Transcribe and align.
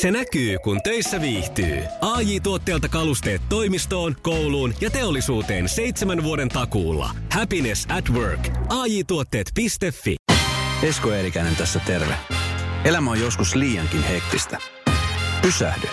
Se 0.00 0.10
näkyy, 0.10 0.58
kun 0.58 0.82
töissä 0.82 1.20
viihtyy. 1.20 1.82
ai 2.00 2.40
tuotteelta 2.40 2.88
kalusteet 2.88 3.42
toimistoon, 3.48 4.16
kouluun 4.22 4.74
ja 4.80 4.90
teollisuuteen 4.90 5.68
seitsemän 5.68 6.22
vuoden 6.22 6.48
takuulla. 6.48 7.10
Happiness 7.32 7.86
at 7.90 8.10
work. 8.10 8.48
ai 8.68 9.04
tuotteetfi 9.04 9.66
Esko 10.82 11.12
Eerikäinen 11.12 11.56
tässä 11.56 11.80
terve. 11.86 12.14
Elämä 12.84 13.10
on 13.10 13.20
joskus 13.20 13.54
liiankin 13.54 14.02
hektistä. 14.02 14.58
Pysähdy. 15.42 15.88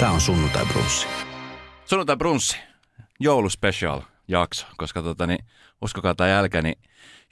Tämä 0.00 0.12
on 0.12 0.20
Sunnuntai 0.20 0.66
Brunssi. 0.66 1.06
Sunnuntai 1.84 2.16
Brunssi, 2.16 2.56
jouluspecial 3.20 4.00
jakso, 4.28 4.66
koska 4.76 5.02
tota, 5.02 5.26
niin, 5.26 5.44
uskokaa 5.82 6.14
tai 6.14 6.30
jälkeen, 6.30 6.64
niin 6.64 6.78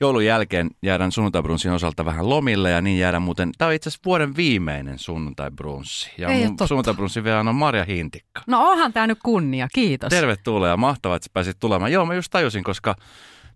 joulun 0.00 0.24
jälkeen 0.24 0.70
jäädään 0.82 1.12
sunnuntai 1.12 1.42
osalta 1.74 2.04
vähän 2.04 2.28
lomille 2.28 2.70
ja 2.70 2.80
niin 2.80 2.98
jäädään 2.98 3.22
muuten, 3.22 3.52
tämä 3.58 3.68
on 3.68 3.74
itse 3.74 3.88
asiassa 3.88 4.04
vuoden 4.04 4.36
viimeinen 4.36 4.98
sunnuntai 4.98 5.50
brunssi. 5.50 6.10
Ja 6.18 6.28
Ei 6.28 6.46
mun 6.46 6.56
sunnuntai 6.68 6.94
brunssin 6.94 7.24
vielä 7.24 7.40
on 7.40 7.54
Marja 7.54 7.84
Hintikka. 7.84 8.42
No 8.46 8.68
onhan 8.68 8.92
tämä 8.92 9.06
nyt 9.06 9.18
kunnia, 9.24 9.68
kiitos. 9.74 10.08
Tervetuloa 10.08 10.68
ja 10.68 10.76
mahtavaa, 10.76 11.16
että 11.16 11.28
pääsit 11.32 11.56
tulemaan. 11.60 11.92
Joo, 11.92 12.06
mä 12.06 12.14
just 12.14 12.30
tajusin, 12.30 12.64
koska 12.64 12.94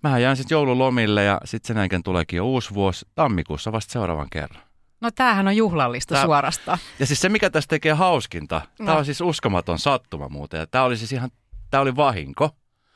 mähän 0.02 0.22
jään 0.22 0.36
sitten 0.36 0.54
joululomille 0.54 1.24
ja 1.24 1.40
sitten 1.44 1.68
sen 1.68 1.80
jälkeen 1.80 2.02
tuleekin 2.02 2.36
jo 2.36 2.46
uusi 2.46 2.74
vuosi 2.74 3.06
tammikuussa 3.14 3.72
vasta 3.72 3.92
seuraavan 3.92 4.28
kerran. 4.32 4.62
No 5.00 5.10
tämähän 5.10 5.48
on 5.48 5.56
juhlallista 5.56 6.14
Tää... 6.14 6.24
suorastaan. 6.24 6.78
Ja 6.98 7.06
siis 7.06 7.20
se, 7.20 7.28
mikä 7.28 7.50
tästä 7.50 7.70
tekee 7.70 7.92
hauskinta, 7.92 8.60
no. 8.78 8.86
tämä 8.86 8.98
on 8.98 9.04
siis 9.04 9.20
uskomaton 9.20 9.78
sattuma 9.78 10.28
muuten. 10.28 10.60
Ja 10.60 10.66
tämä 10.66 10.84
oli 10.84 10.96
siis 10.96 11.12
ihan, 11.12 11.30
tämä 11.70 11.80
oli 11.80 11.96
vahinko. 11.96 12.50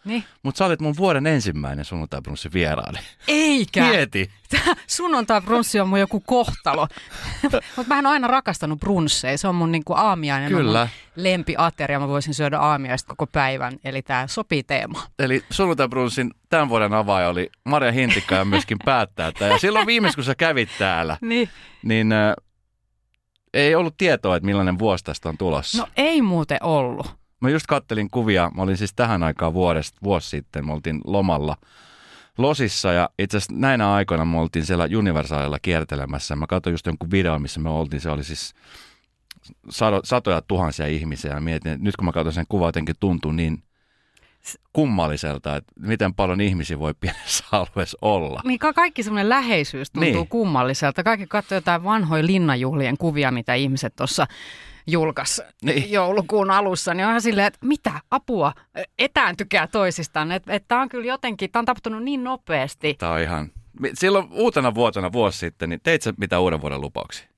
Niin. 0.06 0.24
Mutta 0.42 0.58
sä 0.58 0.64
olit 0.66 0.80
mun 0.80 0.96
vuoden 0.96 1.26
ensimmäinen 1.26 1.84
sunnuntai-brunssi 1.84 2.52
vieraani. 2.52 2.98
Eikä. 3.28 3.82
Mieti. 3.82 4.30
sunnuntai-brunssi 4.86 5.80
on 5.80 5.88
mun 5.88 6.00
joku 6.00 6.20
kohtalo. 6.20 6.88
Mutta 7.76 7.94
mä 7.94 7.98
en 7.98 8.06
aina 8.06 8.28
rakastanut 8.28 8.80
brunsseja. 8.80 9.38
Se 9.38 9.48
on 9.48 9.54
mun 9.54 9.72
niinku 9.72 9.92
aamiainen. 9.92 10.48
Kyllä. 10.48 10.80
On 10.80 10.88
mun 10.88 11.22
lempiateria. 11.24 12.00
Mä 12.00 12.08
voisin 12.08 12.34
syödä 12.34 12.58
aamiaista 12.58 13.08
koko 13.08 13.26
päivän. 13.26 13.72
Eli 13.84 14.02
tämä 14.02 14.26
sopii 14.26 14.62
teema. 14.62 15.02
Eli 15.18 15.44
sunnuntai-brunssin 15.50 16.30
tämän 16.48 16.68
vuoden 16.68 16.94
avaaja 16.94 17.28
oli 17.28 17.50
Maria 17.64 17.92
Hintikka 17.92 18.34
ja 18.34 18.44
myöskin 18.44 18.78
päättää. 18.84 19.32
Ja 19.40 19.58
silloin 19.58 19.86
viimeis, 19.86 20.14
kun 20.14 20.24
sä 20.24 20.34
kävit 20.34 20.68
täällä, 20.78 21.16
niin, 21.20 21.48
niin 21.82 22.12
äh, 22.12 22.34
ei 23.54 23.74
ollut 23.74 23.96
tietoa, 23.96 24.36
että 24.36 24.46
millainen 24.46 24.78
vuosi 24.78 25.04
tästä 25.04 25.28
on 25.28 25.38
tulossa. 25.38 25.78
No 25.78 25.88
ei 25.96 26.22
muuten 26.22 26.58
ollut. 26.62 27.25
Mä 27.40 27.50
just 27.50 27.66
kattelin 27.66 28.10
kuvia, 28.10 28.50
mä 28.54 28.62
olin 28.62 28.76
siis 28.76 28.94
tähän 28.94 29.22
aikaan 29.22 29.54
vuodesta, 29.54 29.98
vuosi 30.04 30.28
sitten, 30.28 30.66
me 30.66 30.72
oltiin 30.72 31.00
lomalla 31.04 31.56
Losissa 32.38 32.92
ja 32.92 33.10
itse 33.18 33.36
asiassa 33.36 33.54
näinä 33.56 33.92
aikoina 33.92 34.24
me 34.24 34.40
oltiin 34.40 34.66
siellä 34.66 34.88
Universalilla 34.98 35.58
kiertelemässä. 35.58 36.36
Mä 36.36 36.46
katsoin 36.46 36.74
just 36.74 36.86
jonkun 36.86 37.10
video, 37.10 37.38
missä 37.38 37.60
me 37.60 37.70
oltiin, 37.70 38.00
se 38.00 38.10
oli 38.10 38.24
siis 38.24 38.54
satoja 40.04 40.42
tuhansia 40.42 40.86
ihmisiä 40.86 41.34
ja 41.34 41.40
mietin, 41.40 41.72
että 41.72 41.84
nyt 41.84 41.96
kun 41.96 42.04
mä 42.04 42.12
katson 42.12 42.32
sen 42.32 42.44
kuvan, 42.48 42.68
jotenkin 42.68 42.94
tuntuu 43.00 43.32
niin 43.32 43.62
kummalliselta, 44.72 45.56
että 45.56 45.72
miten 45.80 46.14
paljon 46.14 46.40
ihmisiä 46.40 46.78
voi 46.78 46.94
pienessä 47.00 47.44
alueessa 47.52 47.98
olla. 48.02 48.40
Niin 48.44 48.58
kaikki 48.58 49.02
semmoinen 49.02 49.28
läheisyys 49.28 49.90
tuntuu 49.90 50.12
niin. 50.12 50.28
kummalliselta. 50.28 51.02
Kaikki 51.02 51.26
katsoo 51.26 51.56
jotain 51.56 51.84
vanhoja 51.84 52.26
linnanjuhlien 52.26 52.96
kuvia, 52.98 53.30
mitä 53.30 53.54
ihmiset 53.54 53.96
tuossa 53.96 54.26
julkaisi 54.86 55.42
niin. 55.62 55.92
joulukuun 55.92 56.50
alussa, 56.50 56.94
niin 56.94 57.06
onhan 57.06 57.22
silleen, 57.22 57.46
että 57.46 57.66
mitä 57.66 57.92
apua, 58.10 58.52
etääntykää 58.98 59.66
toisistaan. 59.66 60.32
Että 60.32 60.52
et 60.52 60.64
tämä 60.68 60.80
on 60.80 60.88
kyllä 60.88 61.06
jotenkin, 61.06 61.50
tämä 61.50 61.60
on 61.60 61.66
tapahtunut 61.66 62.02
niin 62.02 62.24
nopeasti. 62.24 62.94
Tämä 62.94 63.12
on 63.12 63.20
ihan, 63.20 63.50
silloin 63.94 64.28
uutena 64.30 64.74
vuotena 64.74 65.12
vuosi 65.12 65.38
sitten, 65.38 65.68
niin 65.68 65.80
teit 65.82 66.02
sä 66.02 66.14
mitä 66.16 66.40
uuden 66.40 66.60
vuoden 66.60 66.80
lupauksia? 66.80 67.28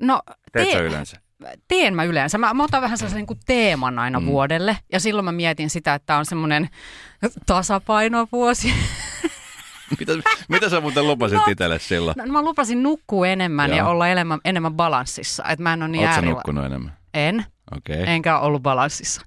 No, 0.00 0.22
Teet 0.52 0.70
te- 0.70 0.82
yleensä? 0.82 1.20
Teen 1.68 1.94
mä 1.94 2.04
yleensä. 2.04 2.38
Mä, 2.38 2.54
mä 2.54 2.64
otan 2.64 2.82
vähän 2.82 2.98
sellaisen 2.98 3.26
niin 3.28 3.40
teeman 3.46 3.98
aina 3.98 4.20
mm. 4.20 4.26
vuodelle. 4.26 4.78
Ja 4.92 5.00
silloin 5.00 5.24
mä 5.24 5.32
mietin 5.32 5.70
sitä, 5.70 5.94
että 5.94 6.16
on 6.16 6.26
semmoinen 6.26 6.68
tasapainovuosi. 7.46 8.74
mitä, 9.98 10.12
mitä 10.48 10.68
sä 10.68 10.80
muuten 10.80 11.06
lupasit 11.06 11.38
no, 11.38 11.44
itselle 11.48 11.78
silloin? 11.78 12.14
No, 12.18 12.26
mä 12.26 12.42
lupasin 12.42 12.82
nukkua 12.82 13.26
enemmän 13.26 13.70
Joo. 13.70 13.76
ja 13.76 13.86
olla 13.86 14.08
enemmän, 14.08 14.40
enemmän 14.44 14.74
balanssissa. 14.74 15.44
Että 15.48 15.62
mä 15.62 15.72
en 15.72 15.82
ole 15.82 15.88
niin 15.88 16.08
Oletko 16.08 16.24
nukkunut 16.24 16.64
enemmän? 16.64 16.96
En. 17.14 17.44
Okay. 17.76 18.02
Enkä 18.06 18.38
ollut 18.38 18.62
balanssissa. 18.62 19.22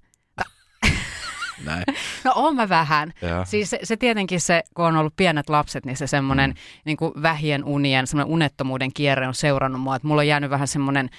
Näin. 1.65 1.83
No 2.23 2.31
on 2.35 2.55
mä 2.55 2.69
vähän. 2.69 3.13
Ja. 3.21 3.45
Siis 3.45 3.69
se, 3.69 3.79
se 3.83 3.97
tietenkin 3.97 4.41
se, 4.41 4.63
kun 4.73 4.85
on 4.85 4.97
ollut 4.97 5.13
pienet 5.17 5.49
lapset, 5.49 5.85
niin 5.85 5.97
se 5.97 6.07
semmoinen 6.07 6.49
mm. 6.49 6.55
niin 6.85 6.97
vähien 7.21 7.63
unien, 7.63 8.07
semmoinen 8.07 8.33
unettomuuden 8.33 8.93
kierre 8.93 9.27
on 9.27 9.33
seurannut 9.33 9.81
mua. 9.81 9.95
Että 9.95 10.07
mulla 10.07 10.21
on 10.21 10.27
jäänyt 10.27 10.49
vähän 10.49 10.67
semmoinen 10.67 11.09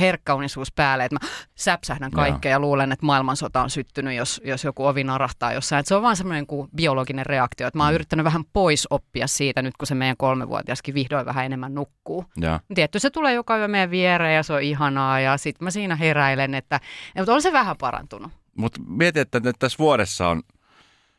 herkkäunisuus 0.00 0.72
päälle, 0.72 1.04
että 1.04 1.14
mä 1.14 1.28
säpsähdän 1.54 2.10
kaikkea 2.10 2.50
ja, 2.50 2.54
ja 2.54 2.60
luulen, 2.60 2.92
että 2.92 3.06
maailmansota 3.06 3.62
on 3.62 3.70
syttynyt, 3.70 4.16
jos, 4.16 4.40
jos 4.44 4.64
joku 4.64 4.86
ovi 4.86 5.04
narahtaa 5.04 5.52
jossain. 5.52 5.80
Että 5.80 5.88
se 5.88 5.94
on 5.94 6.02
vaan 6.02 6.16
semmoinen 6.16 6.46
kuin 6.46 6.68
biologinen 6.76 7.26
reaktio. 7.26 7.66
Että 7.66 7.78
mä 7.78 7.84
oon 7.84 7.92
mm. 7.92 7.94
yrittänyt 7.94 8.24
vähän 8.24 8.44
pois 8.52 8.86
oppia 8.90 9.26
siitä 9.26 9.62
nyt, 9.62 9.76
kun 9.76 9.86
se 9.86 9.94
meidän 9.94 10.16
kolmevuotiaskin 10.16 10.94
vihdoin 10.94 11.26
vähän 11.26 11.46
enemmän 11.46 11.74
nukkuu. 11.74 12.24
Ja. 12.40 12.60
Tietty 12.74 12.98
se 12.98 13.10
tulee 13.10 13.34
joka 13.34 13.58
yö 13.58 13.68
meidän 13.68 13.90
viereen 13.90 14.36
ja 14.36 14.42
se 14.42 14.52
on 14.52 14.62
ihanaa 14.62 15.20
ja 15.20 15.36
sitten 15.36 15.64
mä 15.64 15.70
siinä 15.70 15.96
heräilen, 15.96 16.54
että 16.54 16.80
mutta 17.16 17.34
on 17.34 17.42
se 17.42 17.52
vähän 17.52 17.76
parantunut. 17.76 18.32
Mutta 18.56 18.80
mieti, 18.86 19.20
että 19.20 19.40
nyt 19.40 19.56
tässä 19.58 19.78
vuodessa 19.78 20.28
on, 20.28 20.42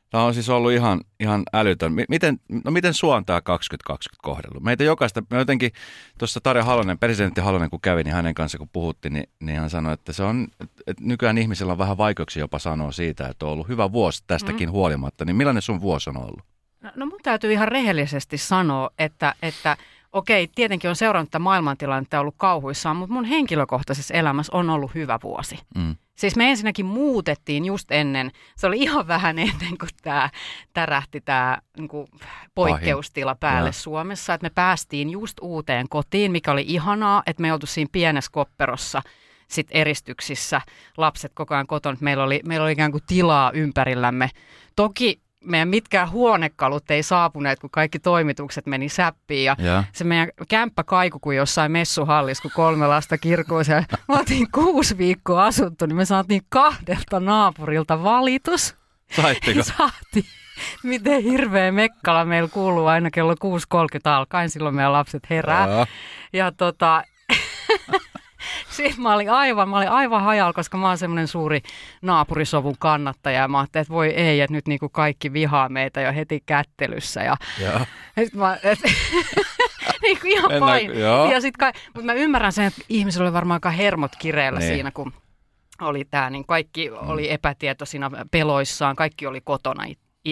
tämä 0.10 0.24
on 0.24 0.34
siis 0.34 0.50
ollut 0.50 0.72
ihan, 0.72 1.02
ihan 1.20 1.44
älytön. 1.54 1.94
Miten, 2.10 2.40
no 2.66 2.72
miten 2.72 2.94
sua 2.94 3.16
on 3.16 3.26
tämä 3.26 3.42
2020 3.42 4.24
kohdellut? 4.24 4.64
Meitä 4.64 4.84
jokaista, 4.84 5.24
me 5.30 5.38
jotenkin 5.38 5.72
tuossa 6.18 6.40
Tarja 6.44 6.64
Halonen, 6.64 7.00
presidentti 7.00 7.42
Halonen 7.42 7.70
kun 7.70 7.82
kävi, 7.82 8.04
niin 8.04 8.14
hänen 8.14 8.34
kanssa 8.34 8.58
kun 8.58 8.70
puhuttiin, 8.74 9.14
niin, 9.14 9.30
niin 9.40 9.60
hän 9.60 9.70
sanoi, 9.70 9.94
että 9.94 10.14
se 10.14 10.24
on, 10.24 10.48
että 10.88 11.04
nykyään 11.04 11.38
ihmisellä 11.38 11.72
on 11.72 11.78
vähän 11.78 11.98
vaikeuksia 11.98 12.40
jopa 12.40 12.60
sanoa 12.60 12.92
siitä, 12.92 13.28
että 13.28 13.46
on 13.46 13.52
ollut 13.52 13.68
hyvä 13.68 13.92
vuosi 13.92 14.24
tästäkin 14.28 14.70
mm. 14.70 14.74
huolimatta. 14.74 15.26
Niin 15.26 15.36
millainen 15.36 15.62
sun 15.62 15.82
vuosi 15.82 16.10
on 16.10 16.18
ollut? 16.18 16.42
No, 16.82 16.92
no 16.96 17.06
mun 17.06 17.20
täytyy 17.24 17.54
ihan 17.54 17.68
rehellisesti 17.68 18.38
sanoa, 18.38 18.90
että, 19.00 19.36
että 19.42 19.78
okei, 20.12 20.48
tietenkin 20.56 20.90
on 20.90 20.96
seurannut 20.96 21.30
tätä 21.30 21.40
maailmantilannetta 21.40 22.16
ja 22.16 22.22
ollut 22.22 22.36
kauhuissaan, 22.38 22.96
mutta 22.96 23.14
mun 23.14 23.26
henkilökohtaisessa 23.26 24.14
elämässä 24.14 24.56
on 24.56 24.70
ollut 24.70 24.96
hyvä 24.96 25.20
vuosi. 25.24 25.60
Mm. 25.76 25.96
Siis 26.16 26.36
me 26.36 26.50
ensinnäkin 26.50 26.86
muutettiin 26.86 27.66
just 27.66 27.92
ennen, 27.92 28.32
se 28.56 28.68
oli 28.68 28.78
ihan 28.80 29.08
vähän 29.08 29.40
ennen 29.40 29.78
kuin 29.80 29.90
tämä 30.02 30.30
tärähti 30.74 31.22
tämä 31.22 31.58
niin 31.78 31.90
poikkeustila 32.56 33.36
päälle 33.36 33.70
ja. 33.70 33.74
Suomessa, 33.74 34.34
että 34.34 34.46
me 34.46 34.52
päästiin 34.56 35.10
just 35.10 35.38
uuteen 35.42 35.90
kotiin, 35.90 36.32
mikä 36.32 36.52
oli 36.52 36.66
ihanaa, 36.68 37.24
että 37.26 37.42
me 37.42 37.54
oltu 37.54 37.66
siinä 37.66 37.90
pienessä 37.92 38.32
kopperossa 38.32 39.02
sit 39.48 39.68
eristyksissä, 39.72 40.62
lapset 40.98 41.32
koko 41.36 41.54
ajan 41.54 41.68
kotona, 41.68 41.98
meillä 42.02 42.24
oli, 42.24 42.40
meillä 42.46 42.64
oli 42.64 42.72
ikään 42.72 42.92
kuin 42.92 43.04
tilaa 43.08 43.52
ympärillämme. 43.52 44.30
Toki 44.76 45.22
meidän 45.46 45.68
mitkään 45.68 46.12
huonekalut 46.12 46.92
ei 46.92 47.04
saapuneet, 47.04 47.60
kun 47.60 47.70
kaikki 47.70 48.00
toimitukset 48.00 48.66
meni 48.66 48.90
säppiin. 48.90 49.46
Ja, 49.46 49.56
ja. 49.60 49.84
se 49.94 50.04
meidän 50.04 50.30
kämppä 50.50 50.84
kaiku 50.84 51.20
kuin 51.20 51.38
jossain 51.38 51.72
messuhallissa, 51.72 52.42
kun 52.42 52.52
kolme 52.56 52.88
lasta 52.88 53.18
kirkoissa. 53.18 53.74
Ja 53.74 53.84
me 54.08 54.16
oltiin 54.18 54.52
kuusi 54.52 54.98
viikkoa 54.98 55.46
asuttu, 55.46 55.86
niin 55.86 55.96
me 55.96 56.06
saatiin 56.06 56.42
kahdelta 56.50 57.20
naapurilta 57.20 58.04
valitus. 58.04 58.76
Saitteko? 59.16 59.64
Saatiin. 59.78 60.26
Miten 60.84 61.24
hirveä 61.24 61.72
mekkala 61.72 62.26
meillä 62.26 62.50
kuuluu 62.50 62.86
aina 62.86 63.12
kello 63.12 63.34
6.30 63.34 63.40
alkaen, 64.04 64.50
silloin 64.50 64.76
meidän 64.76 64.94
lapset 64.94 65.30
herää. 65.30 65.68
Ja, 65.68 65.88
ja 66.34 66.52
tota, 66.52 67.04
Sitten 68.78 69.02
mä 69.02 69.14
olin 69.14 69.30
aivan, 69.30 69.70
mä 69.70 69.78
olin 69.78 69.90
aivan 69.90 70.24
hajalla, 70.24 70.54
koska 70.54 70.78
mä 70.78 70.88
oon 70.88 70.98
semmoinen 70.98 71.28
suuri 71.28 71.62
naapurisovun 72.02 72.76
kannattaja. 72.80 73.40
Ja 73.40 73.48
mä 73.48 73.60
ajattelin, 73.60 73.82
että 73.82 73.94
voi 73.94 74.08
ei, 74.08 74.42
että 74.42 74.54
nyt 74.54 74.68
niinku 74.68 74.90
kaikki 74.90 75.34
vihaa 75.34 75.70
meitä 75.70 76.02
jo 76.02 76.14
heti 76.14 76.44
kättelyssä. 76.46 77.24
Ja, 77.24 77.38
ja. 77.64 77.86
Sit 78.24 78.34
mä, 78.34 78.58
et, 78.64 78.80
niin 80.02 80.20
kuin 80.22 80.32
ihan 80.32 80.52
pain. 80.60 81.00
Ja 81.32 81.42
sit 81.42 81.58
kai, 81.58 81.72
mutta 81.86 82.06
mä 82.06 82.14
ymmärrän 82.14 82.52
sen, 82.52 82.66
että 82.66 82.82
ihmisillä 82.90 83.24
oli 83.24 83.34
varmaan 83.34 83.56
aika 83.56 83.70
hermot 83.70 84.12
kireellä 84.20 84.60
niin. 84.60 84.74
siinä, 84.74 84.92
kun 84.92 85.14
oli 85.82 86.06
tämä, 86.06 86.30
niin 86.30 86.46
kaikki 86.46 86.90
mm. 86.90 87.10
oli 87.10 87.32
epätietoisina 87.32 88.12
peloissaan, 88.32 88.96
kaikki 88.96 89.28
oli 89.28 89.42
kotona 89.42 89.84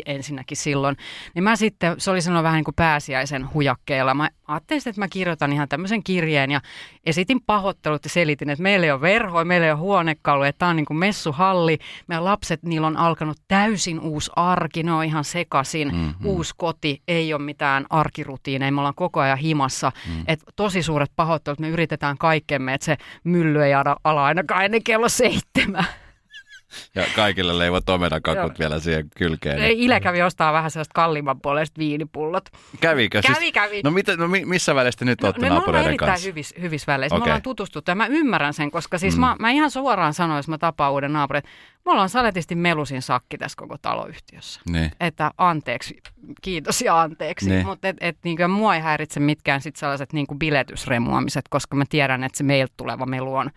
ensinnäkin 0.06 0.58
silloin. 0.58 0.98
Niin 1.36 1.44
mä 1.44 1.56
sitten, 1.56 1.96
se 1.98 2.12
oli 2.12 2.22
sellainen 2.22 2.44
vähän 2.44 2.58
niin 2.58 2.64
kuin 2.64 2.76
pääsiäisen 2.76 3.54
hujakkeella. 3.54 4.14
Mä 4.14 4.30
ajattelin 4.48 4.82
että 4.86 5.02
mä 5.02 5.08
kirjoitan 5.08 5.54
ihan 5.54 5.70
tämmöisen 5.70 6.04
kirjeen 6.04 6.52
ja 6.52 6.62
esitin 7.06 7.42
pahoittelut 7.42 8.04
ja 8.04 8.10
selitin, 8.10 8.50
että 8.50 8.64
meillä 8.64 8.86
ei 8.86 8.92
ole 8.92 9.02
verhoja, 9.02 9.46
meillä 9.46 9.66
ei 9.66 9.72
ole 9.72 9.80
huonekalu, 9.80 10.44
että 10.44 10.60
tämä 10.60 10.70
on 10.70 10.76
niin 10.76 10.86
kuin 10.86 10.98
messuhalli. 10.98 11.80
Meidän 12.08 12.26
lapset, 12.26 12.64
niillä 12.64 12.88
on 12.88 12.98
alkanut 12.98 13.38
täysin 13.48 14.00
uusi 14.00 14.32
arki, 14.36 14.84
ne 14.84 14.94
on 14.94 15.06
ihan 15.06 15.24
sekasin. 15.24 15.88
Mm-hmm. 15.88 16.26
Uusi 16.26 16.54
koti, 16.58 17.02
ei 17.08 17.34
ole 17.34 17.42
mitään 17.42 17.86
arkirutiineja, 17.90 18.72
me 18.72 18.82
ollaan 18.82 18.96
koko 18.96 19.20
ajan 19.20 19.38
himassa. 19.38 19.92
Mm. 20.08 20.24
Et 20.28 20.40
tosi 20.56 20.84
suuret 20.84 21.12
pahoittelut, 21.16 21.60
me 21.60 21.70
yritetään 21.70 22.18
kaikkemme, 22.18 22.74
että 22.74 22.86
se 22.86 22.98
mylly 23.24 23.64
ei 23.64 23.74
ala 24.04 24.26
ainakaan 24.26 24.66
ennen 24.66 24.84
kello 24.84 25.10
seitsemän. 25.10 25.86
Ja 26.96 27.04
kaikille 27.16 27.58
leivot 27.58 27.90
omenakakut 27.90 28.60
vielä 28.60 28.80
siihen 28.80 29.10
kylkeen. 29.18 29.60
Ei, 29.60 29.84
Ile 29.86 30.00
kävi 30.00 30.22
ostaa 30.22 30.54
vähän 30.54 30.72
sellaista 30.72 30.94
kalliimman 30.94 31.42
puolesta 31.42 31.80
viinipullot. 31.80 32.50
Kävikö? 32.80 33.22
Kävi, 33.22 33.36
siis, 33.36 33.54
kävi. 33.54 33.82
No, 33.84 33.92
mitä, 33.92 34.18
no 34.18 34.28
mi- 34.28 34.46
missä 34.46 34.76
välissä 34.76 35.00
te 35.00 35.06
nyt 35.06 35.22
No, 35.22 35.28
olette 35.28 35.42
me 35.42 35.48
ollaan 35.48 35.58
naapureiden 35.60 35.88
erittäin 35.88 36.12
kanssa? 36.12 36.28
hyvissä, 36.28 36.56
hyvissä 36.62 36.92
väleissä. 36.94 37.16
Okei. 37.16 37.22
Me 37.26 37.32
ollaan 37.32 37.42
tutustuttu 37.42 37.92
ja 37.92 37.96
mä 37.96 38.08
ymmärrän 38.08 38.54
sen, 38.54 38.72
koska 38.72 38.98
siis 38.98 39.16
Mm. 39.16 39.20
mä, 39.22 39.36
mä 39.40 39.50
ihan 39.50 39.72
suoraan 39.72 40.14
sanoin, 40.14 40.38
jos 40.38 40.48
mä 40.48 40.58
tapaan 40.58 40.92
uuden 40.94 41.14
naapurin, 41.14 41.44
me 41.86 41.92
ollaan 41.92 42.10
saletisti 42.10 42.56
melusin 42.56 43.02
sakki 43.02 43.38
tässä 43.38 43.56
koko 43.58 43.78
taloyhtiössä. 43.78 44.62
Niin. 44.70 44.92
Että 45.00 45.32
anteeksi, 45.38 45.98
kiitos 46.42 46.82
ja 46.82 47.02
anteeksi. 47.02 47.50
Niin. 47.50 47.66
Mutta 47.66 47.88
et, 47.88 47.98
et, 48.02 48.18
niin 48.24 48.52
mua 48.52 48.76
ei 48.76 48.82
häiritse 48.82 49.20
mitkään 49.20 49.62
sit 49.62 49.76
sellaiset 49.76 50.14
niin 50.14 50.28
biletysremuamiset, 50.40 51.46
koska 51.50 51.76
mä 51.76 51.84
tiedän, 51.90 52.24
että 52.24 52.38
se 52.38 52.44
meiltä 52.44 52.74
tuleva 52.78 53.06
melu 53.06 53.36
on 53.36 53.50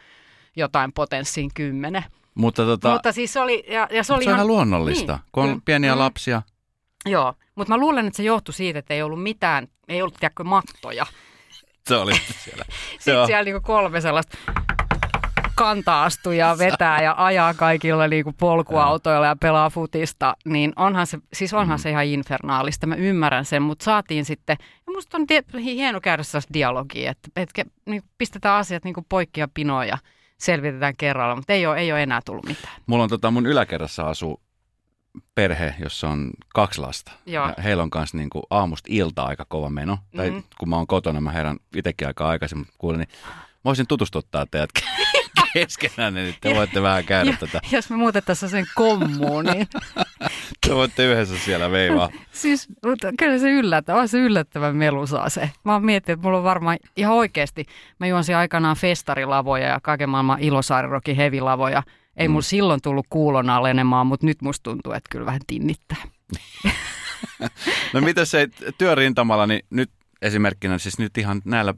jotain 0.57 0.93
potenssiin 0.93 1.51
kymmenen. 1.55 2.05
Mutta 2.35 2.65
tota, 2.65 2.93
Mutta 2.93 3.13
siis 3.13 3.33
se 3.33 3.41
oli, 3.41 3.65
ja, 3.69 3.89
ja 3.91 4.03
se 4.03 4.07
se 4.07 4.13
oli 4.13 4.27
on 4.27 4.35
ihan 4.35 4.47
luonnollista, 4.47 5.13
Niin, 5.13 5.23
kun 5.33 5.43
on 5.43 5.49
kyllä. 5.49 5.63
pieniä 5.65 5.93
Mm. 5.95 5.99
lapsia. 5.99 6.43
joo. 7.07 7.35
Mutta 7.55 7.73
mä 7.75 7.79
luulen, 7.81 8.07
että 8.07 8.17
se 8.17 8.23
johtui 8.23 8.55
siitä, 8.55 8.79
että 8.79 8.95
ei 8.95 9.03
ollut 9.03 9.23
mitään, 9.23 9.69
ei 9.89 10.03
ollut 10.03 10.15
tiedätkö, 10.21 10.45
mattoja. 10.45 11.07
Se 11.89 11.97
oli 11.97 12.13
siellä. 12.45 12.65
Sitten 12.99 13.15
Joo. 13.15 13.27
siellä 13.27 13.45
niinku 13.45 13.61
kolme 13.61 14.01
sellaista 14.01 14.39
kanta-astujaa 15.55 16.59
vetää 16.59 17.03
ja 17.03 17.15
ajaa 17.19 17.55
kaikilla 17.55 18.09
niinku 18.09 18.33
polkuautoilla 18.33 19.27
ja 19.27 19.37
pelaa 19.41 19.71
futista, 19.71 20.37
niin 20.45 20.73
onhan 20.77 21.07
se, 21.07 21.19
siis 21.33 21.55
onhan 21.55 21.79
Mm. 21.79 21.83
se 21.83 21.91
ihan 21.91 22.05
infernaalista. 22.07 22.87
Mä 22.87 22.95
ymmärrän 22.95 23.45
sen, 23.45 23.63
mutta 23.63 23.85
saatiin 23.85 24.25
sitten, 24.25 24.57
ja 24.87 24.93
musta 24.93 25.17
on 25.17 25.27
tie, 25.27 25.43
hieno 25.63 26.01
käydä 26.01 26.23
sellaista 26.23 26.55
dialogia, 26.55 27.11
että, 27.11 27.29
että 27.37 27.65
niin 27.87 28.03
pistetään 28.19 28.57
asiat 28.59 28.85
niinku 28.85 29.07
poikki 29.09 29.41
ja 29.41 29.49
pinoon 29.55 29.89
ja 29.89 29.99
selvitetään 30.43 30.97
kerralla, 30.97 31.37
mutta 31.37 31.53
ei 31.53 31.67
ole, 31.67 31.79
ei 31.79 31.93
ole 31.93 32.03
enää 32.03 32.21
tullut 32.25 32.47
mitään. 32.47 32.75
Mulla 32.87 33.03
on 33.03 33.11
tota, 33.11 33.31
mun 33.31 33.47
yläkerrassa 33.47 34.09
asuu 34.09 34.41
perhe, 35.35 35.75
jossa 35.79 36.09
on 36.09 36.31
kaksi 36.55 36.81
lasta. 36.81 37.13
Joo. 37.27 37.49
Ja 37.49 37.55
heillä 37.63 37.83
on 37.83 37.91
kanssa 37.91 38.17
niin 38.17 38.31
kuin 38.31 38.43
aamusta 38.51 38.89
ilta 38.93 39.23
aika 39.23 39.47
kova 39.49 39.71
meno. 39.71 39.95
Mm-hmm. 39.95 40.17
Tai 40.17 40.43
kun 40.59 40.69
mä 40.69 40.77
oon 40.77 40.87
kotona, 40.87 41.21
mä 41.21 41.33
herän 41.33 41.57
itsekin 41.77 42.07
aika 42.07 42.29
aikaisin, 42.29 42.59
mutta 42.59 42.75
kuulin, 42.79 42.99
niin 42.99 43.09
mä 43.27 43.61
voisin 43.65 43.87
tutustuttaa 43.87 44.47
teidät 44.47 44.71
keskenään, 45.55 46.15
niin 46.15 46.35
te 46.41 46.55
voitte 46.55 46.83
vähän 46.83 47.05
käydä 47.05 47.31
Ja, 47.31 47.37
tätä. 47.41 47.61
jos 47.73 47.91
me 47.91 47.97
muutettaisiin 47.97 48.51
sen 48.51 48.65
kommuun, 48.75 49.45
niin 49.45 49.67
Te 50.67 50.75
voitte 50.75 51.05
yhdessä 51.13 51.39
siellä 51.39 51.71
veivaa. 51.71 52.09
Siis, 52.33 52.69
mutta 52.87 53.13
kyllä 53.19 53.39
se 53.39 53.51
yllättää, 53.51 53.97
on 53.97 54.09
se 54.09 54.19
yllättävän 54.19 54.77
melusaa 54.77 55.29
se. 55.29 55.51
Mä 55.65 55.73
oon 55.73 55.85
miettinyt, 55.85 56.19
että 56.19 56.27
mulla 56.27 56.39
on 56.39 56.45
varmaan 56.45 56.79
ihan 56.97 57.15
oikeasti, 57.15 57.65
mä 57.99 58.07
juonsin 58.07 58.37
aikanaan 58.37 58.77
festarilavoja 58.77 59.67
ja 59.69 59.79
kaiken 59.83 60.09
maailman 60.09 60.41
Ilosaarirokin 60.41 61.17
hevilavoja. 61.17 61.83
Ei 62.17 62.29
Mm. 62.29 62.33
mulla 62.33 62.43
silloin 62.43 62.83
tullut 62.83 63.07
kuulon 63.11 63.51
alenemaan, 63.51 64.07
mutta 64.07 64.27
nyt 64.27 64.43
musta 64.43 64.63
tuntuu, 64.71 64.93
että 64.93 65.09
kyllä 65.11 65.27
vähän 65.27 65.41
tinnittää. 65.47 65.99
No 67.93 68.01
mitä 68.01 68.25
se 68.25 68.49
työrintamalla, 68.79 69.47
niin 69.47 69.61
nyt 69.71 69.91
esimerkkinä, 70.23 70.79
siis 70.79 70.99
nyt 70.99 71.19
ihan 71.19 71.43
näillä 71.45 71.75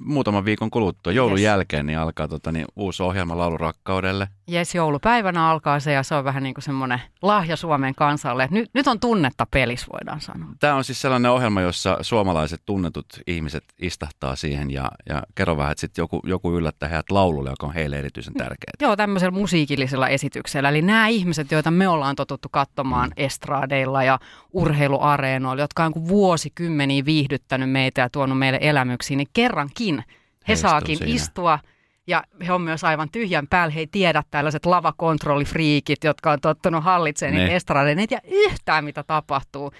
muutaman 0.00 0.44
viikon 0.44 0.70
kuluttua, 0.70 1.12
joulun 1.12 1.38
Yes. 1.38 1.44
jälkeen, 1.44 1.86
niin 1.86 1.98
alkaa 1.98 2.28
tota, 2.28 2.52
niin 2.52 2.66
uusi 2.76 3.02
ohjelma 3.02 3.38
Laulu 3.38 3.56
rakkaudelle. 3.56 4.28
Jes, 4.48 4.74
joulupäivänä 4.74 5.48
alkaa 5.48 5.80
se 5.80 5.92
ja 5.92 6.02
se 6.02 6.14
on 6.14 6.24
vähän 6.24 6.42
niin 6.42 6.54
kuin 6.54 6.62
semmoinen 6.62 7.00
lahja 7.22 7.56
Suomen 7.56 7.94
kansalle. 7.94 8.48
Nyt, 8.50 8.70
nyt 8.74 8.86
on 8.86 9.00
tunnetta 9.00 9.46
pelissä, 9.50 9.86
voidaan 9.92 10.20
sanoa. 10.20 10.48
Tämä 10.60 10.74
on 10.74 10.84
siis 10.84 11.00
sellainen 11.00 11.30
ohjelma, 11.30 11.60
jossa 11.60 11.98
suomalaiset 12.00 12.62
tunnetut 12.66 13.06
ihmiset 13.26 13.64
istahtaa 13.78 14.36
siihen 14.36 14.70
ja, 14.70 14.90
ja 15.08 15.22
kerro 15.34 15.56
vähän, 15.56 15.72
että 15.72 15.80
sitten 15.80 16.02
joku, 16.02 16.20
joku 16.24 16.56
yllättää 16.56 16.88
heidät 16.88 17.10
laululle, 17.10 17.50
joka 17.50 17.66
on 17.66 17.74
heille 17.74 17.98
erityisen 17.98 18.34
tärkeää. 18.34 18.72
Joo, 18.80 18.96
tämmöisellä 18.96 19.38
musiikillisella 19.38 20.08
esityksellä. 20.08 20.68
Eli 20.68 20.82
nämä 20.82 21.08
ihmiset, 21.08 21.52
joita 21.52 21.70
me 21.70 21.88
ollaan 21.88 22.16
totuttu 22.16 22.48
katsomaan 22.50 23.08
mm. 23.08 23.24
estraadeilla 23.24 24.02
ja 24.02 24.18
urheiluareenoilla, 24.52 25.62
jotka 25.62 25.84
on 25.84 25.92
kuin 25.92 26.08
vuosikymmeniä 26.08 27.04
viihdyttänyt 27.04 27.70
meitä 27.70 28.00
ja 28.00 28.10
tuonut 28.10 28.38
meille 28.38 28.58
elämyksiä, 28.62 29.16
niin 29.16 29.28
kerrankin 29.32 29.81
he 29.90 30.04
He 30.48 30.56
saakin 30.56 30.96
siinä. 30.98 31.14
istua. 31.14 31.58
Ja 32.06 32.24
he 32.46 32.52
on 32.52 32.60
myös 32.62 32.84
aivan 32.84 33.08
tyhjän 33.12 33.46
päällä. 33.46 33.72
He 33.74 33.80
ei 33.80 33.86
tiedä 33.86 34.22
tällaiset 34.30 34.66
lavakontrollifriikit, 34.66 36.04
jotka 36.04 36.30
on 36.32 36.40
tottunut 36.40 36.84
hallitsemaan 36.84 37.34
niitä 37.34 37.48
Ne. 37.50 37.56
estraadeja. 37.56 37.94
Ne 37.94 38.02
ei 38.02 38.06
tiedä 38.06 38.22
yhtään, 38.30 38.84
mitä 38.84 39.02
tapahtuu. 39.02 39.72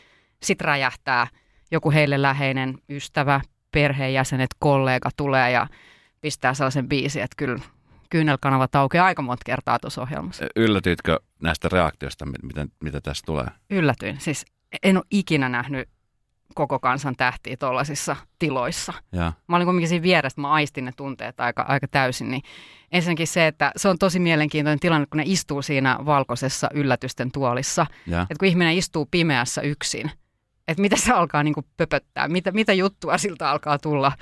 Sitten 0.42 0.64
räjähtää 0.64 1.26
joku 1.70 1.90
heille 1.90 2.22
läheinen 2.22 2.78
ystävä, 2.88 3.40
perheenjäsenet, 3.72 4.50
kollega 4.58 5.10
tulee 5.16 5.50
ja 5.50 5.66
pistää 6.20 6.54
sellaisen 6.54 6.88
biisin, 6.88 7.22
että 7.22 7.34
kyllä 7.38 7.58
kyynelkanavat 8.10 8.74
aukeaa 8.74 9.06
aika 9.06 9.22
monta 9.22 9.42
kertaa 9.46 9.78
tuossa 9.78 10.02
ohjelmassa. 10.02 10.44
Yllätyitkö 10.56 11.20
näistä 11.42 11.68
reaktioista, 11.72 12.26
mit- 12.26 12.42
mitä, 12.42 12.66
mitä 12.84 13.00
tässä 13.00 13.22
tulee? 13.26 13.46
Yllätyin. 13.70 14.20
Siis 14.20 14.44
en 14.82 14.96
ole 14.96 15.04
ikinä 15.10 15.48
nähnyt 15.48 15.88
koko 16.54 16.78
kansan 16.78 17.16
tähtiä 17.16 17.56
tuollaisissa 17.56 18.16
tiloissa. 18.38 18.92
Ja, 19.12 19.32
Mä 19.48 19.56
olin 19.56 19.66
kuitenkin 19.66 19.88
siinä 19.88 20.02
vieressä, 20.02 20.40
mä 20.40 20.50
aistin 20.50 20.84
ne 20.84 20.92
tunteet 20.96 21.40
aika, 21.40 21.62
aika 21.68 21.88
täysin. 21.88 22.30
Niin 22.30 22.42
ensinnäkin 22.92 23.26
se, 23.26 23.46
että 23.46 23.72
se 23.76 23.88
on 23.88 23.98
tosi 23.98 24.18
mielenkiintoinen 24.18 24.80
tilanne, 24.80 25.06
kun 25.06 25.18
ne 25.18 25.22
istuu 25.26 25.62
siinä 25.62 25.98
valkoisessa 26.06 26.68
yllätysten 26.74 27.32
tuolissa. 27.32 27.86
ja. 28.06 28.22
Että 28.22 28.34
kun 28.38 28.48
ihminen 28.48 28.76
istuu 28.76 29.08
pimeässä 29.10 29.60
yksin, 29.60 30.10
että 30.68 30.82
mitä 30.82 30.96
se 30.96 31.12
alkaa 31.12 31.42
niin 31.42 31.54
pöpöttää, 31.76 32.28
mitä, 32.28 32.52
mitä 32.52 32.72
juttua 32.72 33.18
siltä 33.18 33.50
alkaa 33.50 33.78
tulla. 33.78 34.12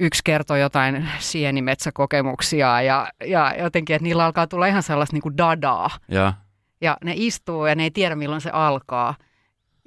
Yksi 0.00 0.20
kertoo 0.24 0.56
jotain 0.56 1.08
sienimetsäkokemuksia 1.18 2.82
ja, 2.82 3.08
ja 3.24 3.54
jotenkin, 3.58 3.96
että 3.96 4.04
niillä 4.04 4.24
alkaa 4.24 4.46
tulla 4.46 4.66
ihan 4.66 4.82
sellaista 4.82 5.16
niin 5.16 5.36
dadaa. 5.38 5.90
ja. 6.08 6.32
Ja 6.80 6.96
ne 7.04 7.12
istuu 7.16 7.66
ja 7.66 7.74
ne 7.74 7.82
ei 7.82 7.90
tiedä 7.90 8.14
milloin 8.14 8.40
se 8.40 8.50
alkaa. 8.50 9.14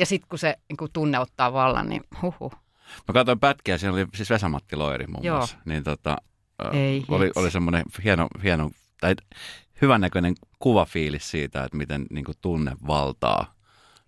Ja 0.02 0.06
sitten 0.06 0.30
kun 0.30 0.40
se 0.40 0.58
niin 0.70 0.78
kuin 0.78 0.92
tunne 0.94 1.20
ottaa 1.20 1.54
vallan, 1.54 1.90
niin 1.90 2.04
huhu. 2.22 2.52
Mä 3.08 3.14
katsoin 3.14 3.40
pätkiä, 3.40 3.78
siinä 3.78 3.94
oli 3.94 4.06
siis 4.16 4.30
Vesamatti 4.30 4.76
Loiri 4.76 5.08
muun 5.08 5.24
Joo. 5.24 5.38
muassa. 5.38 5.58
Niin 5.66 5.84
tota, 5.84 6.18
Ei 6.74 7.04
oli, 7.08 7.26
hitsi. 7.26 7.40
oli 7.40 7.52
semmoinen 7.52 7.84
hieno, 8.04 8.28
hieno 8.44 8.70
tai 9.02 9.16
hyvännäköinen 9.82 10.36
kuvafiilis 10.60 11.32
siitä, 11.32 11.64
että 11.64 11.78
miten 11.78 12.06
niin 12.10 12.26
kuin 12.26 12.38
tunne 12.42 12.72
valtaa 12.88 13.54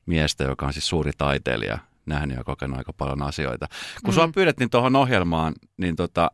miestä, 0.06 0.44
joka 0.44 0.66
on 0.66 0.74
siis 0.74 0.88
suuri 0.88 1.12
taiteilija, 1.18 1.78
nähnyt 2.06 2.38
ja 2.38 2.44
kokenut 2.44 2.78
aika 2.78 2.94
paljon 2.94 3.22
asioita. 3.22 3.68
Kun 4.06 4.14
mm. 4.14 4.16
sua 4.16 4.30
pyydettiin 4.36 4.70
tuohon 4.70 4.96
ohjelmaan, 4.96 5.54
niin 5.78 5.96
tota, 5.96 6.32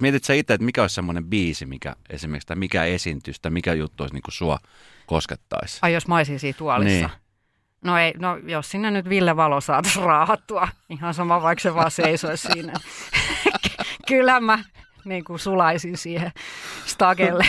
mietit 0.00 0.24
sä 0.24 0.34
itse, 0.34 0.54
että 0.54 0.64
mikä 0.64 0.82
olisi 0.82 0.94
semmoinen 0.94 1.24
biisi, 1.24 1.66
mikä 1.66 1.96
esimerkiksi, 2.10 2.46
tai 2.46 2.56
mikä 2.56 2.84
esitys, 2.84 3.40
tai 3.40 3.50
mikä 3.50 3.74
juttu 3.74 4.02
olisi 4.02 4.14
niin 4.14 4.22
kuin 4.22 4.34
sua 4.34 4.58
koskettaisi? 5.06 5.78
Ai 5.82 5.92
jos 5.92 6.08
mä 6.08 6.16
olisin 6.16 6.40
siinä 6.40 6.58
tuolissa. 6.58 7.08
Niin. 7.08 7.29
No 7.84 7.98
ei, 7.98 8.14
no 8.18 8.36
jos 8.36 8.70
sinne 8.70 8.90
nyt 8.90 9.08
Ville 9.08 9.36
Valo 9.36 9.60
saataisiin 9.60 10.04
raahattua, 10.04 10.68
ihan 10.88 11.14
sama 11.14 11.42
vaikka 11.42 11.62
se 11.62 11.74
vaan 11.74 11.90
seisoisi 11.90 12.48
siinä. 12.52 12.72
Kyllä 14.08 14.40
mä 14.40 14.58
niin 15.04 15.24
kuin 15.24 15.38
sulaisin 15.38 15.96
siihen 15.96 16.32
stagelle. 16.86 17.46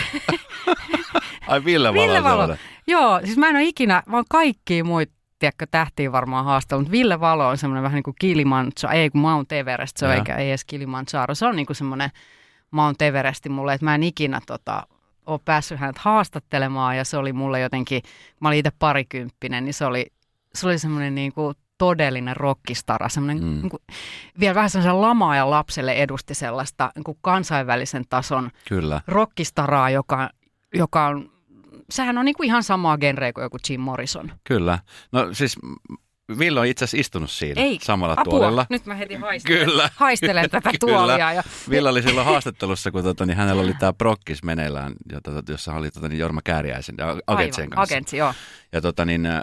Ai 1.48 1.64
Ville 1.64 1.92
Ville 1.92 2.22
Valo. 2.22 2.42
Valo. 2.42 2.56
Joo, 2.86 3.20
siis 3.24 3.36
mä 3.36 3.48
en 3.48 3.56
ole 3.56 3.64
ikinä, 3.64 4.02
mä 4.06 4.16
oon 4.16 4.24
kaikkia 4.28 4.84
muita 4.84 5.12
tiedätkö, 5.38 5.66
tähtiä 5.70 6.12
varmaan 6.12 6.44
haastellut, 6.44 6.82
mutta 6.82 6.92
Ville 6.92 7.20
Valo 7.20 7.48
on 7.48 7.58
semmoinen 7.58 7.82
vähän 7.82 7.94
niin 7.94 8.02
kuin 8.02 8.16
Kilimanjaro, 8.18 8.90
ei 8.92 9.10
kun 9.10 9.20
Mount 9.20 9.52
Everest, 9.52 9.96
se 9.96 10.06
on 10.06 10.12
eikä 10.12 10.36
ei 10.36 10.48
edes 10.48 10.64
Kilimanjaro, 10.64 11.34
se 11.34 11.46
on 11.46 11.56
niin 11.56 11.66
kuin 11.66 11.76
semmoinen 11.76 12.10
Mount 12.70 13.02
Everesti 13.02 13.48
mulle, 13.48 13.74
että 13.74 13.84
mä 13.84 13.94
en 13.94 14.02
ikinä 14.02 14.40
tota, 14.46 14.86
ole 15.26 15.40
päässyt 15.44 15.80
hänet 15.80 15.98
haastattelemaan 15.98 16.96
ja 16.96 17.04
se 17.04 17.16
oli 17.16 17.32
mulle 17.32 17.60
jotenkin, 17.60 18.02
mä 18.40 18.48
olin 18.48 18.58
itse 18.58 18.72
parikymppinen, 18.78 19.64
niin 19.64 19.74
se 19.74 19.84
oli, 19.84 20.06
se 20.54 20.66
oli 20.66 20.78
semmoinen 20.78 21.14
niin 21.14 21.32
kuin 21.32 21.54
todellinen 21.78 22.36
rockistara, 22.36 23.08
semmoinen 23.08 23.44
Mm. 23.44 23.50
niin 23.50 23.70
kuin, 23.70 23.80
vielä 24.40 24.54
vähän 24.54 24.70
semmoisen 24.70 25.00
lamaajan 25.00 25.50
lapselle 25.50 25.92
edusti 25.92 26.34
sellaista 26.34 26.92
niin 26.94 27.04
kuin 27.04 27.18
kansainvälisen 27.20 28.04
tason 28.08 28.50
Kyllä. 28.68 29.00
rockistaraa, 29.06 29.90
joka, 29.90 30.30
joka 30.74 31.06
on, 31.06 31.30
sehän 31.90 32.18
on 32.18 32.24
niin 32.24 32.34
kuin 32.34 32.46
ihan 32.46 32.62
samaa 32.62 32.98
genreä 32.98 33.32
kuin 33.32 33.42
joku 33.42 33.56
Jim 33.68 33.80
Morrison. 33.80 34.32
Kyllä. 34.44 34.78
No 35.12 35.28
siis 35.34 35.58
Ville 36.38 36.60
on 36.60 36.66
itse 36.66 36.84
asiassa 36.84 37.00
istunut 37.00 37.30
siinä 37.30 37.62
Ei, 37.62 37.78
samalla 37.82 38.14
apua, 38.18 38.24
tuolilla. 38.38 38.66
nyt 38.70 38.86
mä 38.86 38.94
heti 38.94 39.14
haistelen, 39.14 39.66
Kyllä. 39.66 39.90
haistelen 39.96 40.50
tätä 40.50 40.70
Kyllä. 40.80 40.98
tuolia. 40.98 41.32
Ja, 41.32 41.42
Ville 41.70 41.88
oli 41.88 42.02
silloin 42.02 42.26
haastattelussa, 42.26 42.90
kun 42.90 43.02
tota, 43.02 43.26
niin 43.26 43.36
hänellä 43.36 43.62
oli 43.62 43.74
tämä 43.78 43.92
prokkis 43.92 44.42
meneillään, 44.42 44.92
jota, 45.12 45.30
jossa 45.48 45.74
oli 45.74 45.90
tota, 45.90 46.08
niin 46.08 46.18
Jorma 46.18 46.40
Kääriäisen 46.44 46.94
ja 46.98 47.16
Agentsien 47.26 47.70
kanssa. 47.70 47.94
Agentsi, 47.94 48.16
joo. 48.16 48.34
Ja 48.72 48.80
tota, 48.80 49.04
niin, 49.04 49.26
äh, 49.26 49.42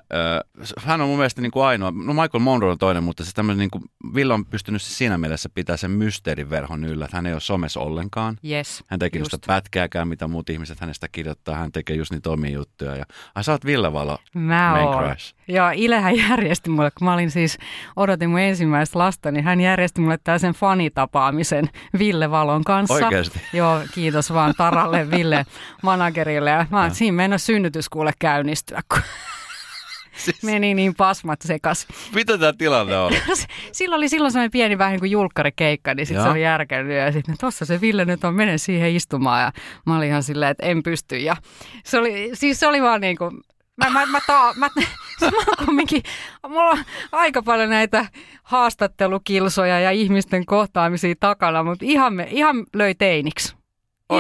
hän 0.78 1.02
on 1.02 1.08
mun 1.08 1.18
mielestä 1.18 1.42
niin 1.42 1.52
kuin 1.52 1.66
ainoa, 1.66 1.92
no 1.92 2.14
Michael 2.14 2.40
Monroe 2.40 2.72
on 2.72 2.78
toinen, 2.78 3.04
mutta 3.04 3.24
se 3.26 3.32
tämmöinen, 3.34 3.60
niin 3.60 3.70
kuin, 3.72 3.84
Ville 4.16 4.34
on 4.34 4.46
pystynyt 4.46 4.82
siinä 4.82 5.18
mielessä 5.18 5.50
pitää 5.50 5.78
sen 5.78 5.92
mysteeriverhon 5.92 6.84
yllä, 6.86 7.06
että 7.06 7.18
hän 7.18 7.26
ei 7.26 7.34
ole 7.34 7.40
somessa 7.42 7.80
ollenkaan. 7.80 8.38
Yes, 8.50 8.84
Hän 8.88 9.00
tekee 9.00 9.20
just. 9.20 9.32
sitä 9.32 9.48
pätkääkään, 9.48 10.08
mitä 10.08 10.28
muut 10.28 10.50
ihmiset 10.50 10.80
hänestä 10.80 11.08
kirjoittaa. 11.12 11.56
Hän 11.56 11.72
tekee 11.72 11.96
just 11.96 12.12
niitä 12.12 12.30
omia 12.30 12.52
juttuja. 12.52 12.96
Ja, 12.96 13.06
ai 13.36 13.44
sä 13.44 13.52
oot 13.52 13.66
Ville 13.66 13.94
Valo, 13.94 14.18
Mä 14.34 14.84
oon. 14.84 15.16
Joo, 15.48 15.72
Ilehän 15.76 16.18
järjesti 16.18 16.70
mulle, 16.80 16.92
kun 16.92 17.06
mä 17.06 17.14
olin 17.14 17.32
siis, 17.32 17.58
odotin 17.96 18.30
mun 18.30 18.40
ensimmäistä 18.40 19.00
lasta, 19.00 19.32
niin 19.32 19.44
hän 19.44 19.62
järjesti 19.62 20.02
mulle 20.02 20.18
tällaisen 20.24 20.54
fanitapaamisen 20.54 21.70
Ville 22.00 22.32
Valon 22.32 22.64
kanssa. 22.64 22.94
Oikeasti? 22.94 23.42
Joo, 23.54 23.82
kiitos 23.94 24.34
vaan 24.34 24.54
Taralle, 24.58 25.12
Ville 25.12 25.46
managerille. 25.84 26.50
Ja 26.50 26.66
mä 26.72 26.90
siinä 26.90 27.16
mennä 27.16 27.38
synnytyskuulle 27.38 28.12
käynnistyä, 28.20 28.82
kun 28.94 29.02
siis... 30.24 30.44
meni 30.44 30.74
niin 30.74 30.96
pasmat 30.96 31.42
sekas. 31.42 31.88
Mitä 32.16 32.38
tämä 32.38 32.54
tilanne 32.54 32.98
on? 32.98 33.14
Silloin 33.72 33.98
oli 33.98 34.10
silloin 34.10 34.32
sellainen 34.32 34.52
pieni 34.52 34.78
vähän 34.78 34.92
niin 34.92 35.00
kuin 35.00 35.12
julkkarikeikka, 35.12 35.94
niin 35.94 36.06
sitten 36.06 36.24
se 36.24 36.30
oli 36.30 36.42
järkännyt 36.42 36.98
ja 36.98 37.12
sitten 37.12 37.36
tuossa 37.40 37.66
se 37.66 37.82
Ville 37.82 38.06
nyt 38.06 38.24
on, 38.24 38.36
mene 38.36 38.58
siihen 38.58 38.96
istumaan 38.96 39.42
ja 39.42 39.52
mä 39.86 39.98
olin 39.98 40.08
ihan 40.08 40.24
silleen, 40.24 40.52
että 40.52 40.66
en 40.66 40.84
pysty 40.84 41.18
ja 41.18 41.36
se 41.84 42.00
oli, 42.00 42.30
siis 42.34 42.60
se 42.60 42.68
oli 42.68 42.82
vaan 42.82 43.02
niin 43.02 43.18
kuin, 43.18 43.42
mä, 43.80 43.90
mä, 43.90 44.06
mä, 44.06 44.20
taa, 44.28 44.54
mä, 44.54 44.70
mä 45.22 45.66
kumminkin, 45.66 46.04
mulla 46.48 46.70
on 46.70 46.84
aika 47.12 47.42
paljon 47.42 47.70
näitä 47.70 48.06
haastattelukilsoja 48.44 49.80
ja 49.80 49.92
ihmisten 49.92 50.46
kohtaamisia 50.46 51.16
takana, 51.20 51.64
mutta 51.64 51.86
ihan, 51.88 52.14
me, 52.14 52.28
ihan 52.32 52.66
löi 52.74 52.96
teiniksi. 52.96 53.56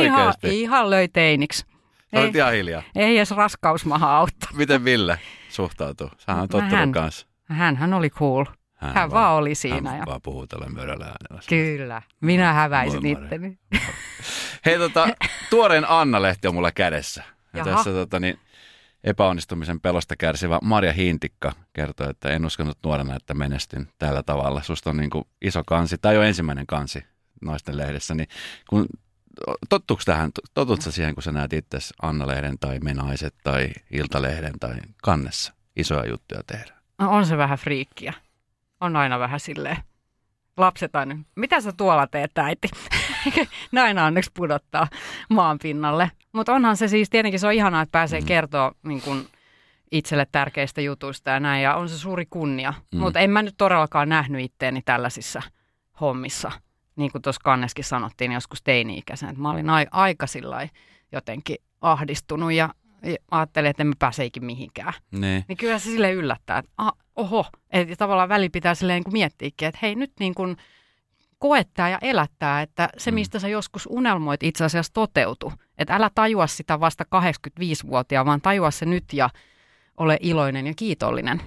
Ihan, 0.03 0.33
ihan 0.43 0.89
löi 0.89 1.07
teiniksi. 1.07 1.65
Olet 2.15 2.35
ihan 2.35 2.53
hiljaa. 2.53 2.83
Ei 2.95 3.17
edes 3.17 3.31
raskausmaha 3.31 4.17
auttaa. 4.17 4.49
Miten 4.53 4.85
Ville 4.85 5.19
suhtautuu? 5.49 6.09
Sähän 6.17 6.41
on 6.41 6.49
tottunut 6.49 6.79
hän, 6.79 6.91
kanssa. 6.91 7.27
Hän 7.49 7.93
oli 7.93 8.09
cool. 8.09 8.45
Hän, 8.75 8.93
hän 8.95 9.11
vaan, 9.11 9.33
oli 9.33 9.55
siinä. 9.55 9.89
Hän 9.89 9.99
ja... 9.99 10.05
vaan 10.05 10.21
puhuu 10.21 10.47
tällä 10.47 10.69
möröllä 10.69 11.05
äänellä. 11.05 11.41
Kyllä. 11.49 12.01
Minä 12.21 12.53
häväisin 12.53 13.05
itteni. 13.05 13.57
Hei, 14.65 14.77
tota, 14.77 15.07
tuoreen 15.49 15.89
Anna-lehti 15.89 16.47
on 16.47 16.53
mulla 16.53 16.71
kädessä. 16.71 17.23
Ja 17.53 17.63
tässä 17.63 17.91
tota, 17.91 18.19
niin, 18.19 18.39
epäonnistumisen 19.03 19.82
pelosta 19.82 20.15
kärsivä 20.15 20.60
Marja 20.63 20.94
Hintikka 20.94 21.51
kertoo, 21.74 22.10
että 22.10 22.29
en 22.29 22.46
uskonut 22.46 22.77
nuorena, 22.84 23.15
että 23.15 23.34
menestyn 23.34 23.88
tällä 23.98 24.24
tavalla. 24.24 24.62
Susta 24.62 24.89
on 24.89 24.98
niin 24.98 25.10
kuin 25.10 25.24
iso 25.41 25.63
kansi, 25.63 25.98
tai 25.98 26.15
jo 26.15 26.22
ensimmäinen 26.22 26.68
kansi 26.68 27.03
naisten 27.41 27.77
lehdessä, 27.77 28.15
niin 28.15 28.27
kun 28.70 28.88
tottuuko 29.70 30.03
tähän, 30.06 30.32
totutko 30.53 30.91
siihen, 30.91 31.13
kun 31.13 31.24
sä 31.24 31.32
näet 31.32 31.53
itse 31.53 31.77
Anna-lehden 32.01 32.60
tai 32.60 32.79
Menaiset 32.79 33.36
tai 33.44 33.70
Iltalehden 33.91 34.60
tai 34.60 34.75
kannessa 35.03 35.53
isoja 35.75 36.10
juttuja 36.10 36.41
tehdä? 36.48 36.74
No 36.98 37.12
on 37.12 37.25
se 37.25 37.38
vähän 37.38 37.58
friikkiä. 37.58 38.13
On 38.82 38.96
aina 38.96 39.20
vähän 39.20 39.39
silleen. 39.39 39.77
Lapset 40.59 40.95
aina, 40.95 41.17
mitä 41.35 41.61
sä 41.61 41.71
tuolla 41.71 42.07
teet 42.07 42.37
äiti? 42.37 42.69
Näin 43.71 43.99
onneksi 43.99 44.31
pudottaa 44.33 44.87
maan 45.29 45.59
pinnalle. 45.61 46.11
Mutta 46.33 46.53
onhan 46.53 46.77
se 46.77 46.87
siis, 46.87 47.09
tietenkin 47.09 47.39
se 47.39 47.47
on 47.47 47.53
ihanaa, 47.53 47.81
että 47.81 47.91
pääsee 47.91 48.21
mm. 48.21 48.25
kertoa 48.25 48.71
niin 48.83 49.01
kun, 49.01 49.25
itselle 49.91 50.27
tärkeistä 50.31 50.81
jutuista 50.81 51.29
ja 51.29 51.39
näin, 51.39 51.63
ja 51.63 51.75
on 51.75 51.89
se 51.89 51.97
suuri 51.97 52.25
kunnia. 52.29 52.73
Mm. 52.93 52.99
Mutta 52.99 53.19
en 53.19 53.31
mä 53.31 53.41
nyt 53.41 53.55
todellakaan 53.57 54.09
nähnyt 54.09 54.41
itteeni 54.41 54.81
tällaisissa 54.85 55.41
hommissa– 56.01 56.51
niin 56.99 57.11
kuin 57.11 57.21
tuossa 57.21 57.41
kanneskin 57.43 57.85
sanottiin 57.85 58.31
joskus 58.31 58.61
teini-ikäisenä, 58.63 59.29
että 59.29 59.41
mä 59.41 59.51
olin 59.51 59.69
a- 59.69 59.85
aika 59.91 60.25
jotenkin 61.11 61.57
ahdistunut 61.81 62.53
ja, 62.53 62.69
ja 63.03 63.15
ajattelin, 63.32 63.70
että 63.70 63.84
en 63.84 63.88
mä 63.88 63.94
pääse 64.00 64.25
ikin 64.25 64.46
mihinkään. 64.46 64.94
Ne. 65.12 65.46
Niin 65.48 65.58
kyllä 65.58 65.79
se 65.79 65.84
sille 65.84 66.12
yllättää, 66.12 66.58
että 66.58 66.72
ah, 66.77 66.94
oho, 67.15 67.46
että 67.70 67.96
tavallaan 67.96 68.29
väli 68.29 68.50
pitää 68.50 68.75
silleen 68.75 68.98
niin 68.98 69.03
kuin 69.03 69.13
miettiäkin, 69.13 69.68
että 69.68 69.79
hei 69.82 69.96
nyt 69.96 70.12
niin 70.20 70.36
kuin 70.36 70.58
koettaa 71.39 71.89
ja 71.89 71.98
elättää, 72.01 72.62
että 72.62 72.89
se 72.98 73.12
mm. 73.12 73.15
mistä 73.15 73.39
sä 73.39 73.48
joskus 73.48 73.88
unelmoit 73.91 74.44
itse 74.44 74.65
asiassa 74.65 74.94
toteutu. 74.94 75.53
Että 75.77 75.96
älä 75.96 76.10
tajua 76.15 76.48
sitä 76.48 76.79
vasta 76.79 77.06
85-vuotiaan, 77.15 78.25
vaan 78.25 78.41
tajua 78.41 78.72
se 78.72 78.86
nyt 78.86 79.13
ja 79.13 79.29
ole 79.98 80.18
iloinen 80.22 80.68
ja 80.68 80.74
kiitollinen. 80.75 81.41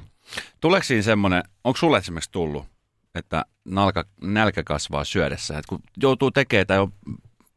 Tuleeko 0.61 0.85
siinä 0.85 1.03
semmoinen, 1.03 1.43
onko 1.65 1.77
sulle 1.77 1.99
esimerkiksi 1.99 2.33
tullut 2.33 2.73
että 3.15 3.45
nalka, 3.65 4.05
nälkä 4.21 4.65
kasvaa 4.65 5.05
syödessä. 5.05 5.59
Että 5.59 5.69
kun 5.69 5.83
joutuu 6.03 6.31
tekemään 6.31 6.67
tai 6.67 6.79
on, 6.79 6.93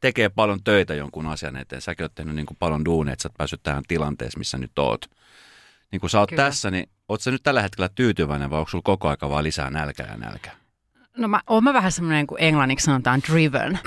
tekee 0.02 0.30
paljon 0.30 0.64
töitä 0.64 0.94
jonkun 0.94 1.28
asian 1.28 1.56
eteen, 1.56 1.82
säkin 1.82 2.04
oot 2.04 2.16
tehnyt 2.16 2.36
niin 2.36 2.46
kuin 2.46 2.58
paljon 2.60 2.86
duunia, 2.86 3.14
että 3.14 3.24
sä 3.24 3.28
oot 3.30 3.38
päässyt 3.38 3.64
tähän 3.64 3.84
tilanteeseen, 3.88 4.40
missä 4.40 4.58
nyt 4.58 4.80
oot. 4.80 5.06
Niin 5.92 6.00
kun 6.00 6.10
sä 6.10 6.20
oot 6.20 6.30
Kyllä. 6.30 6.44
tässä, 6.44 6.72
niin 6.72 6.90
oot 7.10 7.22
sä 7.22 7.32
nyt 7.32 7.44
tällä 7.44 7.62
hetkellä 7.62 7.90
tyytyväinen 7.96 8.50
vai 8.50 8.60
onko 8.60 8.70
sulla 8.70 8.82
koko 8.82 9.10
aika 9.10 9.30
vaan 9.30 9.44
lisää 9.44 9.70
nälkää 9.70 10.08
ja 10.12 10.18
nälkää? 10.18 10.56
No 11.18 11.28
mä 11.28 11.42
oon 11.48 11.64
mä 11.64 11.74
vähän 11.74 11.92
semmoinen 11.92 12.28
kuin 12.28 12.44
englanniksi 12.44 12.86
sanotaan 12.86 13.22
driven. 13.22 13.80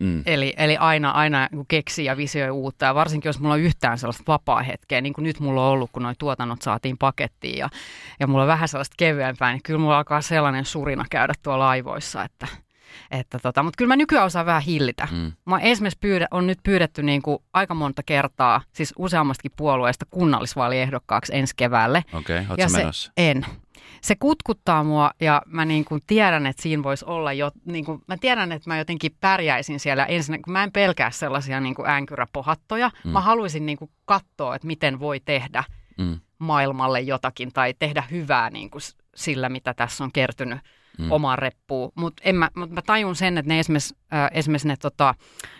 mm. 0.00 0.22
eli, 0.26 0.54
eli 0.56 0.76
aina, 0.76 1.10
aina 1.10 1.48
kun 1.50 1.66
keksii 1.66 2.04
ja 2.04 2.16
visioi 2.16 2.50
uutta 2.50 2.84
ja 2.84 2.94
varsinkin 2.94 3.28
jos 3.28 3.40
mulla 3.40 3.54
on 3.54 3.60
yhtään 3.60 3.98
sellaista 3.98 4.24
vapaa-hetkeä, 4.26 5.00
niin 5.00 5.12
kuin 5.12 5.22
nyt 5.22 5.40
mulla 5.40 5.66
on 5.66 5.72
ollut, 5.72 5.90
kun 5.92 6.02
noi 6.02 6.14
tuotannot 6.18 6.62
saatiin 6.62 6.98
pakettiin 6.98 7.58
ja, 7.58 7.68
ja 8.20 8.26
mulla 8.26 8.42
on 8.42 8.48
vähän 8.48 8.68
sellaista 8.68 8.94
kevyempää, 8.98 9.52
niin 9.52 9.62
kyllä 9.62 9.80
mulla 9.80 9.98
alkaa 9.98 10.20
sellainen 10.20 10.64
surina 10.64 11.04
käydä 11.10 11.34
tuolla 11.42 11.64
laivoissa, 11.64 12.24
että, 12.24 12.46
että 13.10 13.38
tota, 13.38 13.62
mutta 13.62 13.76
kyllä 13.76 13.88
mä 13.88 13.96
nykyään 13.96 14.26
osaan 14.26 14.46
vähän 14.46 14.62
hillitä. 14.62 15.08
Mm. 15.10 15.32
Mä 15.44 15.58
esimerkiksi 15.58 15.98
pyydä, 15.98 16.28
on 16.30 16.46
nyt 16.46 16.58
pyydetty 16.62 17.02
niin 17.02 17.22
kuin 17.22 17.38
aika 17.52 17.74
monta 17.74 18.02
kertaa, 18.02 18.60
siis 18.72 18.94
useammastakin 18.98 19.52
puolueesta 19.56 20.06
kunnallisvaaliehdokkaaksi 20.10 21.36
ensi 21.36 21.54
keväälle. 21.56 22.04
Okei, 22.12 22.42
okay, 22.50 22.68
se, 22.68 22.78
menossa? 22.78 23.12
En 23.16 23.46
se 24.02 24.14
kutkuttaa 24.14 24.84
mua 24.84 25.10
ja 25.20 25.42
mä 25.46 25.64
niin 25.64 25.84
kuin 25.84 26.00
tiedän, 26.06 26.46
että 26.46 26.62
siinä 26.62 26.82
voisi 26.82 27.04
olla 27.04 27.32
jo, 27.32 27.50
niin 27.64 27.84
kuin, 27.84 28.02
mä 28.08 28.16
tiedän, 28.16 28.52
että 28.52 28.70
mä 28.70 28.78
jotenkin 28.78 29.16
pärjäisin 29.20 29.80
siellä 29.80 30.04
ensin, 30.04 30.42
kun 30.42 30.52
mä 30.52 30.64
en 30.64 30.72
pelkää 30.72 31.10
sellaisia 31.10 31.60
niin 31.60 31.74
kuin 31.74 31.88
änkyräpohattoja. 31.88 32.90
Mm. 33.04 33.10
Mä 33.10 33.20
haluaisin 33.20 33.66
niin 33.66 33.78
kuin 33.78 33.90
katsoa, 34.04 34.56
että 34.56 34.66
miten 34.66 35.00
voi 35.00 35.20
tehdä 35.20 35.64
mm. 35.98 36.20
maailmalle 36.38 37.00
jotakin 37.00 37.52
tai 37.52 37.74
tehdä 37.78 38.04
hyvää 38.10 38.50
niin 38.50 38.70
kuin 38.70 38.82
sillä, 39.14 39.48
mitä 39.48 39.74
tässä 39.74 40.04
on 40.04 40.12
kertynyt 40.12 40.58
mm. 40.98 41.10
omaan 41.10 41.38
reppuun. 41.38 41.92
Mutta 41.94 42.32
mä, 42.32 42.50
mut 42.56 42.70
mä 42.70 42.82
tajun 42.82 43.16
sen, 43.16 43.38
että 43.38 43.48
ne 43.48 43.58
esimerkiksi, 43.58 43.96
äh, 44.12 44.30
esimerkiksi 44.32 44.68
ne 44.68 44.76
tota, 44.76 45.14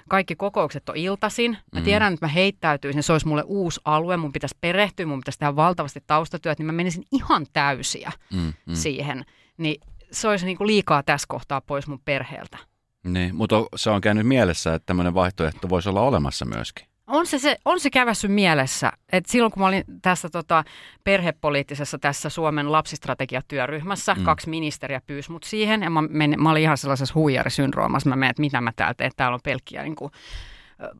kaikki 0.08 0.36
kokoukset 0.36 0.88
on 0.88 0.96
iltasin. 0.96 1.58
Mä 1.72 1.80
mm. 1.80 1.84
tiedän, 1.84 2.12
että 2.12 2.26
mä 2.26 2.32
heittäytyisin, 2.32 3.02
se 3.02 3.12
olisi 3.12 3.28
mulle 3.28 3.42
uusi 3.46 3.80
alue, 3.84 4.16
mun 4.16 4.32
pitäisi 4.32 4.58
perehtyä, 4.60 5.06
mun 5.06 5.20
pitäisi 5.20 5.38
tehdä 5.38 5.56
valtavasti 5.56 6.00
taustatyöt, 6.06 6.58
niin 6.58 6.66
mä 6.66 6.72
menisin 6.72 7.04
ihan 7.12 7.46
täysiä 7.52 8.12
mm. 8.32 8.52
Mm. 8.66 8.74
siihen. 8.74 9.24
Niin 9.58 9.80
se 10.12 10.28
olisi 10.28 10.46
niinku 10.46 10.66
liikaa 10.66 11.02
tässä 11.02 11.26
kohtaa 11.28 11.60
pois 11.60 11.86
mun 11.86 12.00
perheeltä. 12.04 12.58
Niin, 13.04 13.34
mutta 13.34 13.56
se 13.76 13.90
on 13.90 14.00
käynyt 14.00 14.26
mielessä, 14.26 14.74
että 14.74 14.86
tämmöinen 14.86 15.14
vaihtoehto 15.14 15.68
voisi 15.68 15.88
olla 15.88 16.00
olemassa 16.00 16.44
myöskin 16.44 16.91
on 17.06 17.26
se, 17.26 17.38
se, 17.38 17.56
on 17.64 17.80
se 17.80 17.90
kävässy 17.90 18.28
mielessä, 18.28 18.92
että 19.12 19.32
silloin 19.32 19.52
kun 19.52 19.62
mä 19.62 19.66
olin 19.66 19.84
tässä 20.02 20.28
tota, 20.28 20.64
perhepoliittisessa 21.04 21.98
tässä 21.98 22.28
Suomen 22.28 22.72
lapsistrategiatyöryhmässä, 22.72 24.14
mm. 24.14 24.24
kaksi 24.24 24.50
ministeriä 24.50 25.00
pyysi 25.06 25.32
mut 25.32 25.44
siihen, 25.44 25.82
ja 25.82 25.90
mä, 25.90 26.02
men, 26.02 26.34
mä 26.38 26.50
olin 26.50 26.62
ihan 26.62 26.78
sellaisessa 26.78 27.14
huijarisyndroomassa, 27.14 28.08
mä 28.08 28.16
menen, 28.16 28.30
että 28.30 28.40
mitä 28.40 28.60
mä 28.60 28.72
täältä 28.76 28.96
teen, 28.96 29.12
täällä 29.16 29.34
on 29.34 29.40
pelkkiä 29.44 29.82
niin 29.82 29.96
kuin, 29.96 30.12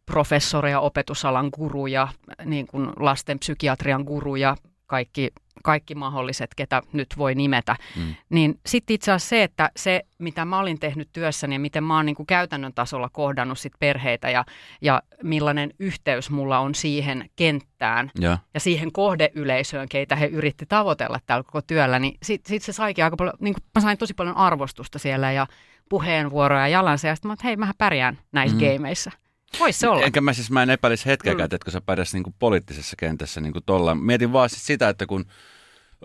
professoreja, 0.06 0.80
opetusalan 0.80 1.50
guruja, 1.54 2.08
niin 2.44 2.66
kuin 2.66 2.90
lasten 2.96 3.38
psykiatrian 3.38 4.02
guruja, 4.02 4.56
kaikki 4.92 5.30
kaikki 5.62 5.94
mahdolliset, 5.94 6.54
ketä 6.54 6.82
nyt 6.92 7.08
voi 7.18 7.34
nimetä. 7.34 7.76
Mm. 7.96 8.14
Niin 8.30 8.60
sitten 8.66 8.94
itse 8.94 9.12
asiassa 9.12 9.28
se, 9.28 9.42
että 9.42 9.70
se, 9.76 10.02
mitä 10.18 10.44
mä 10.44 10.58
olin 10.58 10.80
tehnyt 10.80 11.08
työssäni 11.12 11.54
ja 11.54 11.60
miten 11.60 11.84
mä 11.84 11.96
oon 11.96 12.06
niin 12.06 12.16
kuin 12.16 12.26
käytännön 12.26 12.72
tasolla 12.74 13.08
kohdannut 13.12 13.58
sit 13.58 13.72
perheitä 13.78 14.30
ja, 14.30 14.44
ja 14.80 15.02
millainen 15.22 15.70
yhteys 15.78 16.30
mulla 16.30 16.58
on 16.58 16.74
siihen 16.74 17.30
kenttään 17.36 18.10
ja, 18.20 18.38
ja 18.54 18.60
siihen 18.60 18.92
kohdeyleisöön, 18.92 19.88
keitä 19.88 20.16
he 20.16 20.26
yritti 20.26 20.66
tavoitella 20.66 21.20
tällä 21.26 21.42
koko 21.42 21.62
työllä, 21.62 21.98
niin 21.98 22.18
sitten 22.22 22.48
sit 22.48 22.62
se 22.62 22.72
saikin 22.72 23.04
aika 23.04 23.16
paljon, 23.16 23.34
niin 23.40 23.54
kuin 23.54 23.64
mä 23.74 23.80
sain 23.80 23.98
tosi 23.98 24.14
paljon 24.14 24.36
arvostusta 24.36 24.98
siellä 24.98 25.32
ja 25.32 25.46
puheenvuoroja 25.88 26.68
jalansa 26.68 27.08
ja 27.08 27.14
sitten 27.14 27.28
mä 27.28 27.32
että 27.32 27.46
hei, 27.46 27.56
mähän 27.56 27.74
pärjään 27.78 28.18
näissä 28.32 28.58
mm. 28.58 28.64
gameissa. 28.64 29.10
Voisi 29.58 29.78
se 29.78 29.88
olla. 29.88 30.06
Enkä 30.06 30.20
mä 30.20 30.32
siis, 30.32 30.50
mä 30.50 30.62
en 30.62 30.70
epäilisi 30.70 31.06
hetkeäkään, 31.06 31.48
mm. 31.50 31.54
että 31.54 31.64
kun 31.64 31.72
sä 31.72 31.80
pärjäs 31.80 32.14
niin 32.14 32.34
poliittisessa 32.38 32.96
kentässä 32.98 33.40
niin 33.40 33.52
kuin 33.52 33.64
tolla. 33.66 33.94
Mietin 33.94 34.32
vaan 34.32 34.50
siis 34.50 34.66
sitä, 34.66 34.88
että 34.88 35.06
kun 35.06 35.24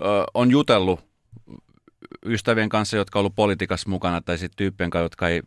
ö, 0.01 0.23
on 0.33 0.51
jutellut 0.51 1.07
ystävien 2.25 2.69
kanssa, 2.69 2.97
jotka 2.97 3.19
on 3.19 3.21
ollut 3.21 3.35
politiikassa 3.35 3.89
mukana, 3.89 4.21
tai 4.21 4.37
sitten 4.37 4.57
tyyppien 4.57 4.89
kanssa, 4.89 5.03
jotka 5.03 5.29
ei, 5.29 5.41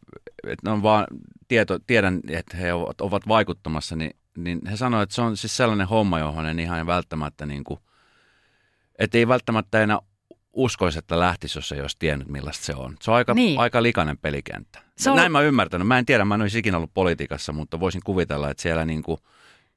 että 0.46 0.68
ne 0.68 0.70
on 0.70 0.82
vaan 0.82 1.06
tieto, 1.48 1.78
tiedän, 1.78 2.20
että 2.28 2.56
he 2.56 2.72
ovat, 2.72 3.00
ovat 3.00 3.28
vaikuttamassa, 3.28 3.96
niin, 3.96 4.16
niin 4.36 4.60
he 4.70 4.76
sanoivat, 4.76 5.02
että 5.02 5.14
se 5.14 5.22
on 5.22 5.36
siis 5.36 5.56
sellainen 5.56 5.88
homma, 5.88 6.18
johon 6.18 6.46
en 6.46 6.58
ihan 6.58 6.86
välttämättä 6.86 7.46
niin 7.46 7.64
kuin, 7.64 7.80
että 8.98 9.18
ei 9.18 9.28
välttämättä 9.28 9.82
enää 9.82 9.98
uskoisi, 10.52 10.98
että 10.98 11.18
lähtisi, 11.18 11.58
jos 11.58 11.72
ei 11.72 11.80
olisi 11.80 11.96
tiennyt, 11.98 12.28
millaista 12.28 12.64
se 12.64 12.74
on. 12.74 12.96
Se 13.02 13.10
on 13.10 13.16
aika, 13.16 13.34
niin. 13.34 13.60
aika 13.60 13.82
likainen 13.82 14.18
pelikenttä. 14.18 14.82
Se 15.00 15.10
on... 15.10 15.16
Näin 15.16 15.32
mä 15.32 15.40
ymmärtänyt. 15.40 15.86
Mä 15.86 15.98
en 15.98 16.06
tiedä, 16.06 16.24
mä 16.24 16.34
en 16.34 16.40
olisi 16.40 16.58
ikinä 16.58 16.76
ollut 16.76 16.94
politiikassa, 16.94 17.52
mutta 17.52 17.80
voisin 17.80 18.00
kuvitella, 18.04 18.50
että 18.50 18.62
siellä 18.62 18.84
niin 18.84 19.02
kuin, 19.02 19.18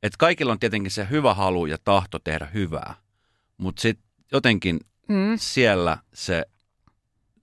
että 0.03 0.17
kaikilla 0.19 0.51
on 0.51 0.59
tietenkin 0.59 0.91
se 0.91 1.07
hyvä 1.09 1.33
halu 1.33 1.65
ja 1.65 1.77
tahto 1.83 2.19
tehdä 2.19 2.47
hyvää, 2.53 2.95
mutta 3.57 3.81
sitten 3.81 4.05
jotenkin 4.31 4.79
mm. 5.09 5.33
siellä 5.35 5.97
se 6.13 6.45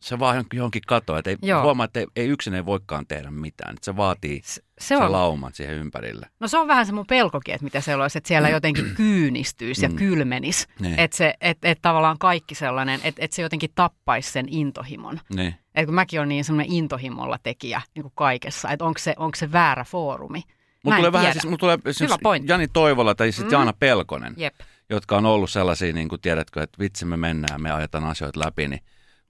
se 0.00 0.18
vaan 0.18 0.44
johonkin, 0.52 0.82
katoaa. 0.86 1.18
Että 1.18 1.30
ei, 1.30 1.36
Joo. 1.42 1.62
huomaa, 1.62 1.84
että 1.84 2.00
ei, 2.00 2.06
ei 2.16 2.28
yksin 2.28 2.54
ei 2.54 2.66
voikaan 2.66 3.06
tehdä 3.06 3.30
mitään. 3.30 3.74
Että 3.74 3.84
se 3.84 3.96
vaatii 3.96 4.40
Se, 4.44 4.54
se, 4.54 4.62
se 4.80 4.96
on, 4.96 5.12
lauman 5.12 5.52
siihen 5.54 5.74
ympärille. 5.74 6.26
no 6.40 6.48
se 6.48 6.58
on 6.58 6.68
vähän 6.68 6.86
se 6.86 6.92
mun 6.92 7.06
pelkokin, 7.06 7.54
että 7.54 7.64
mitä 7.64 7.80
siellä 7.80 8.04
olisi, 8.04 8.18
että 8.18 8.28
siellä 8.28 8.48
jotenkin 8.48 8.84
kyynistyisi 8.96 9.84
ja 9.84 9.88
Mm. 9.88 9.96
kylmenisi. 9.96 10.66
Niin. 10.80 10.98
Että 11.00 11.16
se, 11.16 11.34
et, 11.40 11.58
et 11.62 11.78
tavallaan 11.82 12.18
kaikki 12.18 12.54
sellainen, 12.54 13.00
että 13.04 13.24
et 13.24 13.32
se 13.32 13.42
jotenkin 13.42 13.70
tappaisi 13.74 14.30
sen 14.32 14.46
intohimon. 14.48 15.20
Niin. 15.34 15.54
Et 15.74 15.86
kun 15.86 15.94
mäkin 15.94 16.20
olen 16.20 16.28
niin 16.28 16.44
semmoinen 16.44 16.72
intohimolla 16.72 17.38
tekijä 17.42 17.80
niin 17.94 18.02
kuin 18.02 18.12
kaikessa, 18.16 18.70
että 18.70 18.84
onko 18.84 18.98
se, 18.98 19.14
onko 19.16 19.36
se 19.36 19.52
väärä 19.52 19.84
foorumi. 19.84 20.42
Mulla 20.84 20.96
tulee 20.96 21.12
vähän, 21.12 21.32
siis, 21.32 21.44
mulla 21.44 21.58
tulee 21.58 21.78
pointti. 22.22 22.52
Jani 22.52 22.68
Toivola 22.68 23.14
tai 23.14 23.32
sitten 23.32 23.46
Mm. 23.46 23.52
Jaana 23.52 23.72
Pelkonen, 23.72 24.34
Jep. 24.36 24.54
jotka 24.90 25.16
on 25.16 25.26
ollut 25.26 25.50
sellaisia, 25.50 25.92
niin 25.92 26.08
kuin 26.08 26.20
tiedätkö, 26.20 26.62
että 26.62 26.78
vitsi 26.78 27.04
me 27.04 27.16
mennään, 27.16 27.62
me 27.62 27.70
ajetaan 27.70 28.04
asioita 28.04 28.40
läpi, 28.40 28.68
niin 28.68 28.80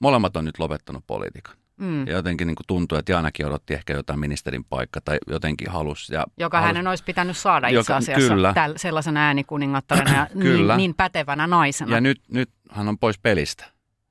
molemmat 0.01 0.37
on 0.37 0.45
nyt 0.45 0.59
lopettanut 0.59 1.05
politiikan. 1.07 1.57
Mm. 1.77 2.07
Ja 2.07 2.13
jotenkin 2.13 2.47
niin 2.47 2.55
kuin 2.55 2.67
tuntuu, 2.67 2.99
että 2.99 3.13
Jaanakin 3.13 3.47
odotti 3.47 3.75
ehkä 3.75 3.93
jotain 3.93 4.19
ministerin 4.21 4.65
paikka 4.65 5.01
tai 5.01 5.19
jotenkin 5.27 5.71
halus. 5.71 6.09
Ja 6.11 6.25
Joka 6.39 6.59
halus, 6.61 6.67
hänen 6.67 6.87
olisi 6.87 7.05
pitänyt 7.05 7.37
saada 7.37 7.69
Joka- 7.69 7.81
itse 7.81 7.95
asiassa 8.13 8.35
kyllä. 8.35 8.53
täl, 8.55 8.73
sellaisena 8.77 9.21
äänikuningattarena 9.21 10.13
ja 10.13 10.27
niin, 10.45 10.69
niin 10.77 10.95
pätevänä 10.95 11.47
naisena. 11.47 11.95
Ja 11.95 12.01
nyt, 12.01 12.21
nyt 12.29 12.51
hän 12.71 12.89
on 12.89 12.99
pois 12.99 13.19
pelistä. 13.19 13.65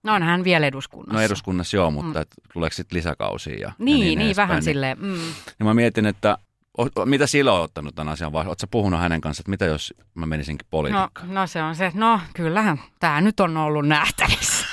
no 0.03 0.13
on 0.13 0.23
hän 0.23 0.43
vielä 0.43 0.67
eduskunnassa. 0.67 1.13
No 1.13 1.21
eduskunnassa 1.21 1.77
joo, 1.77 1.91
mutta 1.91 2.19
Mm. 2.19 2.25
mm. 2.25 2.51
tuleeko 2.53 2.73
sitten 2.73 2.97
lisäkausia 2.97 3.53
ja 3.53 3.59
ja 3.59 3.71
Niin, 3.79 3.99
niin, 3.99 4.21
edespäin, 4.21 4.49
vähän 4.49 4.63
silleen. 4.63 4.97
Mm. 5.01 5.19
Ja 5.59 5.65
mä 5.65 5.73
mietin, 5.73 6.05
että 6.05 6.37
o- 6.77 7.05
mitä 7.05 7.27
sillä 7.27 7.53
on 7.53 7.61
ottanut 7.61 7.95
tämän 7.95 8.13
asian 8.13 8.33
vai 8.33 8.45
Oletko 8.47 8.67
puhunut 8.71 8.99
hänen 8.99 9.21
kanssaan, 9.21 9.41
että 9.43 9.49
mitä 9.51 9.65
jos 9.65 9.93
mä 10.13 10.25
menisinkin 10.25 10.65
No, 10.65 10.69
politiikkaan? 10.71 11.33
no 11.33 11.47
se 11.47 11.61
on 11.63 11.75
se, 11.75 11.91
no 11.93 12.19
kyllähän 12.33 12.79
tämä 12.99 13.21
nyt 13.21 13.39
on 13.39 13.57
ollut 13.57 13.87
nähtävissä. 13.87 14.65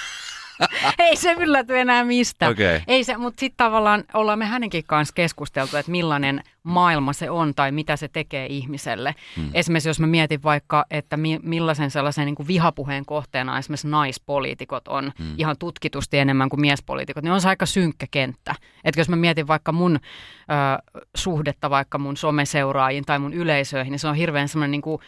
Ei 0.98 1.16
se 1.16 1.32
ylläty 1.32 1.78
enää 1.78 2.04
mistä. 2.04 2.48
Okei. 2.48 2.80
Ei 2.86 3.04
se, 3.04 3.16
mutta 3.16 3.40
sitten 3.40 3.56
tavallaan 3.56 4.04
ollaan 4.14 4.38
me 4.38 4.44
hänenkin 4.44 4.84
kanssa 4.86 5.14
keskusteltu, 5.14 5.76
että 5.76 5.90
millainen 5.90 6.42
maailma 6.62 7.12
se 7.12 7.30
on 7.30 7.54
tai 7.54 7.72
mitä 7.72 7.96
se 7.96 8.08
tekee 8.08 8.46
ihmiselle. 8.46 9.14
Hmm. 9.36 9.50
Esimerkiksi 9.54 9.88
jos 9.88 10.00
mä 10.00 10.06
mietin 10.06 10.42
vaikka, 10.42 10.84
että 10.90 11.16
mi- 11.16 11.40
millaisen 11.42 11.90
sellaisen 11.90 12.26
niin 12.26 12.34
kuin 12.34 12.48
vihapuheen 12.48 13.06
kohteena 13.06 13.58
esimerkiksi 13.58 13.88
naispoliitikot 13.88 14.88
on 14.88 15.12
hmm. 15.18 15.34
ihan 15.38 15.56
tutkitusti 15.58 16.18
enemmän 16.18 16.48
kuin 16.48 16.60
miespoliitikot, 16.60 17.24
niin 17.24 17.32
on 17.32 17.40
se 17.40 17.48
aika 17.48 17.66
synkkä 17.66 18.06
kenttä. 18.10 18.54
Että 18.84 19.00
jos 19.00 19.08
mä 19.08 19.16
mietin 19.16 19.46
vaikka 19.46 19.72
mun 19.72 19.96
ö, 19.96 20.98
suhdetta 21.16 21.70
vaikka 21.70 21.98
mun 21.98 22.16
someseuraajiin 22.16 23.04
tai 23.04 23.18
mun 23.18 23.34
yleisöihin, 23.34 23.90
niin 23.90 23.98
se 23.98 24.08
on 24.08 24.14
hirveän 24.14 24.48
semmoinen 24.48 24.70
niin 24.70 24.82
kuin 24.82 25.00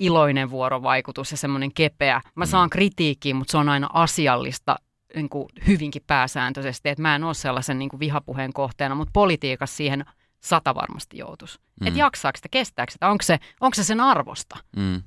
iloinen 0.00 0.50
vuorovaikutus 0.50 1.30
ja 1.30 1.36
semmoinen 1.36 1.74
kepeä. 1.74 2.20
Mä 2.34 2.46
saan 2.46 2.70
kritiikkiä, 2.70 3.34
mutta 3.34 3.50
se 3.50 3.58
on 3.58 3.68
aina 3.68 3.88
asiallista 3.92 4.76
niin 5.14 5.28
kuin 5.28 5.48
hyvinkin 5.66 6.02
pääsääntöisesti, 6.06 6.88
että 6.88 7.02
mä 7.02 7.14
en 7.14 7.24
ole 7.24 7.34
sellaisen 7.34 7.78
niin 7.78 7.88
kuin 7.88 8.00
vihapuheen 8.00 8.52
kohteena, 8.52 8.94
mutta 8.94 9.10
politiikassa 9.12 9.76
siihen 9.76 10.04
sata 10.40 10.74
varmasti 10.74 11.18
joutuisi. 11.18 11.58
Mm. 11.80 11.86
Että 11.86 11.98
jaksaako 11.98 12.36
sitä, 12.36 12.48
kestääkö 12.50 12.92
sitä, 12.92 13.08
onko 13.08 13.22
se, 13.22 13.38
onko 13.60 13.74
se 13.74 13.84
sen 13.84 14.00
arvosta? 14.00 14.56
Mm. 14.76 15.02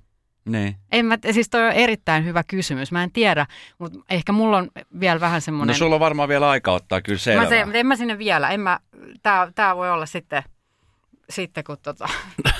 Niin. 0.46 0.76
En 0.92 1.06
mä, 1.06 1.18
siis 1.32 1.50
toi 1.50 1.68
on 1.68 1.72
erittäin 1.72 2.26
hyvä 2.26 2.44
kysymys, 2.44 2.92
mä 2.92 3.04
en 3.04 3.12
tiedä, 3.12 3.46
mutta 3.80 4.00
ehkä 4.10 4.32
mulla 4.32 4.58
on 4.58 4.70
vielä 5.00 5.20
vähän 5.20 5.42
semmoinen... 5.42 5.74
No 5.74 5.78
sulla 5.78 5.96
on 5.96 6.00
varmaan 6.00 6.30
vielä 6.30 6.50
aika 6.50 6.72
ottaa 6.72 7.02
kyllä 7.02 7.20
selvää. 7.20 7.44
Mä 7.44 7.50
se, 7.50 7.66
en 7.74 7.88
mä 7.88 7.96
sinne 7.96 8.18
vielä, 8.18 8.50
en 8.50 8.60
mä, 8.60 8.80
tää, 9.24 9.52
tää 9.56 9.76
voi 9.76 9.92
olla 9.92 10.06
sitten, 10.06 10.44
sitten 11.30 11.64
kun 11.64 11.78
tota... 11.84 12.10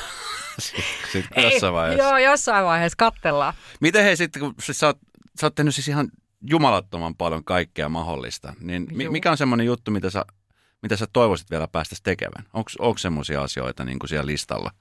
Sitten 0.60 1.44
jossain 1.44 1.74
vaiheessa. 1.74 2.04
Joo, 2.04 2.18
jossain 2.18 2.66
vaiheessa 2.66 2.96
kattellaan. 2.98 3.54
Miten 3.80 4.04
hei 4.04 4.18
sitten, 4.18 4.40
kun 4.40 4.54
siis 4.62 4.80
sä, 4.80 4.88
oot, 4.88 4.98
sä 5.42 5.46
oot 5.48 5.56
tehnyt 5.56 5.76
siis 5.76 5.88
ihan 5.88 6.10
jumalattoman 6.50 7.16
paljon 7.16 7.44
kaikkea 7.44 7.90
mahdollista, 7.90 8.54
niin 8.60 8.88
mi- 8.92 9.10
mikä 9.10 9.32
on 9.32 9.38
semmoinen 9.38 9.66
juttu, 9.66 9.92
mitä 9.92 10.10
sä, 10.10 10.26
mitä 10.82 10.96
sä 10.98 11.06
toivoisit 11.14 11.52
vielä 11.52 11.68
päästäisi 11.68 12.04
tekemään? 12.04 12.46
Onko 12.80 12.98
semmoisia 12.98 13.42
asioita 13.42 13.86
niin 13.86 14.00
kuin 14.00 14.10
siellä 14.10 14.26
listalla? 14.26 14.72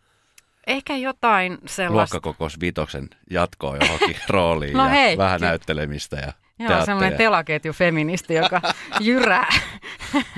Ehkä 0.66 0.96
jotain 0.96 1.58
sellaista... 1.66 2.14
Luokkakokous 2.16 2.60
vitoksen 2.60 3.08
jatkoa 3.30 3.76
johonkin 3.76 4.16
rooliin 4.28 4.72
No 4.76 4.82
ja 4.84 4.88
hei, 4.88 5.18
vähän 5.18 5.40
näyttelemistä 5.40 6.16
ja 6.16 6.22
Joo, 6.22 6.32
teatteria. 6.68 6.84
semmoinen 6.86 7.18
telaketju 7.18 7.72
feministi, 7.72 8.34
joka 8.34 8.60
jyrää 9.00 9.48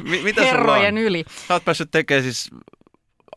Mi- 0.03 0.23
mitä 0.23 0.43
herrojen 0.45 0.95
on? 0.95 0.99
yli. 0.99 1.25
Sä 1.49 1.55
oot 1.55 1.65
päässyt 1.65 1.91
tekemään 1.91 2.23
siis 2.23 2.51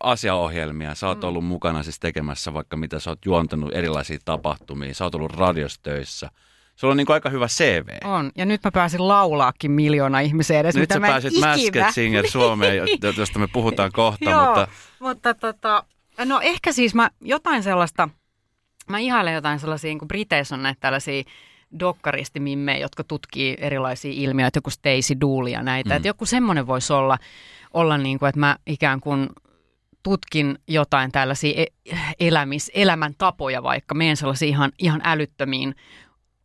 asiaohjelmia, 0.04 0.96
sä 0.96 1.08
oot 1.08 1.22
Mm. 1.22 1.28
ollut 1.28 1.46
mukana 1.46 1.84
siis 1.84 2.00
tekemässä 2.00 2.54
vaikka 2.54 2.78
mitä, 2.78 3.00
sä 3.00 3.10
oot 3.10 3.26
juontanut 3.26 3.76
erilaisia 3.76 4.18
tapahtumia, 4.26 4.94
sä 4.94 5.04
oot 5.04 5.16
ollut 5.16 5.34
radiostöissä. 5.34 6.30
Sulla 6.76 6.92
on 6.92 6.98
niin 6.98 7.06
kuin 7.08 7.14
aika 7.14 7.30
hyvä 7.30 7.48
CV. 7.48 7.88
On. 8.04 8.32
Ja 8.38 8.46
nyt 8.46 8.64
mä 8.64 8.72
pääsin 8.72 9.08
laulaakin 9.08 9.72
miljoona 9.72 10.20
ihmisen 10.20 10.58
edes, 10.58 10.76
Nyt 10.76 10.82
mitä 10.82 10.94
sä 10.94 11.00
mä 11.00 11.08
pääsit. 11.08 11.34
Masked 11.40 11.92
Singer 11.92 12.28
Suomeen, 12.28 12.78
jo- 12.78 13.12
josta 13.18 13.40
me 13.40 13.48
puhutaan 13.54 13.92
kohta, 13.92 14.30
Joo, 14.30 14.46
mutta 14.46 14.68
mutta 15.00 15.34
tota, 15.34 15.84
no 16.26 16.40
ehkä 16.44 16.72
siis 16.72 16.96
mä 16.96 17.10
jotain 17.22 17.64
sellaista, 17.64 18.10
mä 18.90 19.00
ihailen 19.00 19.34
jotain 19.34 19.60
sellaisia, 19.60 19.88
niin 19.88 20.00
kuin 20.00 20.08
Briteissä 20.08 20.56
on 20.56 20.64
näitä 20.64 20.80
tällaisia 20.82 21.24
dokkaristimimmejä, 21.80 22.78
jotka 22.78 23.04
tutkii 23.04 23.58
erilaisia 23.60 24.12
ilmiöitä, 24.16 24.58
joku 24.58 24.70
Stacey 24.70 25.18
Dooley 25.22 25.54
ja 25.54 25.64
näitä. 25.64 25.90
Mm. 25.90 25.96
Että 25.96 26.08
joku 26.08 26.26
semmoinen 26.26 26.68
voisi 26.68 26.94
olla, 26.94 27.18
olla 27.74 27.98
niin 27.98 28.20
kuin, 28.20 28.30
että 28.30 28.40
mä 28.40 28.58
ikään 28.68 29.00
kuin 29.00 29.30
tutkin 30.08 30.60
jotain 30.68 31.12
tällaisia 31.12 31.62
e- 31.62 31.96
elämis, 32.20 32.72
elämäntapoja 32.74 33.64
vaikka, 33.64 33.96
menen 33.96 34.18
sellaisiin 34.18 34.50
ihan, 34.50 34.72
ihan 34.80 35.02
älyttömiin 35.04 35.76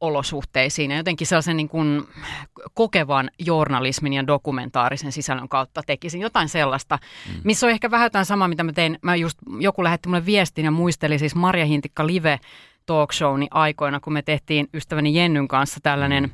olosuhteisiin 0.01 0.91
ja 0.91 0.97
jotenkin 0.97 1.27
sellaisen 1.27 1.57
niin 1.57 1.69
kuin 1.69 2.03
kokevan 2.75 3.31
journalismin 3.39 4.13
ja 4.13 4.27
dokumentaarisen 4.27 5.13
sisällön 5.13 5.49
kautta 5.49 5.83
tekisin 5.87 6.21
jotain 6.21 6.49
sellaista, 6.49 6.99
mm. 7.29 7.41
missä 7.45 7.67
on 7.67 7.73
ehkä 7.73 7.91
vähän 7.91 8.07
jotain 8.07 8.25
samaa, 8.25 8.49
mitä 8.49 8.63
mä 8.63 8.73
tein. 8.73 8.99
Mä 9.03 9.17
just, 9.17 9.39
joku 9.61 9.85
lähetti 9.85 10.09
mulle 10.09 10.27
viestin 10.27 10.65
ja 10.65 10.71
muisteli 10.71 11.19
siis 11.19 11.35
Marja 11.35 11.67
Hintikka 11.67 12.07
Live 12.07 12.41
talk 12.87 13.13
showni 13.13 13.47
aikoina, 13.51 14.01
kun 14.01 14.13
me 14.13 14.23
tehtiin 14.23 14.69
ystäväni 14.75 15.15
Jennyn 15.15 15.49
kanssa 15.49 15.81
tällainen 15.83 16.25
mm. 16.25 16.31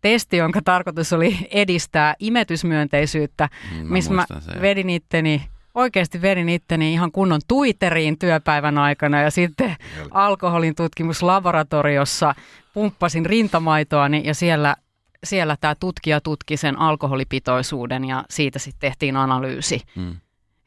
testi, 0.00 0.36
jonka 0.36 0.60
tarkoitus 0.64 1.12
oli 1.12 1.38
edistää 1.50 2.14
imetysmyönteisyyttä, 2.18 3.48
mä 3.82 3.82
missä 3.82 4.12
mä 4.12 4.26
sen. 4.40 4.62
vedin 4.62 4.90
itteni 4.90 5.42
oikeasti 5.76 6.22
vedin 6.22 6.48
itteni 6.48 6.92
ihan 6.92 7.12
kunnon 7.12 7.40
Twitteriin 7.48 8.18
työpäivän 8.18 8.78
aikana 8.78 9.20
ja 9.20 9.30
sitten 9.30 9.76
alkoholin 10.10 10.74
tutkimuslaboratoriossa 10.74 12.34
pumppasin 12.74 13.26
rintamaitoani 13.26 14.22
ja 14.24 14.34
siellä, 14.34 14.76
siellä 15.24 15.56
tämä 15.60 15.74
tutkija 15.74 16.20
tutki 16.20 16.56
sen 16.56 16.78
alkoholipitoisuuden 16.78 18.04
ja 18.04 18.24
siitä 18.30 18.58
sitten 18.58 18.80
tehtiin 18.80 19.16
analyysi. 19.16 19.80
Mm. 19.96 20.16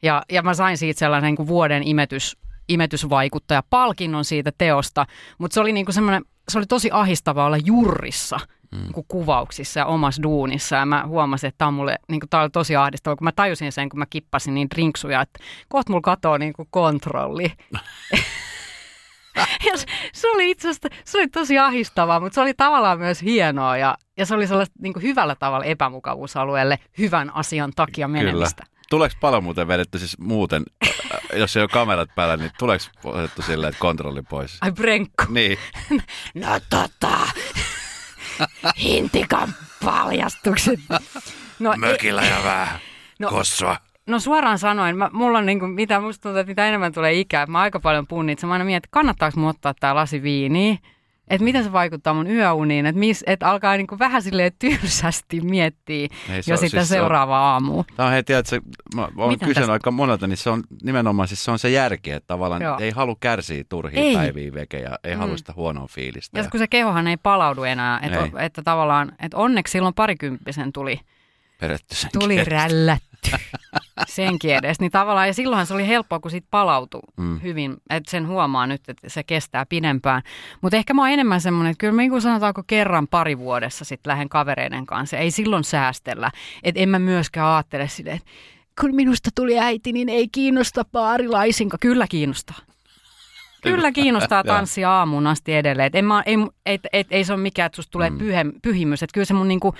Ja, 0.02 0.22
ja 0.32 0.42
mä 0.42 0.54
sain 0.54 0.78
siitä 0.78 0.98
sellaisen 0.98 1.26
niin 1.26 1.36
kuin 1.36 1.48
vuoden 1.48 1.82
imetys, 1.82 2.36
imetysvaikuttaja 2.68 3.62
palkinnon 3.70 4.24
siitä 4.24 4.52
teosta, 4.58 5.06
mutta 5.38 5.54
se 5.54 5.60
oli 5.60 5.72
niin 5.72 5.86
kuin 5.86 5.94
semmoinen, 5.94 6.24
se 6.48 6.58
oli 6.58 6.66
tosi 6.66 6.90
ahistavaa 6.92 7.46
olla 7.46 7.58
jurrissa 7.64 8.40
mm. 8.72 9.04
kuvauksissa 9.08 9.80
ja 9.80 9.86
omassa 9.86 10.22
duunissa. 10.22 10.76
Ja 10.76 10.86
mä 10.86 11.04
huomasin, 11.06 11.48
että 11.48 11.58
tämä 11.58 11.66
on 11.66 11.74
mulle, 11.74 11.96
niin 12.08 12.20
kuin, 12.20 12.30
tämä 12.30 12.42
oli 12.42 12.50
tosi 12.50 12.76
ahdistavaa, 12.76 13.16
kun 13.16 13.24
mä 13.24 13.32
tajusin 13.32 13.72
sen, 13.72 13.88
kun 13.88 13.98
mä 13.98 14.06
kippasin 14.10 14.54
niin 14.54 14.70
drinksuja, 14.70 15.20
että 15.20 15.40
kohta 15.68 15.92
mulla 15.92 16.02
katoo 16.02 16.38
niin 16.38 16.52
kuin 16.52 16.68
kontrolli. 16.70 17.52
ja 19.66 19.76
se, 19.76 19.86
se 20.12 20.30
oli 20.30 20.50
itse 20.50 20.68
asiassa, 20.68 20.88
se 21.04 21.18
oli 21.18 21.28
tosi 21.28 21.58
ahistavaa, 21.58 22.20
mutta 22.20 22.34
se 22.34 22.40
oli 22.40 22.54
tavallaan 22.54 22.98
myös 22.98 23.22
hienoa 23.22 23.76
ja, 23.76 23.96
ja 24.16 24.26
se 24.26 24.34
oli 24.34 24.46
sellaista 24.46 24.74
niin 24.82 24.92
kuin 24.92 25.02
hyvällä 25.02 25.34
tavalla 25.34 25.64
epämukavuusalueelle 25.64 26.78
hyvän 26.98 27.34
asian 27.34 27.72
takia 27.76 28.08
menemistä. 28.08 28.62
Kyllä. 28.62 28.80
Tuleeko 28.90 29.14
paljon 29.20 29.44
muuten 29.44 29.68
vedetty 29.68 29.98
siis 29.98 30.18
muuten, 30.18 30.62
jos 31.32 31.56
ei 31.56 31.62
ole 31.62 31.68
kamerat 31.68 32.08
päällä, 32.14 32.36
niin 32.36 32.50
tuleeko 32.58 32.84
otettu 33.04 33.42
silleen, 33.42 33.70
että 33.70 33.80
kontrolli 33.80 34.22
pois? 34.22 34.58
Ai 34.60 34.72
brenkku. 34.72 35.24
Niin. 35.28 35.58
No 36.34 36.60
tota, 36.70 37.18
hintikan 38.82 39.54
paljastukset. 39.84 40.80
No, 41.58 41.74
Mökillä 41.76 42.22
ja 42.22 42.36
vähän 42.44 42.78
No- 43.18 43.28
kossua. 43.28 43.76
No 44.06 44.18
suoraan 44.20 44.58
sanoen, 44.58 44.96
mä, 44.98 45.10
mulla 45.12 45.38
on 45.38 45.46
niinku, 45.46 45.66
mitä 45.66 46.00
musta 46.00 46.22
tuntuu, 46.22 46.38
että 46.40 46.50
mitä 46.50 46.66
enemmän 46.68 46.92
tulee 46.92 47.12
ikää, 47.12 47.46
mä 47.46 47.60
aika 47.60 47.80
paljon 47.80 48.06
punnitsen. 48.06 48.48
Mä 48.48 48.52
aina 48.52 48.64
mietin, 48.64 48.76
että 48.76 48.88
kannattaako 48.90 49.40
mun 49.40 49.48
ottaa 49.50 49.74
tää 49.80 49.94
lasi 49.94 50.22
viiniä, 50.22 50.76
että 51.30 51.44
miten 51.44 51.64
se 51.64 51.72
vaikuttaa 51.72 52.14
mun 52.14 52.30
yöuniin, 52.30 52.86
että 52.86 53.00
et 53.26 53.42
alkaa 53.42 53.76
niinku 53.76 53.98
vähän 53.98 54.22
silleen 54.22 54.52
tylsästi 54.58 55.40
miettiä 55.40 56.08
Ei, 56.30 56.42
se 56.42 56.50
jo 56.50 56.54
on- 56.54 56.58
sitä 56.58 56.58
siis 56.58 56.70
se 56.70 56.78
on- 56.80 56.86
seuraavaa 56.86 57.52
aamua. 57.52 57.84
Tämä 57.96 58.06
on 58.06 58.12
hei, 58.12 58.22
tiedätkö, 58.22 58.60
mä 58.94 59.02
oon 59.16 59.30
Miten 59.32 59.38
kysynyt 59.48 59.54
tästä- 59.54 59.72
aika 59.72 59.90
monelta, 59.90 60.26
niin 60.26 60.36
se 60.36 60.50
on 60.50 60.62
nimenomaan 60.82 61.28
siis 61.28 61.44
se 61.44 61.50
on 61.50 61.58
se 61.58 61.70
järki, 61.70 62.10
että 62.10 62.26
tavallaan 62.26 62.62
Joo. 62.62 62.78
ei 62.80 62.90
halua 62.90 63.16
kärsiä 63.20 63.64
turhia 63.68 64.00
Ei. 64.00 64.14
päiviä 64.14 64.52
veke 64.54 64.78
ja 64.80 64.98
ei 65.04 65.14
Mm. 65.14 65.20
halua 65.20 65.36
sitä 65.36 65.52
huonoa 65.56 65.86
fiilistä. 65.90 66.38
Ja 66.38 66.44
Ja, 66.44 66.50
kun 66.50 66.58
se 66.60 66.66
kehohan 66.66 67.06
ei 67.06 67.16
palaudu 67.16 67.62
enää, 67.62 68.00
että, 68.02 68.30
että 68.44 68.62
tavallaan, 68.62 69.12
että 69.22 69.36
onneksi 69.36 69.72
silloin 69.72 69.94
parikymppisen 69.94 70.72
tuli 70.72 71.00
Peretty 71.60 71.94
sen 71.94 72.10
tuli 72.18 72.36
kerran. 72.36 72.60
rällätty 72.70 73.30
senkin 74.08 74.54
edes. 74.54 74.80
Niin 74.80 74.90
tavallaan, 74.90 75.26
ja 75.26 75.34
silloinhan 75.34 75.66
se 75.66 75.74
oli 75.74 75.86
helppoa, 75.88 76.20
kun 76.20 76.30
siitä 76.30 76.48
palautui 76.50 77.00
Mm. 77.16 77.40
hyvin, 77.42 77.76
että 77.90 78.10
sen 78.10 78.26
huomaa 78.26 78.66
nyt, 78.66 78.88
että 78.88 79.08
se 79.08 79.22
kestää 79.22 79.66
pidempään. 79.66 80.22
Mutta 80.60 80.76
ehkä 80.76 80.94
mä 80.94 81.02
oon 81.02 81.10
enemmän 81.10 81.40
semmoinen, 81.40 81.70
että 81.70 81.80
kyllä 81.80 81.92
mä 81.92 82.02
niin 82.02 82.22
sanotaanko 82.22 82.62
kerran 82.66 83.08
pari 83.08 83.38
vuodessa 83.38 83.84
sitten 83.84 84.10
lähden 84.10 84.28
kavereiden 84.28 84.86
kanssa. 84.86 85.16
Ei 85.16 85.30
silloin 85.30 85.64
säästellä. 85.64 86.30
Että 86.62 86.80
en 86.80 86.88
mä 86.88 86.98
myöskään 86.98 87.46
ajattele 87.48 87.88
sitä, 87.88 88.12
että 88.12 88.30
kun 88.80 88.94
minusta 88.94 89.30
tuli 89.34 89.58
äiti, 89.58 89.92
niin 89.92 90.08
ei 90.08 90.28
kiinnosta 90.28 90.84
paarilaisinka. 90.92 91.76
Kyllä 91.80 92.06
kiinnostaa. 92.08 92.56
Kyllä 93.62 93.92
kiinnostaa 93.92 94.44
tanssia 94.54 94.90
aamuun 94.92 95.26
asti 95.26 95.54
edelleen. 95.54 95.86
Et 95.86 95.94
en 95.94 96.04
mä, 96.04 96.22
ei, 96.26 96.36
ei, 96.66 96.78
ei, 96.92 97.04
ei 97.10 97.24
se 97.24 97.32
ole 97.32 97.40
mikään, 97.42 97.66
että 97.66 97.76
susta 97.76 97.90
tulee 97.90 98.10
Mm. 98.10 98.18
pyhimys. 98.62 99.02
Et 99.02 99.10
kyllä 99.14 99.24
se 99.24 99.34
mun 99.34 99.48
niinku, 99.48 99.74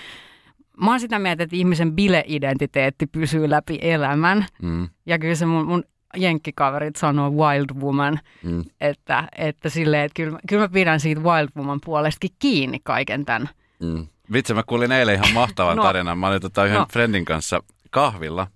mä 0.76 0.90
oon 0.90 1.00
sitä 1.00 1.18
mieltä, 1.18 1.42
että 1.42 1.56
ihmisen 1.56 1.92
bile-identiteetti 1.92 3.06
pysyy 3.12 3.50
läpi 3.50 3.78
elämän. 3.82 4.46
Mm, 4.62 4.88
Ja 5.06 5.18
kyllä 5.18 5.34
se 5.34 5.46
mun, 5.46 5.66
mun 5.66 5.84
jenkkikaverit 6.16 6.96
sanoo 6.96 7.30
wild 7.30 7.80
woman, 7.82 8.20
mm. 8.42 8.64
että, 8.80 9.28
että 9.38 9.68
silleen, 9.68 10.04
että 10.04 10.16
kyllä, 10.16 10.38
kyllä 10.48 10.62
mä 10.62 10.68
pidän 10.68 11.00
siitä 11.00 11.20
wild 11.20 11.48
woman 11.56 11.80
puolestakin 11.84 12.30
kiinni 12.38 12.78
kaiken 12.84 13.24
tämän. 13.24 13.48
Mm. 13.80 14.06
Vitsi, 14.32 14.54
mä 14.54 14.62
kuulin 14.62 14.92
eilen 14.92 15.14
ihan 15.14 15.34
mahtavan 15.34 15.76
no. 15.76 15.82
Tarinan. 15.82 16.18
Mä 16.18 16.28
olin 16.28 16.40
tota 16.40 16.64
yhden 16.64 16.74
no. 16.74 16.80
No. 16.80 16.86
friendin 16.92 17.24
kanssa 17.24 17.62
kahvilla. 17.90 18.46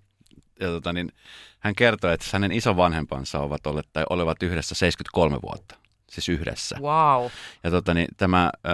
Ja 0.60 0.66
tota, 0.66 0.92
niin, 0.92 1.12
hän 1.60 1.74
kertoi, 1.74 2.14
että 2.14 2.26
hänen 2.32 2.52
isovanhempansa 2.52 3.40
ovat 3.40 3.66
olleet, 3.66 3.88
tai 3.92 4.04
olivat 4.10 4.42
yhdessä 4.42 4.74
73 4.74 5.38
vuotta. 5.42 5.76
Siis 6.10 6.28
yhdessä. 6.28 6.76
Wow. 6.80 7.30
Ja 7.64 7.70
tota, 7.70 7.94
niin, 7.94 8.08
tämä 8.16 8.50
ö, 8.66 8.70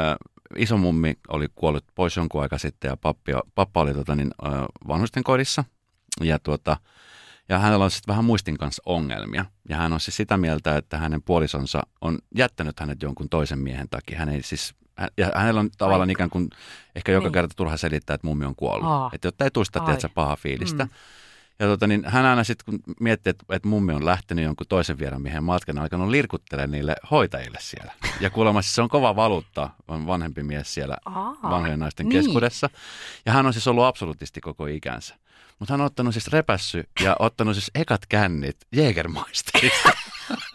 iso 0.56 0.76
mummi 0.76 1.14
oli 1.28 1.46
kuollut 1.54 1.84
pois 1.94 2.16
jonkun 2.16 2.42
aika 2.42 2.58
sitten 2.58 2.88
ja 2.88 2.96
pappi, 2.96 3.32
pappa 3.54 3.80
oli 3.80 3.94
tota, 3.94 4.16
niin, 4.16 4.30
vanhusten 4.88 5.22
kodissa. 5.22 5.64
Ja, 6.20 6.38
tuota, 6.38 6.76
ja 7.48 7.58
hänellä 7.58 7.84
on 7.84 7.90
sitten 7.90 8.12
vähän 8.12 8.24
muistin 8.24 8.58
kanssa 8.58 8.82
ongelmia. 8.86 9.44
Ja 9.68 9.76
hän 9.76 9.92
on 9.92 10.00
siis 10.00 10.16
sitä 10.16 10.36
mieltä, 10.36 10.76
että 10.76 10.98
hänen 10.98 11.22
puolisonsa 11.22 11.82
on 12.00 12.18
jättänyt 12.36 12.80
hänet 12.80 13.02
jonkun 13.02 13.28
toisen 13.28 13.58
miehen 13.58 13.88
takia. 13.88 14.18
Hän 14.18 14.28
ei 14.28 14.42
siis, 14.42 14.74
hän- 14.96 15.10
ja 15.16 15.30
hänellä 15.34 15.60
on 15.60 15.70
tavallaan 15.78 16.08
Ai. 16.08 16.12
ikään 16.12 16.30
kuin 16.30 16.48
ehkä 16.94 17.12
joka 17.12 17.26
Niin. 17.26 17.32
kerta 17.32 17.54
turha 17.56 17.76
selittää, 17.76 18.14
että 18.14 18.26
mummi 18.26 18.44
on 18.44 18.56
kuollut. 18.56 18.88
Aa. 18.90 19.10
Että 19.12 19.28
jotta 19.28 19.44
ei 19.44 19.50
Ai. 19.80 19.86
tiedätkö, 19.86 20.08
pahaa 20.14 20.36
fiilistä. 20.36 20.84
Mm. 20.84 20.90
Ja 21.61 21.66
tota, 21.66 21.87
niin 21.87 22.03
hän 22.07 22.25
aina 22.25 22.44
sitten, 22.44 22.64
kun 22.64 22.94
miettii, 23.01 23.31
että, 23.31 23.44
että 23.51 23.68
mummi 23.68 23.92
on 23.92 24.05
lähtenyt 24.05 24.44
jonkun 24.44 24.66
toisen 24.66 24.99
vieraan 24.99 25.23
miehen 25.23 25.44
matkan, 25.44 25.79
on 25.79 25.83
alkanut 25.83 26.09
lirkuttelemaan 26.09 26.70
niille 26.70 26.96
hoitajille 27.11 27.59
siellä. 27.61 27.92
Ja 28.20 28.31
kuulemma 28.31 28.62
siis 28.62 28.75
se 28.75 28.83
on 28.83 28.88
kova 28.88 29.16
valuutta, 29.16 29.70
on 29.88 30.07
vanhempi 30.07 30.42
mies 30.42 30.75
siellä 30.75 30.96
Aa, 31.05 31.37
vanhojen 31.42 31.79
naisten 31.79 32.09
niin. 32.09 32.23
keskuudessa. 32.23 32.70
Ja 33.27 33.33
hän 33.33 33.46
on 33.46 33.53
siis 33.53 33.68
ollut 33.68 33.85
absolutisti 33.85 34.40
koko 34.40 34.66
ikänsä. 34.66 35.14
Mutta 35.61 35.73
hän 35.73 35.81
on 35.81 35.87
ottanut 35.87 36.14
siis 36.14 36.29
repässy 36.29 36.85
ja 37.01 37.16
ottanut 37.18 37.55
siis 37.55 37.70
ekat 37.75 38.01
kännit 38.09 38.57
Jägermeisterista. 38.77 39.90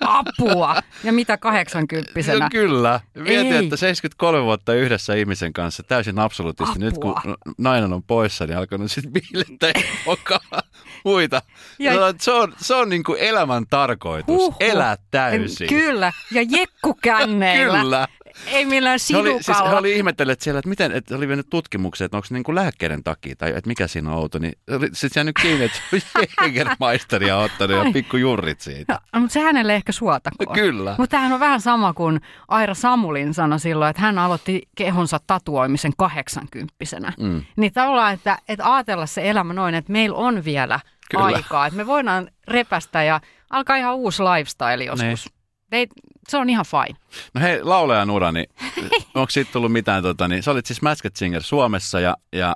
Apua. 0.02 0.76
Ja 1.04 1.14
mitä 1.14 1.38
kahdeksankymppisenä? 1.38 2.46
Ja 2.46 2.50
kyllä. 2.50 3.00
Mietin, 3.16 3.54
Ei. 3.54 3.64
että 3.64 3.78
73 3.78 4.44
vuotta 4.44 4.74
yhdessä 4.74 5.14
ihmisen 5.14 5.54
kanssa 5.54 5.84
täysin 5.84 6.20
absolutisti. 6.20 6.80
Nyt 6.80 6.98
kun 6.98 7.18
Apua. 7.18 7.36
nainen 7.58 7.94
on 7.94 8.04
poissa, 8.04 8.46
niin 8.46 8.58
alkanut 8.58 8.92
sitten 8.92 9.14
biilettää 9.14 9.72
mukaan 10.06 10.64
muita. 11.06 11.42
Ja- 11.80 11.94
Ja, 11.94 12.14
se 12.20 12.32
on, 12.32 12.54
se 12.58 12.76
on 12.76 12.90
niin 12.90 13.04
kuin 13.04 13.20
elämän 13.20 13.66
tarkoitus. 13.70 14.28
Huhhuh. 14.36 14.56
Elää 14.60 14.98
täysin. 15.12 15.68
Kyllä. 15.70 16.12
Ja 16.32 16.42
jekkukänneillä. 16.50 17.80
Kyllä. 17.84 18.08
Ei 18.48 18.66
millään 18.66 19.00
He 19.14 19.18
oli, 19.18 19.28
sidukalla. 19.30 19.60
siis 19.60 19.72
he 19.72 19.76
oli 19.76 19.96
ihmetelleet 19.96 20.42
siellä, 20.42 20.60
että 20.60 20.70
miten, 20.70 20.92
että 20.92 21.16
oli 21.16 21.28
vienyt 21.28 21.50
tutkimuksia, 21.50 22.06
että 22.06 22.18
onko 22.18 22.26
se 22.26 22.34
niin 22.34 22.44
kuin 22.44 22.56
lääkkeiden 22.56 23.04
takia 23.04 23.36
tai 23.36 23.50
että 23.50 23.68
mikä 23.68 23.88
siinä 23.88 24.12
on 24.12 24.18
outo. 24.18 24.40
Niin 24.40 24.54
sitten 24.94 25.20
jäänyt 25.20 25.36
kiinni, 25.42 25.66
että 25.66 25.80
Jägermeisteria 26.42 27.38
on 27.38 27.44
ottanut 27.46 27.86
ja 27.86 27.92
pikku 27.94 28.18
jurrit 28.18 28.62
siitä. 28.62 29.00
No, 29.14 29.20
mutta 29.20 29.34
se 29.34 29.40
hänelle 29.40 29.76
ehkä 29.76 29.92
suotakoon. 29.92 30.56
Kyllä. 30.56 30.96
Mutta 30.98 31.12
tämähän 31.12 31.34
on 31.34 31.40
vähän 31.40 31.62
sama 31.62 31.94
kuin 31.94 32.22
Aira 32.48 32.74
Samulin 32.74 33.34
sanoi 33.34 33.60
silloin, 33.60 33.90
että 33.90 34.02
hän 34.02 34.18
aloitti 34.18 34.62
kehonsa 34.78 35.20
tatuoimisen 35.28 35.94
kahdeksankymppisenä. 35.98 37.14
Mm. 37.20 37.42
Niin 37.56 37.74
tavallaan, 37.74 38.14
että, 38.14 38.38
että 38.50 38.74
ajatella 38.74 39.06
se 39.06 39.30
elämä 39.30 39.54
noin, 39.54 39.76
että 39.76 39.92
meillä 39.92 40.18
on 40.18 40.46
vielä 40.46 40.80
Kyllä. 41.10 41.26
Aikaa, 41.26 41.66
että 41.68 41.78
me 41.78 41.88
voidaan 41.88 42.28
repästä 42.48 43.04
ja 43.04 43.22
alkaa 43.50 43.76
ihan 43.76 43.96
uusi 43.96 44.24
lifestyle 44.24 44.84
joskus. 44.84 45.35
Ei, 45.72 45.88
se 46.30 46.38
on 46.38 46.50
ihan 46.50 46.66
fine. 46.66 47.00
No 47.34 47.42
hei, 47.42 47.64
laulajan 47.64 48.10
ura, 48.10 48.32
niin 48.32 48.46
onko 49.16 49.30
siitä 49.30 49.52
tullut 49.54 49.72
mitään, 49.72 50.04
tota, 50.04 50.28
niin 50.28 50.44
sä 50.44 50.52
olit 50.52 50.66
siis 50.66 50.82
Masked 50.82 51.12
Singer 51.16 51.44
Suomessa 51.44 52.00
ja, 52.00 52.18
ja 52.34 52.56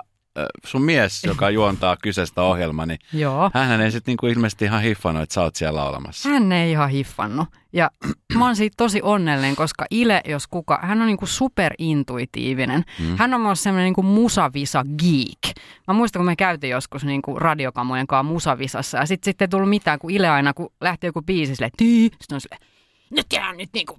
sun 0.65 0.82
mies, 0.82 1.24
joka 1.24 1.50
juontaa 1.60 1.98
kyseistä 2.02 2.41
ohjelmaa, 2.41 2.86
niin 2.86 3.00
Joo. 3.13 3.52
hän 3.54 3.82
ei 3.82 3.91
sitten 3.91 4.12
niinku 4.12 4.28
ilmeisesti 4.28 4.65
ihan 4.65 4.82
hiffannut, 4.82 5.24
että 5.24 5.34
sä 5.34 5.41
oot 5.41 5.56
siellä 5.56 5.80
laulamassa. 5.80 6.30
Hän 6.30 6.52
ei 6.52 6.72
ihan 6.72 6.89
hiffannut. 6.89 7.48
Ja 7.74 7.91
mä 8.38 8.45
oon 8.45 8.56
siitä 8.56 8.74
tosi 8.78 9.02
onnellinen, 9.02 9.56
koska 9.56 9.86
Ile, 9.91 10.22
jos 10.26 10.48
kuka, 10.48 10.80
hän 10.82 11.02
on 11.02 11.08
niinku 11.08 11.26
superintuitiivinen. 11.26 12.84
Mm. 13.00 13.17
Hän 13.17 13.34
on 13.34 13.41
myös 13.41 13.63
semmoinen 13.63 13.86
niinku 13.86 14.04
musavisa 14.04 14.86
geek. 14.98 15.58
Mä 15.88 15.93
muistan, 15.93 16.19
kun 16.19 16.26
me 16.26 16.36
käytiin 16.36 16.72
joskus 16.72 17.06
niinku 17.06 17.39
radiokamojen 17.39 18.08
kanssa 18.08 18.32
musavisassa. 18.34 18.98
Ja 18.98 19.06
sitten 19.06 19.32
sit 19.32 19.41
ei 19.41 19.48
tullut 19.48 19.69
mitään, 19.69 20.00
kun 20.00 20.12
Ile 20.12 20.30
aina, 20.30 20.54
kun 20.54 20.74
lähti 20.82 21.08
joku 21.08 21.22
biisi 21.22 21.56
silleen, 21.56 21.72
tii, 21.78 22.04
sitten 22.04 22.36
on 22.36 22.41
silleen, 22.41 22.69
nyt 23.10 23.26
tehdään 23.30 23.58
nyt 23.58 23.69
niinku, 23.74 23.98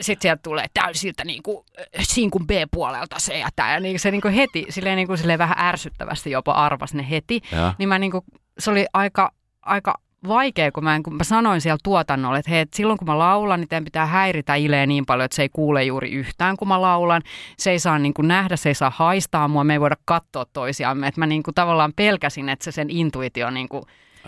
sitten 0.00 0.22
sieltä 0.22 0.40
tulee 0.42 0.66
täysiltä 0.74 1.24
niinku, 1.24 1.64
sinkun 2.00 2.46
B-puolelta 2.46 3.18
se 3.18 3.38
ja 3.38 3.48
tämä. 3.56 3.72
Ja 3.72 3.80
niin 3.80 4.00
se 4.00 4.10
niinku 4.10 4.28
heti, 4.28 4.66
silleen, 4.68 4.96
niinku, 4.96 5.16
silleen 5.16 5.38
vähän 5.38 5.58
ärsyttävästi 5.58 6.30
jopa 6.30 6.52
arvas 6.52 6.94
ne 6.94 7.10
heti. 7.10 7.40
Ja. 7.52 7.74
Niin 7.78 7.88
mä 7.88 7.98
niinku, 7.98 8.24
se 8.58 8.70
oli 8.70 8.86
aika, 8.92 9.32
aika 9.62 9.94
vaikea, 10.28 10.72
kun 10.72 10.84
mä, 10.84 11.00
kun 11.04 11.14
mä 11.14 11.24
sanoin 11.24 11.60
siellä 11.60 11.78
tuotannolle, 11.82 12.38
että 12.38 12.50
hei, 12.50 12.60
et 12.60 12.72
silloin 12.74 12.98
kun 12.98 13.06
mä 13.06 13.18
laulan, 13.18 13.60
niin 13.60 13.68
teidän 13.68 13.84
pitää 13.84 14.06
häiritä 14.06 14.54
Ileä 14.54 14.86
niin 14.86 15.06
paljon, 15.06 15.24
että 15.24 15.36
se 15.36 15.42
ei 15.42 15.48
kuule 15.48 15.84
juuri 15.84 16.10
yhtään, 16.10 16.56
kun 16.56 16.68
mä 16.68 16.80
laulan. 16.80 17.22
Se 17.58 17.70
ei 17.70 17.78
saa 17.78 17.98
niin 17.98 18.14
kuin 18.14 18.28
nähdä, 18.28 18.56
se 18.56 18.68
ei 18.68 18.74
saa 18.74 18.92
haistaa 18.96 19.48
mua, 19.48 19.64
me 19.64 19.72
ei 19.72 19.80
voida 19.80 19.96
katsoa 20.04 20.44
toisiamme. 20.52 21.06
Että 21.06 21.20
mä 21.20 21.26
niin 21.26 21.42
kuin 21.42 21.54
tavallaan 21.54 21.92
pelkäsin, 21.96 22.48
että 22.48 22.64
se 22.64 22.72
sen 22.72 22.90
intuitio 22.90 23.50
niin 23.50 23.68
kuin 23.68 23.82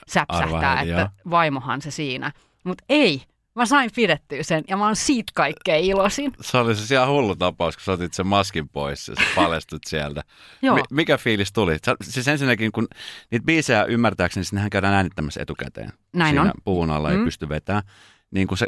säpsähtää, 0.07 0.73
Arvaili, 0.73 0.91
että 0.91 1.11
vaimohan 1.31 1.83
se 1.83 1.91
siinä. 1.91 2.33
Mutta 2.65 2.85
ei, 2.89 3.23
mä 3.57 3.67
sain 3.67 3.91
pidettyä 3.97 4.43
sen 4.43 4.65
ja 4.69 4.77
mä 4.77 4.85
oon 4.85 4.97
siitä 4.97 5.33
kaikkein 5.35 5.85
iloisin. 5.85 6.33
Se 6.41 6.59
oli 6.59 6.77
siis 6.77 6.91
ihan 6.91 7.09
hullu 7.09 7.37
tapaus, 7.37 7.77
kun 7.77 7.85
sä 7.85 7.93
otit 7.93 8.15
sen 8.15 8.27
maskin 8.27 8.69
pois 8.69 9.09
ja 9.09 9.15
sä 9.17 9.23
paljastut 9.35 9.83
sieltä. 9.87 10.23
Joo. 10.63 10.75
Mi- 10.77 10.83
mikä 10.91 11.19
fiilis 11.19 11.53
tuli? 11.53 11.77
Sä, 11.87 11.95
siis 12.03 12.29
ensinnäkin, 12.29 12.73
kun 12.73 12.89
niitä 13.31 13.45
biisejä 13.47 13.85
ymmärtääkseni, 13.85 14.43
niin 14.45 14.55
nehän 14.57 14.71
käydään 14.71 14.95
äänittämässä 14.95 15.43
etukäteen. 15.43 15.93
Näin 16.13 16.31
Siinä 16.31 16.43
on. 16.43 16.53
puvun 16.65 16.91
alla 16.91 17.11
ei 17.11 17.17
Mm. 17.17 17.25
pysty 17.25 17.49
vetämään. 17.49 17.83
Niin 18.31 18.47
kun 18.49 18.59
se, 18.59 18.67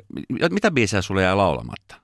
mitä 0.50 0.70
biisejä 0.70 1.02
sulle 1.02 1.22
jää 1.22 1.36
laulamatta? 1.36 1.96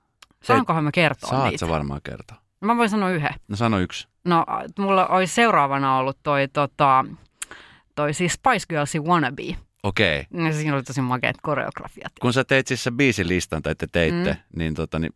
Saankohan 0.43 0.83
mä 0.83 0.91
kertoa 0.93 1.29
Saat 1.29 1.43
niitä? 1.43 1.57
sä 1.57 1.67
varmaan 1.71 2.01
kertoa. 2.03 2.37
Mä 2.61 2.77
voin 2.77 2.89
sanoa 2.89 3.09
yhden. 3.09 3.33
No 3.47 3.55
sano 3.55 3.79
yksi. 3.79 4.07
No, 4.25 4.45
mulla 4.79 5.07
olisi 5.07 5.33
seuraavana 5.33 5.97
ollut 5.97 6.17
toi, 6.23 6.47
tota, 6.53 7.05
toi 7.95 8.13
siis 8.13 8.33
Spice 8.33 8.65
Girlsin 8.69 9.03
Wannabe. 9.03 9.55
Okei. 9.83 10.25
Okay. 10.33 10.45
Ja 10.47 10.53
siinä 10.53 10.75
oli 10.75 10.83
tosi 10.83 11.01
makeat 11.01 11.35
koreografiat. 11.41 12.11
Kun 12.21 12.33
sä 12.33 12.43
teit 12.43 12.67
siis 12.67 12.83
sen 12.83 12.97
biisilistan, 12.97 13.61
tai 13.61 13.75
te 13.75 13.87
teitte, 13.91 14.31
mm. 14.33 14.59
niin, 14.59 14.73
tota, 14.73 14.99
niin 14.99 15.13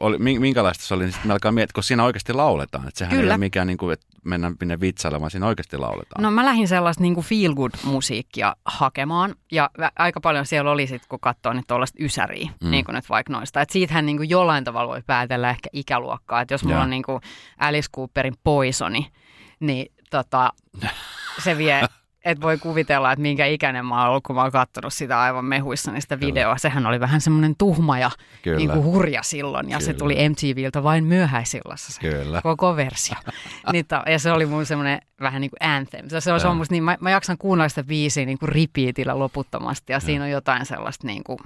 oli, 0.00 0.18
min- 0.18 0.40
minkälaista 0.40 0.84
se 0.84 0.94
oli, 0.94 1.04
niin 1.04 1.12
sitten 1.12 1.30
alkaa 1.30 1.52
miettiä, 1.52 1.72
kun 1.74 1.82
siinä 1.82 2.04
oikeasti 2.04 2.32
lauletaan. 2.32 2.88
Että 2.88 2.98
sehän 2.98 3.10
Kyllä. 3.16 3.22
ei 3.22 3.30
ole 3.30 3.38
mikään, 3.38 3.66
niin 3.66 3.76
kuin, 3.78 3.92
että 3.92 4.06
mennään 4.24 4.54
minne 4.60 4.80
vitsailemaan, 4.80 5.20
vaan 5.20 5.30
siinä 5.30 5.46
oikeasti 5.46 5.76
lauletaan. 5.76 6.22
No 6.22 6.30
mä 6.30 6.44
lähdin 6.44 6.68
sellaista 6.68 7.02
niin 7.02 7.16
feel 7.22 7.54
good 7.54 7.70
musiikkia 7.84 8.56
hakemaan 8.64 9.34
ja 9.52 9.70
aika 9.98 10.20
paljon 10.20 10.46
siellä 10.46 10.70
oli 10.70 10.86
sit, 10.86 11.06
kun 11.06 11.20
katsoo 11.20 11.52
nyt 11.52 11.66
tuollaista 11.66 12.04
ysäriä, 12.04 12.50
Mm. 12.60 12.70
niin 12.70 12.84
kuin 12.84 12.94
nyt 12.94 13.08
vaikka 13.10 13.32
noista. 13.32 13.60
Että 13.60 13.72
siitähän 13.72 14.06
niin 14.06 14.16
kuin 14.16 14.30
jollain 14.30 14.64
tavalla 14.64 14.88
voi 14.88 15.02
päätellä 15.06 15.50
ehkä 15.50 15.68
ikäluokkaa. 15.72 16.40
Että 16.40 16.54
jos 16.54 16.62
mulla 16.64 16.76
Joo. 16.76 16.82
on 16.84 16.90
niin 16.90 17.02
kuin 17.02 17.20
Alice 17.58 17.88
Cooperin 17.96 18.34
Poisoni, 18.44 19.10
niin 19.60 19.92
tota, 20.10 20.52
se 21.44 21.58
vie, 21.58 21.80
että 22.30 22.42
voi 22.42 22.58
kuvitella, 22.58 23.12
että 23.12 23.22
minkä 23.22 23.46
ikäinen 23.46 23.86
mä 23.86 24.00
oon 24.00 24.08
ollut, 24.10 24.24
kun 24.24 24.36
mä 24.36 24.42
oon 24.42 24.52
katsonut 24.52 24.92
sitä 24.92 25.20
aivan 25.20 25.44
mehuissani 25.44 26.00
sitä 26.00 26.20
videoa. 26.20 26.58
Sehän 26.58 26.86
oli 26.86 27.00
vähän 27.00 27.20
semmoinen 27.20 27.54
tuhma 27.58 27.98
ja 27.98 28.10
Kyllä. 28.42 28.56
niin 28.56 28.70
kuin 28.70 28.84
hurja 28.84 29.22
silloin 29.22 29.70
ja 29.70 29.80
se 29.80 29.86
Kyllä. 29.86 29.98
tuli 29.98 30.28
MTVltä 30.28 30.82
vain 30.82 31.04
myöhäisillassa 31.04 31.92
se 31.92 32.00
Kyllä. 32.00 32.42
koko 32.42 32.76
versio. 32.76 33.16
niin 33.72 33.86
ja 34.06 34.18
se 34.18 34.32
oli 34.32 34.46
mun 34.46 34.66
semmoinen 34.66 35.00
vähän 35.20 35.40
niin 35.40 35.50
kuin 35.50 35.70
anthem. 35.70 36.08
Se, 36.08 36.20
se 36.20 36.32
on, 36.32 36.40
se 36.40 36.48
on 36.48 36.56
musta 36.56 36.74
niin, 36.74 36.84
mä, 36.84 36.96
mä 37.00 37.10
jaksan 37.10 37.38
kuunnella 37.38 37.68
sitä 37.68 37.84
biisiä 37.84 38.26
niin 38.26 38.38
kuin 38.38 38.48
repeatillä 38.48 39.18
loputtomasti 39.18 39.92
ja 39.92 40.00
siinä 40.00 40.24
on 40.24 40.30
jotain 40.30 40.66
sellaista 40.66 41.06
niin 41.06 41.24
kuin, 41.24 41.38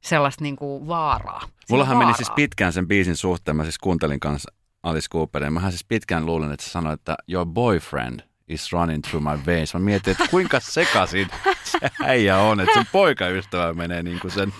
sellaista 0.00 0.44
niin 0.44 0.56
kuin 0.56 0.86
vaaraa. 0.86 1.40
Siinä 1.40 1.50
Mullahan 1.70 1.92
on 1.92 1.98
meni 1.98 2.06
vaaraa. 2.06 2.16
siis 2.16 2.30
pitkään 2.30 2.72
sen 2.72 2.88
biisin 2.88 3.16
suhteen, 3.16 3.56
mä 3.56 3.62
siis 3.62 3.78
kuuntelin 3.78 4.20
kanssa 4.20 4.52
Alice 4.82 5.08
Cooperin. 5.12 5.52
Mähän 5.52 5.72
siis 5.72 5.84
pitkään 5.84 6.26
luulen, 6.26 6.52
että 6.52 6.66
se 6.66 6.70
sanoi, 6.70 6.94
että 6.94 7.16
your 7.28 7.46
boyfriend 7.46 8.20
is 8.48 8.72
running 8.72 9.02
through 9.02 9.24
my 9.24 9.46
veins. 9.46 9.74
Mä 9.74 9.80
mietin, 9.80 10.10
että 10.10 10.28
kuinka 10.30 10.60
sekaisin 10.60 11.28
se 11.64 11.78
äijä 12.04 12.38
on, 12.38 12.60
että 12.60 12.74
sen 12.74 12.86
poikaystävä 12.92 13.72
menee 13.72 14.02
niin 14.02 14.20
kuin 14.20 14.30
sen, 14.30 14.52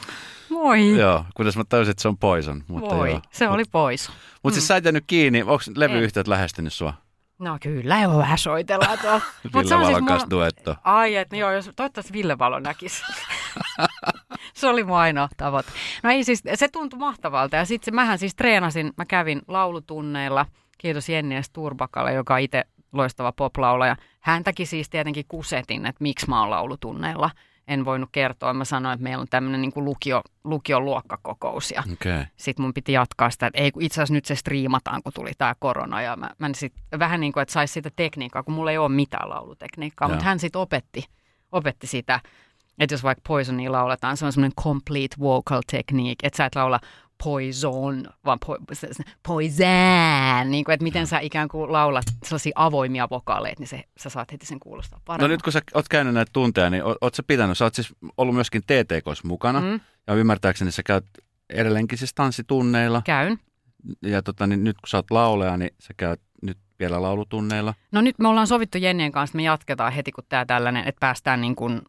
Voi, 0.51 0.99
joo, 0.99 1.25
kunnes 1.35 1.57
mä 1.57 1.65
tajusin, 1.65 1.91
että 1.91 2.03
se 2.03 2.09
on 2.09 2.19
poison. 2.19 2.65
Mutta 2.69 2.97
voi. 2.97 3.11
joo. 3.11 3.21
Se 3.31 3.49
oli 3.49 3.65
pois. 3.73 4.11
Mutta 4.43 4.55
siis 4.55 4.69
sä 4.69 4.77
et 4.77 4.85
jäänyt 4.85 5.05
kiinni, 5.07 5.43
onko 5.43 5.63
levyyhtiöt 5.77 6.29
lähestynyt 6.29 6.73
sua? 6.73 6.95
No 7.39 7.59
kyllä, 7.63 8.01
jo 8.01 8.19
vähän 8.19 8.39
soitellaan 8.39 8.99
tuolla. 8.99 9.21
Ville 9.55 9.69
siis 9.69 9.81
Valon 9.81 10.07
kanssa 10.07 10.27
mun- 10.27 10.31
duetto. 10.31 10.77
Ai, 10.85 11.17
että 11.17 11.37
joo, 11.37 11.53
jos 11.53 11.71
toivottavasti 11.77 12.13
Ville 12.13 12.39
Valo 12.39 12.59
näkisi. 12.61 13.03
se 14.55 14.69
oli 14.69 14.85
mun 14.85 14.97
ainoa 14.97 15.29
tavoite. 15.37 15.73
No 16.03 16.11
ei 16.11 16.25
siis, 16.25 16.43
se 16.55 16.69
tuntui 16.69 16.99
mahtavalta. 16.99 17.57
Ja 17.57 17.65
sitten 17.65 17.95
mähän 17.95 18.19
siis 18.19 18.35
treenasin, 18.35 18.93
mä 18.97 19.05
kävin 19.05 19.43
laulutunneilla. 19.49 20.47
Kiitos 20.79 21.09
Jenni 21.09 21.43
S. 21.43 21.51
Turbakalle, 21.51 22.13
joka 22.13 22.39
itse 22.39 22.65
loistava 22.93 23.33
poplaulaja. 23.33 23.97
Häntäkin 24.21 24.67
siis 24.67 24.91
tietenkin 24.91 25.25
kusetin, 25.29 25.87
että 25.87 26.03
miksi 26.03 26.29
mä 26.29 26.41
oon 26.41 26.51
laulutunneilla. 26.51 27.31
En 27.69 27.85
voinut 27.85 28.09
kertoa. 28.13 28.55
Mä 28.55 28.65
sanoin, 28.65 28.95
että 28.95 29.03
meillä 29.05 29.23
on 29.23 29.29
tämmöinen 29.31 29.61
niin 29.61 29.73
lukio, 29.77 30.23
lukion 30.45 30.85
luokkakokous. 30.85 31.71
Ja. 31.71 31.83
Okay. 31.93 32.25
sitten 32.37 32.63
mun 32.63 32.75
piti 32.75 32.93
jatkaa 32.93 33.31
sitä, 33.31 33.47
että 33.47 33.59
ei 33.59 33.73
itse 33.81 33.95
asiassa 33.95 34.15
nyt 34.15 34.25
se 34.25 34.35
striimataan, 34.35 35.03
kun 35.03 35.13
tuli 35.13 35.31
tämä 35.39 35.55
korona. 35.59 36.03
Ja 36.03 36.17
mä, 36.17 36.31
mä 36.39 36.51
sit, 36.55 36.73
vähän 36.99 37.21
niin 37.21 37.33
kuin, 37.33 37.43
että 37.43 37.53
saisi 37.53 37.73
sitä 37.73 37.91
tekniikkaa, 37.97 38.43
kun 38.43 38.55
mulla 38.55 38.71
ei 38.71 38.79
ole 38.79 38.89
mitään 38.89 39.29
laulutekniikkaa, 39.31 40.09
mutta 40.09 40.25
hän 40.25 40.39
sitten 40.39 40.61
opetti, 40.61 41.05
opetti 41.53 41.87
sitä, 41.87 42.21
että 42.79 42.95
jos 42.95 43.03
vaikka 43.03 43.23
Poisonia 43.29 43.73
lauletaan, 43.73 44.17
se 44.17 44.27
on 44.27 44.33
semmoinen 44.33 44.57
complete 44.63 45.17
vocal 45.21 45.63
technique, 45.71 46.27
että 46.27 46.37
sä 46.37 46.45
et 46.45 46.55
laula 46.55 46.81
poison, 47.25 48.05
vaan 48.25 48.39
po, 48.47 48.57
poison, 49.29 50.51
niin 50.51 50.65
kuin, 50.65 50.73
että 50.73 50.85
miten 50.85 51.07
sä 51.07 51.19
ikään 51.21 51.49
kuin 51.49 51.73
laulat 51.73 52.05
sellaisia 52.25 52.53
avoimia 52.55 53.09
vokaaleita, 53.11 53.61
niin 53.61 53.69
se, 53.69 53.85
sä 53.97 54.11
saat 54.11 54.33
heti 54.33 54.47
sen 54.47 54.61
kuulostaa 54.61 54.99
No 54.99 55.03
paremmin. 55.05 55.31
nyt 55.31 55.43
kun 55.43 55.53
sä 55.53 55.61
oot 55.75 55.89
käynyt 55.89 56.15
näitä 56.15 56.31
tunteja, 56.33 56.71
niin 56.71 56.85
o- 56.85 56.97
oot 57.01 57.15
sä 57.15 57.23
pitänyt, 57.23 57.59
sä 57.59 57.65
oot 57.65 57.75
siis 57.75 57.95
ollut 58.17 58.35
myöskin 58.35 58.63
TTKs 58.63 59.25
mukana. 59.25 59.61
Mm, 59.61 59.81
Ja 60.07 60.15
ymmärtääkseni 60.15 60.71
sä 60.73 60.83
käyt 60.83 61.05
edelleenkin 61.51 61.99
siis 61.99 62.15
tanssitunneilla. 62.15 63.03
käyn. 63.05 63.39
Ja 64.03 64.23
tota, 64.23 64.47
niin 64.47 64.65
nyt 64.65 64.77
kun 64.81 64.89
sä 64.89 64.97
oot 64.99 65.11
laulaja, 65.11 65.57
niin 65.57 65.71
sä 65.81 65.95
käyt 65.97 66.21
nyt 66.43 66.59
vielä 66.79 67.03
laulutunneilla. 67.03 67.75
No 67.93 68.01
nyt 68.01 68.19
me 68.19 68.29
ollaan 68.29 68.47
sovittu 68.47 68.79
Jennien 68.79 69.13
kanssa, 69.13 69.31
että 69.33 69.37
me 69.37 69.43
jatketaan 69.43 69.93
heti 69.93 70.13
kun 70.13 70.25
tämä 70.29 70.45
tällainen, 70.47 70.89
että 70.89 71.01
päästään 71.01 71.41
niin 71.41 71.57
kuin 71.57 71.83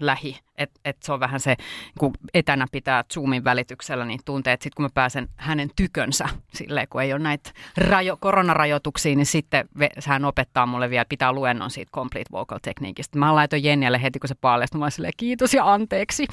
lähi. 0.00 0.40
Että 0.58 0.80
et 0.84 0.96
se 1.02 1.12
on 1.12 1.20
vähän 1.20 1.40
se, 1.40 1.56
kun 1.98 2.12
etänä 2.34 2.66
pitää 2.72 3.04
Zoomin 3.12 3.44
välityksellä 3.44 4.04
niin 4.04 4.20
tuntee, 4.24 4.52
että 4.52 4.64
sitten 4.64 4.76
kun 4.76 4.84
mä 4.84 4.88
pääsen 4.94 5.28
hänen 5.36 5.70
tykönsä, 5.76 6.28
silleen 6.54 6.88
kun 6.90 7.02
ei 7.02 7.12
ole 7.12 7.22
näitä 7.22 7.50
rajo, 7.76 8.16
koronarajoituksia, 8.20 9.16
niin 9.16 9.26
sitten 9.26 9.68
ve, 9.78 9.88
hän 10.06 10.24
opettaa 10.24 10.66
mulle 10.66 10.90
vielä, 10.90 11.04
pitää 11.08 11.32
luennon 11.32 11.70
siitä 11.70 11.90
complete 11.92 12.32
vocal 12.32 12.58
tekniikistä. 12.62 13.18
Mä 13.18 13.34
laitoin 13.34 13.64
Jennielle 13.64 14.02
heti, 14.02 14.18
kun 14.18 14.28
se 14.28 14.34
paljastui, 14.34 14.78
mä 14.78 14.90
silleen, 14.90 15.12
kiitos 15.16 15.54
ja 15.54 15.72
anteeksi. 15.72 16.26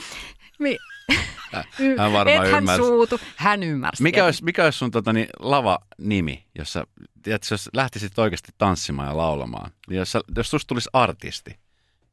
Mi- 0.59 0.77
hän 1.97 2.13
varmaan 2.13 2.45
et 2.45 2.51
hän 2.51 2.63
ymmärsi. 2.63 2.83
suutu. 2.83 3.19
Hän 3.35 3.63
ymmärsi. 3.63 4.03
Mikä 4.03 4.25
olisi, 4.25 4.43
mikä 4.43 4.63
olisi 4.63 4.77
sun 4.77 4.91
tota, 4.91 5.13
niin, 5.13 5.27
lava-nimi, 5.39 6.45
jos 6.55 6.73
sä, 6.73 6.83
tiedätkö, 7.23 7.47
jos 7.53 7.69
lähtisit 7.73 8.19
oikeasti 8.19 8.51
tanssimaan 8.57 9.07
ja 9.07 9.17
laulamaan? 9.17 9.71
Niin 9.89 9.97
jos, 9.97 10.11
sä, 10.11 10.21
jos 10.35 10.49
susta 10.49 10.67
tulisi 10.67 10.89
artisti, 10.93 11.59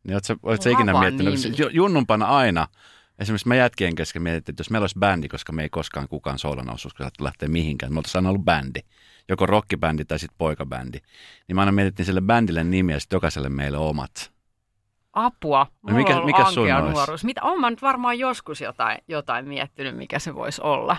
niin 0.08 0.14
oot 0.14 0.24
sä, 0.24 0.36
oot 0.42 0.62
sä 0.62 0.70
ikinä 0.70 1.00
miettinyt, 1.00 1.58
ju- 1.58 1.68
junnumpana 1.68 2.26
aina, 2.26 2.66
esimerkiksi 3.18 3.48
me 3.48 3.56
jätkien 3.56 3.94
kesken 3.94 4.22
mietittiin, 4.22 4.52
että 4.52 4.60
jos 4.60 4.70
meillä 4.70 4.82
olisi 4.82 4.98
bändi, 4.98 5.28
koska 5.28 5.52
me 5.52 5.62
ei 5.62 5.68
koskaan 5.68 6.08
kukaan 6.08 6.38
soolona 6.38 6.70
olisi 6.72 6.88
uskallettu 6.88 7.24
lähteä 7.24 7.48
mihinkään, 7.48 7.92
me 7.92 7.98
oltaisiin 7.98 8.18
aina 8.18 8.28
ollut 8.28 8.44
bändi, 8.44 8.80
joko 9.28 9.46
rockibändi 9.46 10.04
tai 10.04 10.18
sitten 10.18 10.38
poikabändi, 10.38 10.98
niin 11.48 11.56
me 11.56 11.60
aina 11.62 11.72
mietittiin 11.72 12.06
sille 12.06 12.20
bändille 12.20 12.64
nimiä 12.64 12.96
ja 12.96 13.00
sitten 13.00 13.16
jokaiselle 13.16 13.48
meille 13.48 13.78
omat. 13.78 14.32
Apua. 15.12 15.66
No 15.82 15.94
mikä- 15.94 16.10
Mulla 16.12 16.20
on 16.20 16.26
mikä 16.26 16.38
ollut 16.38 16.54
sun 16.54 16.62
ankea 16.62 16.78
olisi? 16.78 16.92
nuoruus. 16.94 17.24
Mitä, 17.24 17.42
on 17.42 17.60
mä 17.60 17.70
nyt 17.70 17.82
varmaan 17.82 18.18
joskus 18.18 18.60
jotain, 18.60 18.98
jotain 19.08 19.48
miettinyt, 19.48 19.96
mikä 19.96 20.18
se 20.18 20.34
voisi 20.34 20.62
olla. 20.62 20.96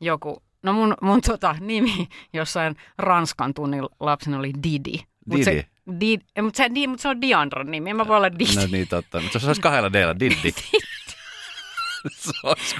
Joku, 0.00 0.42
no 0.62 0.72
mun, 0.72 0.94
mun 1.02 1.20
tota, 1.20 1.56
nimi 1.60 2.08
jossain 2.32 2.76
Ranskan 2.98 3.54
tunnin 3.54 3.82
lapsena 4.00 4.38
oli 4.38 4.52
Didi. 4.62 4.92
Mut 5.26 5.34
Didi? 5.36 5.44
Se, 5.44 5.66
Didi, 6.00 6.24
mutta 6.42 6.56
se, 6.56 6.68
di, 6.74 6.86
mut 6.86 7.00
se 7.00 7.08
on 7.08 7.20
Diandron 7.20 7.70
nimi, 7.70 7.94
mä 7.94 8.08
voi 8.08 8.16
olla 8.16 8.32
Didi. 8.32 8.54
No 8.56 8.62
niin 8.72 8.88
totta, 8.88 9.20
mutta 9.20 9.38
se 9.38 9.46
olisi 9.46 9.60
kahdella 9.60 9.92
deillä, 9.92 10.20
Diddi. 10.20 10.52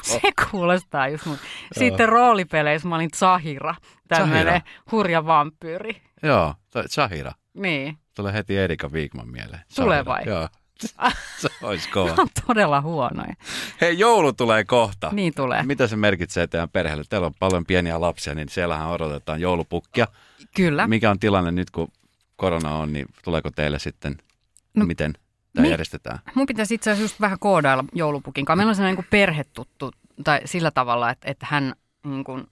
se 0.03 0.21
kuulostaa 0.51 1.09
just 1.09 1.27
mun. 1.27 1.37
Sitten 1.79 2.09
roolipeleissä 2.09 2.89
mä 2.89 2.95
olin 2.95 3.11
Zahira, 3.17 3.75
tämmöinen 4.09 4.63
hurja 4.93 5.27
vampyyri. 5.27 6.03
Joo, 6.23 6.55
Zahira. 6.89 7.33
Niin, 7.55 7.99
Tulee 8.15 8.33
heti 8.33 8.59
Erika 8.59 8.93
Viikman 8.93 9.29
mieleen. 9.29 9.61
Tulee 9.77 10.05
Zahira, 10.05 10.05
vai? 10.05 10.23
Joo. 10.27 10.49
Se 11.41 11.49
olisi 11.63 11.89
kova. 11.89 12.15
on 12.19 12.29
todella 12.47 12.81
huonoja. 12.81 13.35
Hei, 13.81 13.99
joulu 13.99 14.33
tulee 14.33 14.65
kohta. 14.65 15.09
Niin 15.13 15.35
tulee. 15.35 15.63
Mitä 15.63 15.87
se 15.87 15.97
merkitsee 15.97 16.47
teidän 16.47 16.69
perheelle? 16.69 17.05
Teillä 17.09 17.27
on 17.27 17.35
paljon 17.39 17.67
pieniä 17.67 18.01
lapsia, 18.01 18.35
niin 18.35 18.49
siellähän 18.49 18.89
odotetaan 18.89 19.41
joulupukkia. 19.41 20.07
Kyllä. 20.57 20.87
Mikä 20.87 21.11
on 21.11 21.19
tilanne 21.19 21.51
nyt, 21.51 21.71
kun 21.71 21.89
korona 22.37 22.75
on, 22.75 22.93
niin 22.93 23.07
tuleeko 23.25 23.51
teille 23.51 23.79
sitten, 23.79 24.17
no, 24.75 24.87
miten 24.87 25.13
tämä 25.55 25.63
mi- 25.63 25.71
järjestetään? 25.71 26.19
Mun 26.35 26.47
pitäisi 26.47 26.75
itse 26.75 26.91
asiassa 26.91 27.05
just 27.05 27.21
vähän 27.21 27.39
koodailla 27.39 27.85
joulupukin 27.93 28.45
kanssa. 28.45 28.57
Meillä 28.57 28.71
on 28.71 28.77
sellainen 28.77 28.97
niin 28.99 29.11
perhetuttu, 29.11 29.91
tai 30.25 30.41
sillä 30.45 30.71
tavalla, 30.71 31.11
että, 31.11 31.31
että 31.31 31.47
hän 31.51 31.73
niin 32.05 32.25
kuin, 32.25 32.47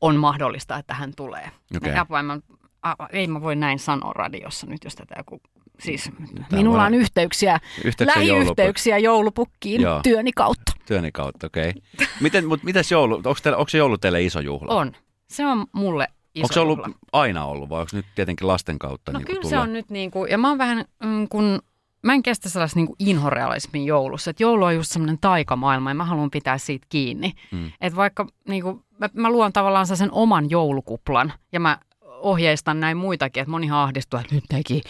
on 0.00 0.16
mahdollista, 0.16 0.78
että 0.78 0.94
hän 0.94 1.12
tulee. 1.16 1.50
Ja 1.94 2.00
apua, 2.00 2.22
mä, 2.22 2.38
a, 2.82 2.94
ei 3.12 3.26
mä 3.26 3.40
voi 3.40 3.56
näin 3.56 3.78
sanoa 3.78 4.12
radiossa 4.12 4.66
nyt, 4.66 4.84
jos 4.84 4.94
tätä 4.94 5.14
joku... 5.18 5.40
Siis 5.80 6.10
Tää 6.34 6.46
minulla 6.58 6.84
on 6.84 6.94
yhteyksiä, 6.94 7.60
Yhteyksiä 7.84 8.22
lähiyhteyksiä 8.22 8.98
joulupukkiin 8.98 9.80
Joo. 9.80 10.00
työni 10.02 10.32
kautta. 10.32 10.72
Työni 10.86 11.12
kautta, 11.12 11.46
okei. 11.46 11.70
Okay. 11.70 12.06
Miten, 12.20 12.46
mutta 12.46 12.64
mitäs 12.64 12.92
joulu, 12.92 13.14
onko, 13.14 13.34
teillä, 13.42 13.56
onko 13.56 13.68
se 13.68 13.78
joulu 13.78 13.98
teille 13.98 14.22
iso 14.22 14.40
juhla? 14.40 14.74
On. 14.74 14.92
Se 15.28 15.46
on 15.46 15.66
mulle 15.72 16.08
iso 16.34 16.44
onko 16.44 16.54
se 16.54 16.60
ollut 16.60 16.78
juhla. 16.78 16.94
aina 17.12 17.44
ollut 17.44 17.68
vai 17.68 17.80
onko 17.80 17.90
nyt 17.92 18.06
tietenkin 18.14 18.48
lasten 18.48 18.78
kautta? 18.78 19.12
No 19.12 19.18
niin 19.18 19.26
kyllä 19.26 19.40
kuin 19.40 19.50
se 19.50 19.58
on 19.58 19.72
nyt 19.72 19.90
niin 19.90 20.10
kuin, 20.10 20.30
ja 20.30 20.38
mä 20.38 20.48
oon 20.48 20.58
vähän 20.58 20.84
mm, 21.04 21.28
kun, 21.28 21.58
mä 22.02 22.12
en 22.12 22.22
kestä 22.22 22.48
sellaista 22.48 22.78
niin 22.78 22.86
kuin 22.86 22.96
inhorealismin 22.98 23.86
joulussa. 23.86 24.30
Että 24.30 24.42
joulu 24.42 24.64
on 24.64 24.74
just 24.74 24.92
semmoinen 24.92 25.18
taikamaailma 25.20 25.90
ja 25.90 25.94
mä 25.94 26.04
haluan 26.04 26.30
pitää 26.30 26.58
siitä 26.58 26.86
kiinni. 26.88 27.32
Mm. 27.52 27.72
Että 27.80 27.96
vaikka 27.96 28.26
niin 28.48 28.62
kuin, 28.62 28.84
mä, 28.98 29.08
mä 29.12 29.30
luon 29.30 29.52
tavallaan 29.52 29.86
sen 29.86 30.12
oman 30.12 30.50
joulukuplan 30.50 31.32
ja 31.52 31.60
mä 31.60 31.78
ohjeistan 32.02 32.80
näin 32.80 32.96
muitakin, 32.96 33.40
että 33.40 33.50
moni 33.50 33.70
ahdistuu, 33.70 34.20
että 34.20 34.34
nyt 34.34 34.44
teki 34.48 34.82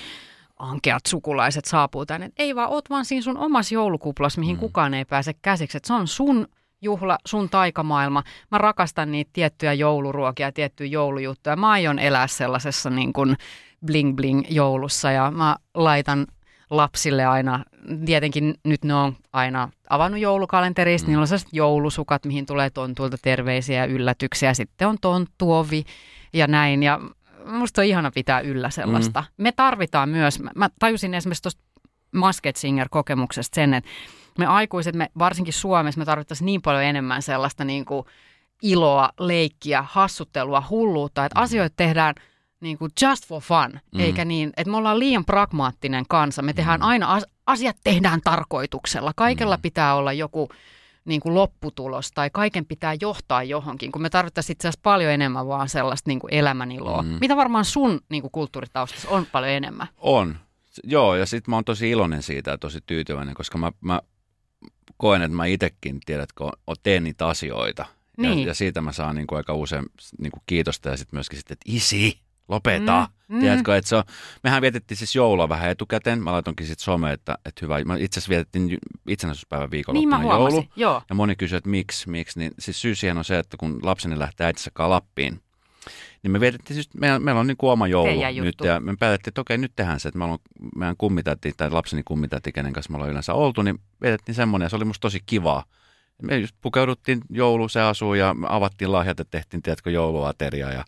ankeat 0.59 1.07
sukulaiset 1.07 1.64
saapuu 1.64 2.07
tänne. 2.07 2.27
Et 2.27 2.33
Ei 2.37 2.55
vaan, 2.55 2.70
oot 2.70 2.90
vaan 2.90 3.05
siinä 3.05 3.22
sun 3.22 3.38
omassa 3.38 3.74
joulukuplas, 3.74 4.38
mihin 4.38 4.57
mm. 4.57 4.61
kukaan 4.61 4.94
ei 4.94 5.05
pääse 5.05 5.33
käsiksi. 5.42 5.77
Et 5.77 5.85
se 5.85 5.92
on 5.92 6.09
sun 6.09 6.48
juhla, 6.80 7.18
sun 7.26 7.48
taikamaailma. 7.48 8.22
Mä 8.50 8.58
rakastan 8.58 9.12
niitä 9.12 9.30
tiettyjä 9.32 9.72
jouluruokia, 9.72 10.52
tiettyjä 10.52 10.90
joulujuttuja. 10.90 11.56
Mä 11.56 11.70
aion 11.70 11.98
elää 11.98 12.26
sellaisessa 12.26 12.90
niin 12.90 13.12
kuin 13.12 13.36
bling 13.86 14.16
bling 14.16 14.42
joulussa 14.50 15.10
ja 15.10 15.30
mä 15.30 15.56
laitan 15.74 16.26
lapsille 16.70 17.26
aina, 17.26 17.64
tietenkin 18.04 18.54
nyt 18.64 18.84
ne 18.84 18.94
on 18.94 19.16
aina 19.32 19.70
avannut 19.90 20.20
joulukalenterista, 20.20 21.06
mm. 21.06 21.10
niillä 21.10 21.20
on 21.20 21.26
sellaiset 21.26 21.48
joulusukat, 21.52 22.24
mihin 22.24 22.46
tulee 22.46 22.70
tontulta 22.70 23.16
terveisiä 23.22 23.78
ja 23.78 23.92
yllätyksiä, 23.92 24.54
sitten 24.54 24.88
on 24.88 24.96
tonttuovi 25.00 25.84
ja 26.32 26.46
näin 26.46 26.82
ja 26.82 27.00
musta 27.46 27.80
on 27.80 27.86
ihana 27.86 28.10
pitää 28.10 28.40
yllä 28.40 28.70
sellaista. 28.70 29.20
Mm. 29.20 29.42
Me 29.42 29.52
tarvitaan 29.52 30.08
myös, 30.08 30.40
mä- 30.54 30.70
tajusin 30.78 31.14
esimerkiksi 31.14 31.42
tuosta 31.42 31.62
Masked 32.14 32.56
Singer-kokemuksesta 32.56 33.54
sen, 33.54 33.74
että 33.74 33.90
me 34.38 34.46
aikuiset, 34.46 34.94
me 34.94 35.09
varsinkin 35.18 35.55
Suomessa, 35.55 35.98
me 35.98 36.05
tarvittaisiin 36.05 36.46
niin 36.46 36.62
paljon 36.62 36.85
enemmän 36.85 37.22
sellaista 37.22 37.64
niin 37.64 37.85
kuin 37.85 38.07
iloa, 38.62 39.11
leikkiä, 39.20 39.85
hassuttelua, 39.88 40.62
hulluutta, 40.70 41.24
että 41.24 41.40
asioita 41.40 41.74
tehdään 41.77 42.14
niin 42.61 42.79
kuin 42.79 42.90
just 43.03 43.27
for 43.27 43.42
fun, 43.42 43.81
mm. 43.94 44.01
eikä 44.01 44.24
niin, 44.24 44.53
että 44.57 44.70
me 44.70 44.77
ollaan 44.77 44.98
liian 44.98 45.24
pragmaattinen 45.24 46.05
kansa. 46.09 46.42
Me 46.42 46.53
tehdään 46.53 46.83
aina, 46.83 47.14
as- 47.14 47.27
asiat 47.46 47.77
tehdään 47.85 48.20
tarkoituksella. 48.24 49.12
Kaikella 49.16 49.57
mm. 49.57 49.62
pitää 49.62 49.94
olla 49.94 50.12
joku 50.12 50.48
niin 51.05 51.20
kuin 51.20 51.35
lopputulos 51.35 52.12
tai 52.12 52.31
kaiken 52.33 52.66
pitää 52.66 52.94
johtaa 53.01 53.42
johonkin, 53.42 53.92
kun 53.92 54.03
me 54.03 54.11
tarvittaisiin 54.11 54.55
itse 54.55 54.68
asiassa 54.68 54.81
paljon 54.83 55.12
enemmän 55.12 55.46
vaan 55.46 55.68
sellaista 55.68 56.11
niin 56.11 56.18
kuin 56.18 56.35
elämäniloa. 56.35 57.03
Mm. 57.03 57.16
Mitä 57.20 57.37
varmaan 57.37 57.64
sun 57.64 58.01
niin 58.09 58.22
kuin 58.22 58.33
kulttuuritaustassa 58.33 59.09
on 59.09 59.27
paljon 59.33 59.53
enemmän? 59.53 59.87
On. 59.96 60.37
Joo, 60.85 61.14
ja 61.14 61.27
sitten 61.27 61.53
mä 61.53 61.57
oon 61.57 61.64
tosi 61.64 61.90
iloinen 61.90 62.22
siitä 62.22 62.51
ja 62.51 62.59
tosi 62.59 62.79
tyytyväinen, 62.87 63.35
koska 63.35 63.59
mä, 63.59 63.72
mä 63.81 64.01
koen, 64.96 65.22
että 65.22 65.37
mä 65.37 65.46
itsekin, 65.46 66.01
tiedätkö, 66.07 66.44
teen 66.83 67.05
niitä 67.05 67.27
asioita. 67.29 67.87
Niin. 68.16 68.38
Ja, 68.38 68.46
ja 68.46 68.55
siitä 68.55 68.81
mä 68.81 68.92
saan 68.92 69.16
niin 69.16 69.27
kuin 69.27 69.37
aika 69.37 69.55
usein 69.55 69.85
niin 70.18 70.31
kuin 70.33 70.42
kiitosta 70.46 70.88
ja 70.88 70.96
sitten 70.96 71.16
myöskin 71.16 71.38
sitten, 71.38 71.55
että 71.55 71.72
isi, 71.77 72.18
lopeta. 72.48 73.01
Mm, 73.01 73.18
Mm. 73.29 73.40
Tiedätkö, 73.40 73.77
että 73.77 73.88
se 73.88 73.96
on, 73.96 74.03
mehän 74.42 74.62
vietettiin 74.62 74.98
siis 74.98 75.14
joulua 75.14 75.48
vähän 75.48 75.70
etukäteen. 75.70 76.22
Mä 76.22 76.33
laitoinkin 76.33 76.66
sitten 76.66 76.85
some, 76.85 77.12
että, 77.12 77.38
että 77.44 77.59
hyvä. 77.62 77.85
Mä 77.85 77.96
itse 77.96 78.20
asiassa 78.20 78.31
vietettiin 78.31 78.79
itsenäisyyspäivän 79.09 79.64
Niin 79.64 79.70
viikonloppuna 79.70 80.18
huomasin, 80.18 80.57
joulu. 80.57 80.68
joo. 80.77 81.03
Ja 81.09 81.14
moni 81.14 81.37
kysyy, 81.37 81.57
että 81.59 81.70
miksi, 81.70 82.11
miksi. 82.11 82.38
Niin 82.38 82.53
siis 82.59 82.81
syy 82.81 82.94
siihen 82.94 83.18
on 83.18 83.24
se, 83.24 83.38
että 83.38 83.57
kun 83.57 83.79
lapseni 83.83 84.18
lähtee 84.18 84.46
äitinsä 84.46 84.70
kanssa 84.74 84.90
Lappiin, 84.90 85.40
niin 86.22 86.31
me 86.31 86.40
vietettiin 86.40 86.74
siis, 86.74 86.94
meillä, 86.94 87.18
meillä 87.18 87.40
on 87.40 87.46
niin 87.46 87.57
kuin 87.57 87.70
oma 87.70 87.87
joulu 87.87 88.09
Teidän 88.09 88.35
nyt. 88.35 88.44
juttu. 88.44 88.66
Ja 88.66 88.81
me 88.81 88.96
päätettiin, 88.98 89.31
että 89.31 89.40
okei, 89.40 89.59
nyt 89.59 89.72
tehdään 89.76 90.00
se, 90.00 90.09
että 90.09 90.18
meillä 90.18 90.33
on 90.33 90.38
meidän 90.76 90.96
kummitäti 90.96 91.52
tai 91.57 91.70
lapseni 91.70 92.02
kummitäti, 92.04 92.52
kenen 92.52 92.72
kanssa 92.72 92.90
me 92.90 92.96
ollaan 92.96 93.11
yleensä 93.11 93.35
oltu, 93.35 93.62
niin 93.62 93.78
vietettiin 94.02 94.35
semmoinen 94.35 94.64
ja 94.64 94.70
se 94.70 94.76
oli 94.76 94.85
musta 94.85 95.00
tosi 95.02 95.20
kivaa. 95.26 95.64
Me 96.22 96.38
just 96.38 96.57
pukeuduttiin 96.61 97.20
joulu, 97.31 97.68
se 97.68 97.81
asuu 97.81 98.14
ja 98.14 98.35
me 98.35 98.46
avattiin 98.50 98.92
lahjat 98.92 99.18
ja 99.18 99.24
tehtiin, 99.24 99.62
tiedätkö, 99.62 99.90
jouluateria 99.90 100.72
ja, 100.72 100.85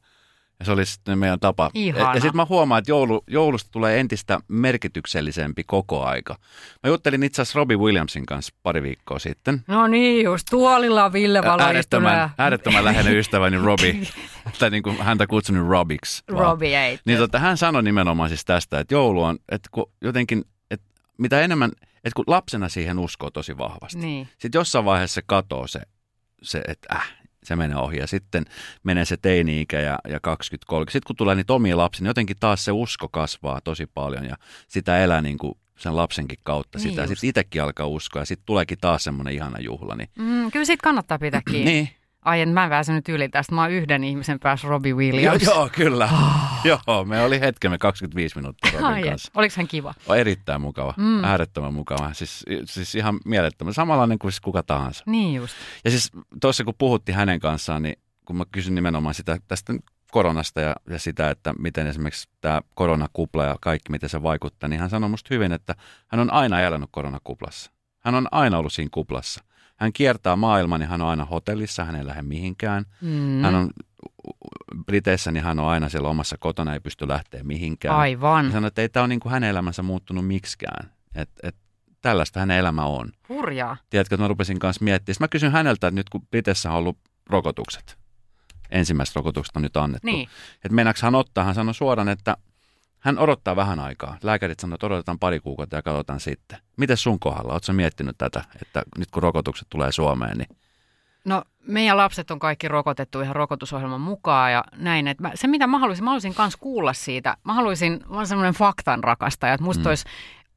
Ja 0.61 0.67
se 0.67 0.73
oli 0.73 0.87
sitten 0.87 1.19
meidän 1.19 1.41
tapa. 1.41 1.71
Ihana. 1.75 2.05
Ja, 2.05 2.15
ja 2.15 2.21
sitten 2.21 2.37
mä 2.37 2.47
huomaan, 2.49 2.79
että 2.79 2.91
joulu, 2.91 3.25
joulusta 3.27 3.71
tulee 3.73 4.01
entistä 4.01 4.41
merkityksellisempi 4.49 5.65
koko 5.65 6.05
aika. 6.05 6.37
Mä 6.83 6.89
juttelin 6.91 7.23
itse 7.23 7.43
asiassa 7.43 7.59
Robbie 7.59 7.77
Williamsin 7.77 8.27
kanssa 8.27 8.55
pari 8.63 8.83
viikkoa 8.83 9.19
sitten. 9.19 9.65
No 9.67 9.87
niin 9.87 10.25
just, 10.25 10.47
tuolilla 10.51 11.05
on 11.05 11.13
Ville 11.13 11.43
Valo 11.43 11.63
äärettömän, 11.63 12.31
äärettömän 12.39 12.85
läheinen 12.85 13.17
ystäväni 13.17 13.57
Robbie, 13.57 13.97
tai 14.59 14.71
niin 14.71 14.83
kuin 14.83 14.97
häntä 14.97 15.27
kutsunut 15.27 15.69
Robiksi. 15.69 16.23
Robbie 16.29 16.85
ei. 16.85 16.99
Niin 17.05 17.19
tota, 17.19 17.39
hän 17.39 17.57
sanoi 17.57 17.83
nimenomaan 17.83 18.29
siis 18.29 18.45
tästä, 18.45 18.81
että 18.81 18.95
joulu 18.95 19.23
on, 19.23 19.39
että 19.49 19.69
kun 19.73 19.93
jotenkin, 20.01 20.45
että 20.71 20.87
mitä 21.19 21.41
enemmän, 21.41 21.71
että 21.81 22.17
kun 22.17 22.25
lapsena 22.27 22.69
siihen 22.69 22.99
uskoo 22.99 23.31
tosi 23.31 23.59
vahvasti. 23.59 23.99
Niin. 23.99 24.29
Sitten 24.39 24.59
jossain 24.59 24.85
vaiheessa 24.85 25.15
se 25.15 25.23
katoo 25.27 25.67
se, 25.67 25.81
se 26.43 26.63
että 26.69 26.95
äh, 26.95 27.20
se 27.45 27.57
menee 27.57 27.77
ohi 27.77 27.97
ja 27.97 28.07
sitten 28.07 28.45
menee 28.83 29.05
se 29.05 29.17
teini-ikä 29.17 29.81
ja, 29.81 29.99
ja 30.09 30.19
20-30. 30.19 30.21
Sitten 30.81 31.01
kun 31.07 31.17
tulee 31.17 31.35
niitä 31.35 31.53
omia 31.53 31.77
lapsia, 31.77 32.03
niin 32.03 32.09
jotenkin 32.11 32.37
taas 32.41 32.65
se 32.65 32.73
usko 32.73 33.09
kasvaa 33.09 33.61
tosi 33.65 33.87
paljon 33.87 34.25
ja 34.25 34.37
sitä 34.69 34.99
elää 34.99 35.21
niin 35.21 35.39
kuin 35.39 35.55
sen 35.79 35.97
lapsenkin 35.97 36.39
kautta 36.43 36.79
Niin 36.79 36.91
sitä. 36.91 37.03
just. 37.03 37.09
Sitten 37.11 37.29
itsekin 37.29 37.63
alkaa 37.63 37.87
uskoa 37.87 38.23
ja 38.23 38.27
sitten 38.27 38.47
tuleekin 38.47 38.79
taas 38.81 39.05
semmoinen 39.05 39.35
ihana 39.35 39.61
juhla. 39.61 39.95
Niin, 39.95 40.09
Mm, 40.19 40.51
kyllä 40.51 40.65
siitä 40.65 40.83
kannattaa 40.83 41.19
pitää 41.19 41.43
kiinni. 41.51 41.71
niin. 41.73 41.89
Ai, 42.25 42.41
en 42.41 42.49
mä 42.49 42.65
en 42.65 42.71
pääse 42.71 42.93
nyt 42.93 43.09
yli 43.09 43.29
tästä. 43.29 43.55
Mä 43.55 43.63
oon 43.63 43.71
yhden 43.71 44.05
ihmisen 44.05 44.41
päässä 44.41 44.69
Robbie 44.69 44.91
Joo, 44.91 44.99
Williams. 44.99 45.43
joo, 45.43 45.69
kyllä. 45.73 46.09
joo, 46.65 47.05
me 47.05 47.23
oli 47.23 47.41
hetkemme 47.41 47.79
25 47.79 48.37
minuuttia 48.37 48.71
Robin 48.73 48.87
Ai, 48.87 49.03
kanssa. 49.03 49.33
Oliko 49.35 49.55
hän 49.57 49.69
kiva? 49.69 49.95
On 50.07 50.19
erittäin 50.19 50.61
mukava, 50.61 50.95
mm. 50.97 51.25
äärettömän 51.25 51.75
mukava. 51.75 52.13
Siis, 52.13 52.45
siis 52.65 52.95
ihan 52.95 53.21
mielettömän, 53.25 53.75
samanlainen 53.75 54.19
kuin 54.19 54.33
siis 54.33 54.41
kuka 54.41 54.63
tahansa. 54.63 55.05
Niin 55.07 55.35
just. 55.35 55.57
Ja 55.85 55.91
siis 55.91 56.11
tuossa 56.41 56.65
kun 56.65 56.75
puhuttiin 56.79 57.17
hänen 57.17 57.41
kanssaan, 57.41 57.83
niin 57.83 57.97
kun 58.25 58.37
mä 58.37 58.45
kysyn 58.53 58.75
nimenomaan 58.75 59.15
sitä 59.15 59.39
tästä 59.49 59.75
koronasta 60.11 60.61
ja, 60.61 60.77
ja 60.91 60.99
sitä, 60.99 61.31
että 61.31 61.55
miten 61.59 61.87
esimerkiksi 61.87 62.29
tämä 62.41 62.61
koronakupla 62.75 63.45
ja 63.45 63.57
kaikki, 63.61 63.91
miten 63.93 64.09
se 64.09 64.23
vaikuttaa, 64.23 64.69
niin 64.69 64.81
hän 64.81 64.91
sanoi 64.91 65.11
musta 65.11 65.35
hyvin, 65.35 65.53
että 65.53 65.75
hän 66.09 66.21
on 66.21 66.33
aina 66.33 66.61
elänyt 66.61 66.89
koronakuplassa. 66.93 67.71
Hän 68.01 68.15
on 68.15 68.29
aina 68.31 68.59
ollut 68.59 68.73
siinä 68.73 68.89
kuplassa. 68.93 69.45
Hän 69.81 69.93
kiertää 69.93 70.37
maailmaa, 70.37 70.79
niin 70.79 70.89
hän 70.89 71.03
on 71.03 71.09
aina 71.09 71.25
hotellissa, 71.25 71.85
hän 71.85 71.97
ei 71.97 72.07
lähde 72.07 72.23
mihinkään. 72.23 72.85
Mm. 73.01 73.43
Hän 73.43 73.55
on 73.55 73.71
Briteissä, 74.87 75.33
niin 75.33 75.45
hän 75.45 75.59
on 75.59 75.69
aina 75.69 75.89
siellä 75.89 76.09
omassa 76.09 76.37
kotona, 76.41 76.75
ei 76.75 76.81
pysty 76.81 77.09
lähteä 77.09 77.43
mihinkään. 77.45 77.97
Aivan. 77.97 78.45
Hän 78.45 78.53
sanoi, 78.53 78.69
että 78.69 78.83
ei 78.83 78.89
tämä 78.89 79.03
ole 79.03 79.09
niin 79.09 79.21
kuin 79.21 79.33
hänen 79.33 79.51
elämänsä 79.51 79.83
muuttunut 79.83 80.27
miksikään. 80.27 80.91
Että 81.15 81.49
et, 81.49 81.57
tällaista 82.03 82.41
hänen 82.41 82.59
elämä 82.59 82.85
on. 82.85 83.13
Hurjaa. 83.29 83.77
Tiedätkö, 83.91 84.15
että 84.15 84.25
mä 84.25 84.29
rupesin 84.29 84.59
kanssa 84.59 84.85
miettimään. 84.85 85.15
Sitten 85.15 85.25
mä 85.25 85.29
kysyn 85.29 85.53
häneltä, 85.53 85.87
että 85.87 85.99
nyt 85.99 86.09
kun 86.09 86.27
Briteissä 86.27 86.71
on 86.71 86.77
ollut 86.77 86.99
rokotukset, 87.27 87.99
ensimmäiset 88.71 89.17
rokotukset 89.17 89.57
on 89.57 89.63
nyt 89.63 89.77
annettu. 89.77 90.07
Niin. 90.07 90.29
Että 90.65 90.95
hän 91.03 91.15
ottaa, 91.15 91.45
hän 91.45 91.55
sanoi 91.55 91.75
suoraan, 91.75 92.09
että 92.09 92.37
hän 93.01 93.19
odottaa 93.19 93.57
vähän 93.57 93.81
aikaa. 93.81 94.19
Lääkärit 94.23 94.61
sanoo, 94.61 94.75
että 94.75 94.87
odotetaan 94.87 95.19
pari 95.19 95.41
kuukautta 95.41 95.77
ja 95.77 95.83
katsotaan 95.83 96.21
sitten. 96.21 96.59
Miten 96.77 96.97
sun 96.97 97.21
kohdalla? 97.21 97.53
Oletko 97.53 97.73
miettinyt 97.73 98.19
tätä, 98.19 98.45
että 98.63 98.83
nyt 98.99 99.11
kun 99.11 99.23
rokotukset 99.23 99.69
tulee 99.71 99.93
Suomeen, 99.93 100.39
niin 100.39 100.49
No 101.25 101.43
meidän 101.67 101.97
lapset 101.97 102.31
on 102.31 102.39
kaikki 102.39 102.69
rokotettu 102.69 103.21
ihan 103.21 103.37
rokotusohjelman 103.37 104.01
mukaan 104.01 104.53
ja 104.53 104.65
näin. 104.77 105.09
Että 105.09 105.23
mä, 105.23 105.31
se 105.35 105.47
mitä 105.47 105.67
mä 105.67 105.79
haluaisin, 105.79 106.05
mä 106.05 106.11
haluaisin 106.11 106.35
myös 106.39 106.57
kuulla 106.57 106.93
siitä. 106.93 107.37
Mä 107.45 107.55
haluaisin, 107.55 108.01
mä 108.09 108.17
olen 108.17 108.27
semmoinen 108.27 108.55
faktan 108.55 109.05
rakastaja, 109.05 109.55
että 109.55 109.65
musta 109.65 109.83
mm. 109.83 109.89
olisi 109.89 110.05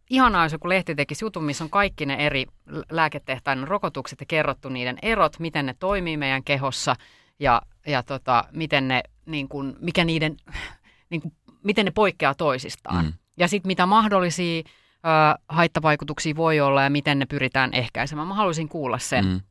ihanaa, 0.09 0.45
jos 0.45 0.51
joku 0.51 0.69
lehti 0.69 0.95
tekisi 0.95 1.25
jutun, 1.25 1.43
missä 1.43 1.63
on 1.63 1.69
kaikki 1.69 2.05
ne 2.05 2.15
eri 2.15 2.45
lääketehtaiden 2.91 3.67
rokotukset 3.67 4.19
ja 4.19 4.25
kerrottu 4.25 4.69
niiden 4.69 4.97
erot, 5.01 5.39
miten 5.39 5.65
ne 5.65 5.75
toimii 5.79 6.17
meidän 6.17 6.43
kehossa 6.43 6.95
ja, 7.39 7.61
ja 7.87 8.03
tota, 8.03 8.43
miten 8.51 8.87
ne, 8.87 9.03
niin 9.25 9.49
kuin, 9.49 9.75
mikä 9.79 10.03
niiden, 10.03 10.37
niin 11.09 11.21
kuin, 11.21 11.33
miten 11.63 11.85
ne 11.85 11.91
poikkeaa 11.91 12.35
toisistaan. 12.35 13.05
Mm. 13.05 13.13
Ja 13.37 13.47
sitten 13.47 13.67
mitä 13.67 13.85
mahdollisia 13.85 14.59
ö, 14.59 15.39
haittavaikutuksia 15.49 16.35
voi 16.35 16.59
olla 16.59 16.83
ja 16.83 16.89
miten 16.89 17.19
ne 17.19 17.25
pyritään 17.25 17.73
ehkäisemään. 17.73 18.27
Mä 18.27 18.33
haluaisin 18.33 18.69
kuulla 18.69 18.99
sen. 18.99 19.25
mm, 19.25 19.41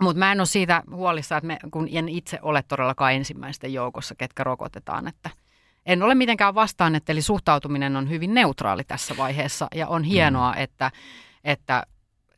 Mutta 0.00 0.18
mä 0.18 0.32
en 0.32 0.40
ole 0.40 0.46
siitä 0.46 0.82
huolissa, 0.90 1.36
että 1.36 1.46
me, 1.46 1.58
kun 1.70 1.88
en 1.92 2.08
itse 2.08 2.38
ole 2.42 2.62
todellakaan 2.68 3.12
ensimmäisten 3.12 3.72
joukossa, 3.72 4.14
ketkä 4.14 4.44
rokotetaan. 4.44 5.08
Että 5.08 5.30
en 5.86 6.02
ole 6.02 6.14
mitenkään 6.14 6.54
vastaan, 6.54 6.94
että 6.94 7.12
eli 7.12 7.22
suhtautuminen 7.22 7.96
on 7.96 8.10
hyvin 8.10 8.34
neutraali 8.34 8.84
tässä 8.84 9.16
vaiheessa 9.16 9.68
ja 9.74 9.88
on 9.88 10.04
hienoa, 10.04 10.52
mm. 10.52 10.62
että, 10.62 10.90
että 11.44 11.82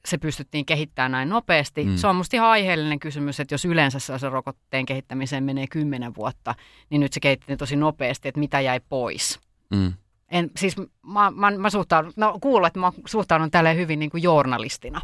se 0.07 0.19
pystyttiin 0.19 0.67
kehittämään 0.67 1.13
näin 1.13 1.29
nopeasti. 1.29 1.85
Mm. 1.85 1.97
Se 1.97 2.07
on 2.07 2.17
musta 2.17 2.37
ihan 2.37 2.49
aiheellinen 2.49 2.99
kysymys, 3.01 3.41
että 3.41 3.55
jos 3.55 3.65
yleensä 3.65 3.99
se 3.99 4.29
rokotteen 4.29 4.87
kehittämiseen 4.87 5.45
menee 5.45 5.67
kymmenen 5.67 6.15
vuotta, 6.15 6.55
niin 6.91 7.01
nyt 7.01 7.13
se 7.13 7.21
kehitettiin 7.21 7.59
tosi 7.59 7.77
nopeasti, 7.77 8.29
että 8.29 8.41
mitä 8.41 8.61
jäi 8.61 8.81
pois. 8.89 9.41
mm. 9.71 9.93
En, 10.29 10.51
siis 10.59 10.77
mä, 11.07 11.31
mä, 11.31 11.51
mä 11.51 11.71
suhtaudun, 11.71 12.13
no 12.17 12.39
kuulla, 12.41 12.67
että 12.67 12.79
mä 12.81 12.93
suhtaudun 13.07 13.51
tälleen 13.51 13.77
hyvin 13.77 13.99
niin 13.99 14.11
kuin 14.11 14.23
journalistina. 14.23 15.01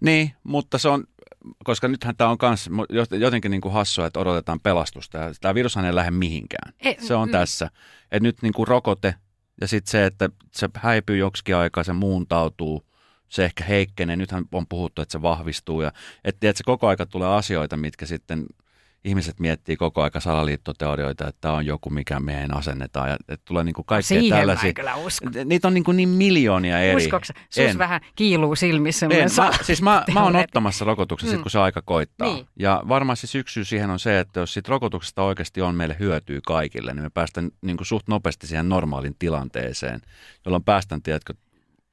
Niin, 0.00 0.32
mutta 0.42 0.78
se 0.78 0.88
on, 0.88 1.04
koska 1.64 1.88
nythän 1.88 2.16
tämä 2.16 2.30
on 2.30 2.36
myös 2.92 3.08
jotenkin 3.10 3.50
niin 3.50 3.60
kuin 3.60 3.72
hassua, 3.72 4.06
että 4.06 4.20
odotetaan 4.20 4.60
pelastusta. 4.60 5.18
Tämä 5.40 5.54
virushan 5.54 5.84
ei 5.84 5.94
lähde 5.94 6.10
mihinkään. 6.10 6.72
E- 6.80 6.94
Se 6.98 7.14
on 7.14 7.28
mm. 7.28 7.32
tässä. 7.32 7.70
Et 8.12 8.22
nyt 8.22 8.42
niin 8.42 8.52
kuin 8.52 8.68
rokote 8.68 9.14
ja 9.60 9.68
sitten 9.68 9.90
se, 9.90 10.06
että 10.06 10.28
se 10.52 10.68
häipyy 10.74 11.16
joksikin 11.16 11.56
aikaa, 11.56 11.84
se 11.84 11.92
muuntautuu, 11.92 12.86
se 13.34 13.44
ehkä 13.44 13.64
heikkenee. 13.64 14.16
Nythän 14.16 14.44
on 14.52 14.66
puhuttu, 14.66 15.02
että 15.02 15.12
se 15.12 15.22
vahvistuu. 15.22 15.82
Ja 15.82 15.92
että 16.24 16.48
et 16.48 16.56
se 16.56 16.64
koko 16.64 16.88
aika 16.88 17.06
tulee 17.06 17.28
asioita, 17.28 17.76
mitkä 17.76 18.06
sitten 18.06 18.46
ihmiset 19.04 19.40
miettii 19.40 19.76
koko 19.76 20.02
aika 20.02 20.20
salaliittoteorioita, 20.20 21.28
että 21.28 21.40
tämä 21.40 21.54
on 21.54 21.66
joku, 21.66 21.90
mikä 21.90 22.20
meidän 22.20 22.56
asennetaan. 22.56 23.08
Ja 23.10 23.16
että 23.28 23.44
tulee 23.44 23.64
niin 23.64 23.74
kuin 23.74 23.84
kaikkea 23.86 24.08
Siihen 24.08 24.28
mä 24.28 24.36
tällaisia. 24.36 24.68
en 24.68 24.74
kyllä 24.74 24.94
usko. 24.94 25.26
Niitä 25.44 25.68
on 25.68 25.74
niin, 25.74 25.84
kuin 25.84 25.96
niin 25.96 26.08
miljoonia 26.08 26.80
eri. 26.80 27.04
Uskoksi? 27.04 27.32
Sus 27.50 27.78
vähän 27.78 28.00
kiiluu 28.16 28.56
silmissä. 28.56 29.06
En, 29.10 29.28
mä, 29.36 29.50
siis 29.62 29.82
mä, 29.82 30.04
mä 30.14 30.22
oon 30.24 30.36
ottamassa 30.36 30.84
rokotuksen 30.84 31.28
sit, 31.30 31.38
Mm. 31.38 31.42
kun 31.42 31.50
se 31.50 31.58
aika 31.58 31.82
koittaa. 31.82 32.34
Niin. 32.34 32.46
Ja 32.58 32.82
varmaan 32.88 33.16
se 33.16 33.26
syksy 33.26 33.64
siihen 33.64 33.90
on 33.90 33.98
se, 33.98 34.18
että 34.20 34.40
jos 34.40 34.54
siitä 34.54 34.70
rokotuksesta 34.70 35.22
oikeasti 35.22 35.62
on 35.62 35.74
meille 35.74 35.96
hyötyä 35.98 36.40
kaikille, 36.46 36.94
niin 36.94 37.02
me 37.02 37.10
päästään 37.10 37.50
niin 37.62 37.76
kuin 37.76 37.86
suht 37.86 38.08
nopeasti 38.08 38.46
siihen 38.46 38.68
normaalin 38.68 39.16
tilanteeseen, 39.18 40.00
jolloin 40.44 40.64
päästään, 40.64 41.02
tiedätkö, 41.02 41.34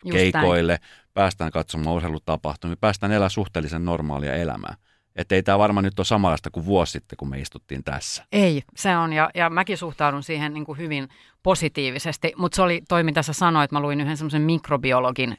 Just 0.06 0.18
keikoille, 0.18 0.80
päästään 1.14 1.52
katsomaan 1.52 1.96
urheilutapahtumia, 1.96 2.78
päästään 2.82 3.12
elämään 3.12 3.30
suhteellisen 3.30 3.86
normaalia 3.86 4.34
elämää. 4.34 4.76
Että 5.16 5.36
ei 5.36 5.44
tämä 5.44 5.60
varmaan 5.60 5.84
nyt 5.84 6.00
ole 6.00 6.06
samanlaista 6.06 6.50
kuin 6.52 6.66
vuosi 6.66 6.92
sitten, 6.92 7.18
kun 7.18 7.30
me 7.30 7.40
istuttiin 7.40 7.84
tässä. 7.84 8.26
Ei, 8.32 8.64
se 8.76 8.98
on, 8.98 9.14
ja, 9.14 9.30
ja 9.36 9.50
mäkin 9.50 9.78
suhtaudun 9.78 10.24
siihen 10.24 10.54
niin 10.54 10.66
kuin 10.66 10.78
hyvin 10.78 11.10
positiivisesti, 11.44 12.34
mutta 12.38 12.56
se 12.56 12.62
oli, 12.62 12.82
toi 12.90 13.04
mitä 13.04 13.22
sä 13.22 13.34
sanoit, 13.34 13.72
mä 13.72 13.80
luin 13.80 14.02
yhden 14.02 14.18
semmoisen 14.18 14.42
mikrobiologin 14.42 15.38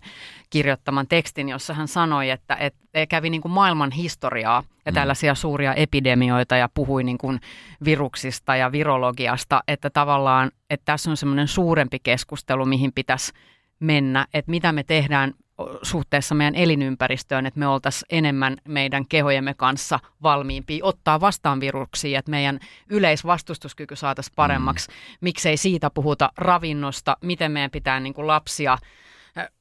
kirjoittaman 0.50 1.06
tekstin, 1.08 1.48
jossa 1.48 1.74
hän 1.74 1.88
sanoi, 1.88 2.30
että, 2.30 2.54
että 2.54 3.06
kävi 3.08 3.30
niin 3.30 3.42
kuin 3.42 3.52
maailman 3.52 3.90
historiaa 3.90 4.62
ja 4.87 4.92
Mm. 4.92 4.94
tällaisia 4.94 5.35
suuria 5.35 5.74
epidemioita 5.74 6.56
ja 6.56 6.68
puhui 6.74 7.04
niin 7.04 7.18
kuin 7.18 7.40
viruksista 7.85 8.56
ja 8.56 8.72
virologiasta, 8.72 9.62
että 9.68 9.90
tavallaan, 9.90 10.50
että 10.70 10.85
tässä 10.85 11.11
on 11.11 11.16
semmoinen 11.16 11.48
suurempi 11.48 11.98
keskustelu, 12.02 12.66
mihin 12.66 12.92
pitäisi 12.92 13.32
mennä, 13.80 14.26
että 14.35 14.50
mitä 14.50 14.72
me 14.72 14.82
tehdään 14.82 15.35
suhteessa 15.83 16.35
meidän 16.35 16.55
elinympäristöön, 16.55 17.47
että 17.47 17.61
me 17.61 17.67
oltaisiin 17.67 18.07
enemmän 18.11 18.57
meidän 18.69 19.07
kehojemme 19.09 19.55
kanssa 19.55 20.01
valmiimpia 20.23 20.85
ottaa 20.85 21.21
vastaan 21.21 21.61
viruksia, 21.61 22.19
että 22.19 22.31
meidän 22.31 22.61
yleisvastustuskyky 22.88 23.97
saataisiin 23.97 24.35
paremmaksi. 24.37 24.88
Mm. 24.88 24.95
Miksei 25.21 25.57
siitä 25.57 25.91
puhuta 25.91 26.33
ravinnosta, 26.37 27.17
miten 27.23 27.53
meidän 27.53 27.71
pitää 27.71 28.01
niin 28.01 28.15
kuin 28.15 28.27
lapsia 28.27 28.79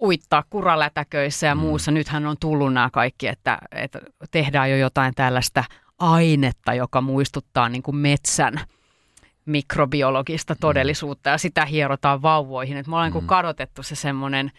uittaa 0.01 0.43
kuralätäköissä 0.49 1.47
ja 1.47 1.55
Mm. 1.55 1.61
muussa. 1.61 1.91
Nythän 1.91 2.25
on 2.25 2.35
tullut 2.39 2.73
nämä 2.73 2.89
kaikki, 2.93 3.27
että, 3.27 3.57
että 3.71 3.99
tehdään 4.31 4.71
jo 4.71 4.77
jotain 4.77 5.13
tällaista 5.15 5.63
ainetta, 5.99 6.73
joka 6.73 7.01
muistuttaa 7.01 7.69
niin 7.69 7.83
kuin 7.83 7.95
metsän 7.97 8.61
mikrobiologista 9.45 10.55
todellisuutta 10.55 11.29
ja 11.29 11.37
sitä 11.37 11.65
hierotaan 11.65 12.21
vauvoihin. 12.21 12.77
Et 12.77 12.87
me 12.87 12.95
ollaan 12.95 13.13
mm. 13.13 13.19
Mm. 13.19 13.27
kadotettu 13.27 13.83
se 13.83 13.95
semmoinen 13.95 14.51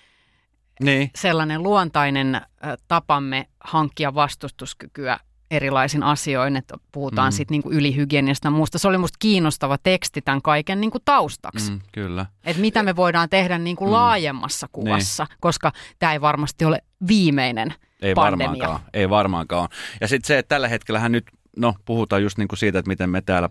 Niin. 0.80 1.11
sellainen 1.16 1.62
luontainen 1.62 2.40
tapamme 2.88 3.46
hankkia 3.64 4.14
vastustuskykyä 4.14 5.18
erilaisin 5.50 6.02
asioin, 6.02 6.56
että 6.56 6.74
puhutaan 6.92 7.32
Mm. 7.32 7.37
sitten 7.37 7.54
niinku 7.54 7.70
ylihygieniasta 7.70 8.46
ja 8.46 8.50
muusta. 8.50 8.78
Se 8.78 8.88
oli 8.88 8.98
musta 8.98 9.16
kiinnostava 9.20 9.78
teksti 9.78 10.22
tämän 10.22 10.42
kaiken 10.42 10.80
niinku 10.80 10.98
taustaksi. 11.04 11.70
Mm. 11.70 11.80
Kyllä. 11.92 12.26
Että 12.44 12.61
mitä 12.61 12.82
me 12.82 12.96
voidaan 12.96 13.28
tehdä 13.28 13.58
niinku 13.58 13.85
Mm. 13.85 13.88
mm. 13.88 13.92
laajemmassa 13.92 14.68
kuvassa, 14.72 15.24
niin. 15.24 15.37
koska 15.40 15.72
tämä 15.98 16.12
ei 16.12 16.20
varmasti 16.20 16.64
ole 16.64 16.82
viimeinen 17.08 17.74
Ei 18.02 18.14
pandemia. 18.14 18.48
varmaankaan. 18.48 18.80
Ei 18.94 19.11
varmaankaan. 19.11 19.68
Ja 20.00 20.08
sitten 20.08 20.26
se, 20.26 20.38
että 20.38 20.48
tällä 20.54 20.68
hetkellähän 20.68 21.12
nyt, 21.12 21.24
no 21.56 21.74
puhutaan 21.85 22.22
just 22.22 22.38
niin 22.38 22.48
kuin 22.48 22.58
siitä, 22.58 22.78
että 22.78 22.88
miten 22.88 23.11
me 23.11 23.20
täällä 23.22 23.48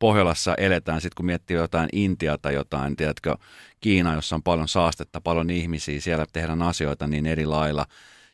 Pohjolassa 0.00 0.54
eletään, 0.54 1.00
sitten 1.00 1.16
kun 1.16 1.26
miettii 1.26 1.56
jotain 1.56 1.88
Intiaa 1.92 2.38
tai 2.38 2.54
jotain, 2.54 2.96
tiedätkö, 2.96 3.36
Kiina, 3.80 4.14
jossa 4.14 4.36
on 4.36 4.42
paljon 4.42 4.68
saastetta, 4.68 5.20
paljon 5.20 5.50
ihmisiä, 5.50 6.00
siellä 6.00 6.26
tehdään 6.32 6.62
asioita 6.62 7.06
niin 7.06 7.26
eri 7.26 7.46
lailla. 7.46 7.86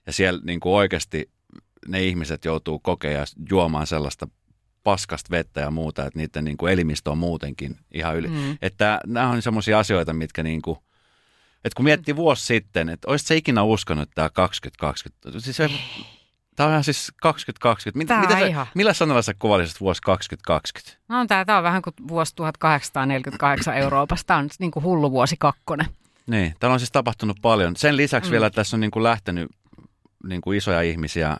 Ja 0.07 0.12
siellä 0.12 0.40
niin 0.44 0.61
kuin 0.61 0.72
oikeasti 0.72 1.31
ne 1.88 2.02
ihmiset 2.02 2.44
joutuu 2.44 2.79
kokea 2.79 3.24
juomaan 3.50 3.87
sellaista 3.87 4.29
paskasta 4.83 5.31
vettä 5.31 5.61
ja 5.61 5.70
muuta, 5.70 6.07
että 6.07 6.18
niiden 6.18 6.44
niin 6.44 6.57
kuin 6.57 6.72
elimistö 6.72 7.11
on 7.11 7.18
muutenkin 7.18 7.76
ihan 7.94 8.16
yli. 8.16 8.29
Mm. 8.29 8.59
Että 8.62 9.00
nämä 9.07 9.29
on 9.29 9.42
semmoisia 9.42 9.79
asioita, 9.79 10.12
mitkä 10.12 10.42
niin 10.42 10.62
kuin, 10.62 10.79
että 11.64 11.77
kun 11.77 11.85
miettii 11.85 12.17
vuosi 12.17 12.46
sitten, 12.46 12.88
että 12.88 13.10
olisit 13.10 13.29
se 13.29 13.37
ikinä 13.37 13.62
uskonut, 13.62 14.02
että 14.02 14.14
tämä 14.14 14.31
2020, 14.31 15.40
siis 15.40 15.56
se, 15.56 15.71
tämä 16.57 16.67
on 16.67 16.73
ihan 16.73 16.85
siis 16.85 17.13
2020. 17.23 17.98
Mitä, 17.98 18.21
mitä 18.29 18.40
sä, 18.40 18.46
ihan- 18.46 18.67
millä 18.75 18.92
sanalla 18.92 19.23
sä 19.23 19.35
kuvailisit 19.38 19.81
vuosi 19.81 20.02
2020? 20.02 20.98
No 21.09 21.27
tää, 21.27 21.44
tää 21.44 21.57
on 21.59 21.63
vähän 21.65 21.83
kuin 21.83 21.94
vuosi 22.09 22.33
1848 22.37 23.75
Euroopassa. 23.75 24.27
Tämä 24.27 24.38
on 24.38 24.48
niin 24.59 24.71
kuin 24.71 24.83
hullu 24.83 25.11
vuosi 25.11 25.37
kakkonen. 25.38 25.87
Niin, 26.27 26.54
täällä 26.61 26.73
on 26.75 26.81
siis 26.81 26.92
tapahtunut 26.92 27.37
paljon. 27.42 27.77
Sen 27.77 27.96
lisäksi 27.96 28.29
Mm. 28.29 28.31
mm. 28.31 28.33
vielä 28.33 28.50
tässä 28.50 28.77
on 28.77 28.81
niin 28.81 28.90
kuin 28.90 29.02
lähtenyt 29.02 29.48
niin 30.29 30.40
kuin 30.40 30.59
isoja 30.59 30.83
ihmisiä 30.83 31.37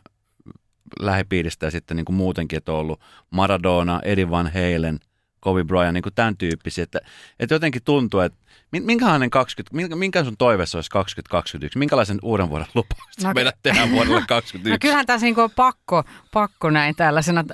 lähipiiristä 1.01 1.67
ja 1.67 1.71
sitten 1.71 1.97
niin 1.97 2.05
kuin 2.05 2.17
muutenkin, 2.17 2.57
että 2.57 2.73
on 2.73 2.79
ollut 2.79 3.01
Maradona, 3.31 4.01
Eddie 4.03 4.31
Van 4.31 4.51
Halen, 4.55 4.99
Kobe 5.47 5.65
Bryant, 5.65 5.95
niin 5.95 6.03
kuin 6.03 6.15
tämän 6.15 6.37
tyyppisiä. 6.37 6.85
Että, 6.85 7.01
että 7.41 7.55
jotenkin 7.55 7.83
tuntuu, 7.85 8.21
että 8.21 8.39
min- 8.73 8.83
minkälainen 8.83 9.31
20, 9.31 9.77
minkä, 9.77 9.97
minkä 9.97 10.25
sun 10.25 10.37
toive 10.37 10.67
se 10.67 10.79
olisi 10.79 10.91
2021? 10.91 11.79
Minkälaisen 11.79 12.19
uuden 12.23 12.51
vuoden 12.51 12.67
lupauksen 12.75 13.23
No 13.23 13.29
no, 13.29 13.35
meidät 13.35 13.57
tehdään 13.63 13.91
vuodelle 13.91 14.21
No 14.21 14.27
2021? 14.27 14.79
kyllähän 14.79 15.07
tässä 15.07 15.27
niin 15.27 15.41
on 15.41 15.51
pakko, 15.51 16.05
pakko 16.33 16.71
näin 16.71 16.97
tällaisena 16.97 17.45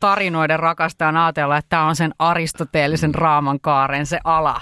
tarinoiden 0.00 0.58
rakastajan 0.58 1.16
ajatella, 1.16 1.56
että 1.56 1.68
tämä 1.68 1.86
on 1.86 1.96
sen 1.96 2.14
aristoteellisen 2.18 3.14
raaman 3.14 3.60
kaaren 3.60 4.06
se 4.06 4.18
ala, 4.24 4.60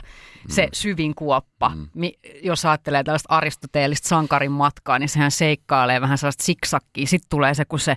se 0.49 0.68
syvin 0.72 1.14
kuoppa. 1.14 1.72
Mi- 1.95 2.18
jos 2.42 2.64
ajattelee 2.64 3.05
tällaista 3.05 3.34
aristoteellista 3.34 4.09
sankarin 4.09 4.53
matkaa, 4.53 4.99
niin 4.99 5.09
sehän 5.09 5.30
seikkailee 5.30 6.01
vähän 6.01 6.18
sellaista 6.18 6.45
siksakkiä. 6.45 7.07
Sitten 7.07 7.28
tulee 7.30 7.55
se, 7.55 7.64
kun 7.64 7.80
se 7.80 7.97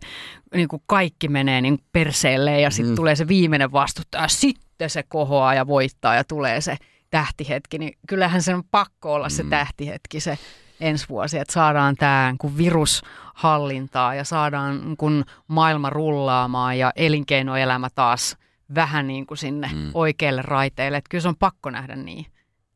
niin 0.56 0.68
kuin 0.68 0.84
kaikki 0.86 1.28
menee 1.28 1.62
niin 1.62 1.80
perseelle 1.91 2.62
ja 2.62 2.70
sitten 2.70 2.95
tulee 2.95 3.16
se 3.16 3.28
viimeinen 3.28 3.72
vastuttaja. 3.72 4.28
Sitten 4.28 4.89
se 4.89 5.04
kohoaa 5.04 5.54
ja 5.54 5.68
voittaa 5.68 6.16
ja 6.16 6.24
tulee 6.24 6.62
se 6.62 6.78
tähtihetki. 7.10 7.78
Niin 7.78 7.98
kyllähän 8.08 8.41
sen 8.41 8.56
on 8.56 8.64
pakko 8.72 9.14
olla 9.14 9.30
se 9.30 9.43
tähtihetki 9.43 10.20
se 10.20 10.38
ensi 10.80 11.10
vuosi, 11.10 11.38
että 11.38 11.54
saadaan 11.54 11.95
tämä 11.95 12.36
kun 12.38 12.58
virus 12.58 13.02
hallintaa 13.34 14.16
ja 14.16 14.24
saadaan 14.24 14.98
kun 14.98 15.26
maailma 15.48 15.89
rullaamaan 15.89 16.78
ja 16.78 16.91
elinkeinoelämä 16.95 17.89
taas 17.95 18.38
vähän 18.76 19.08
niin 19.08 19.26
kuin 19.26 19.38
sinne 19.38 19.70
mm. 19.74 19.91
oikeille 19.93 20.41
raiteille. 20.41 20.98
Että 20.98 21.10
kyllä 21.10 21.22
se 21.22 21.28
on 21.28 21.36
pakko 21.36 21.70
nähdä 21.70 21.95
niin. 21.95 22.26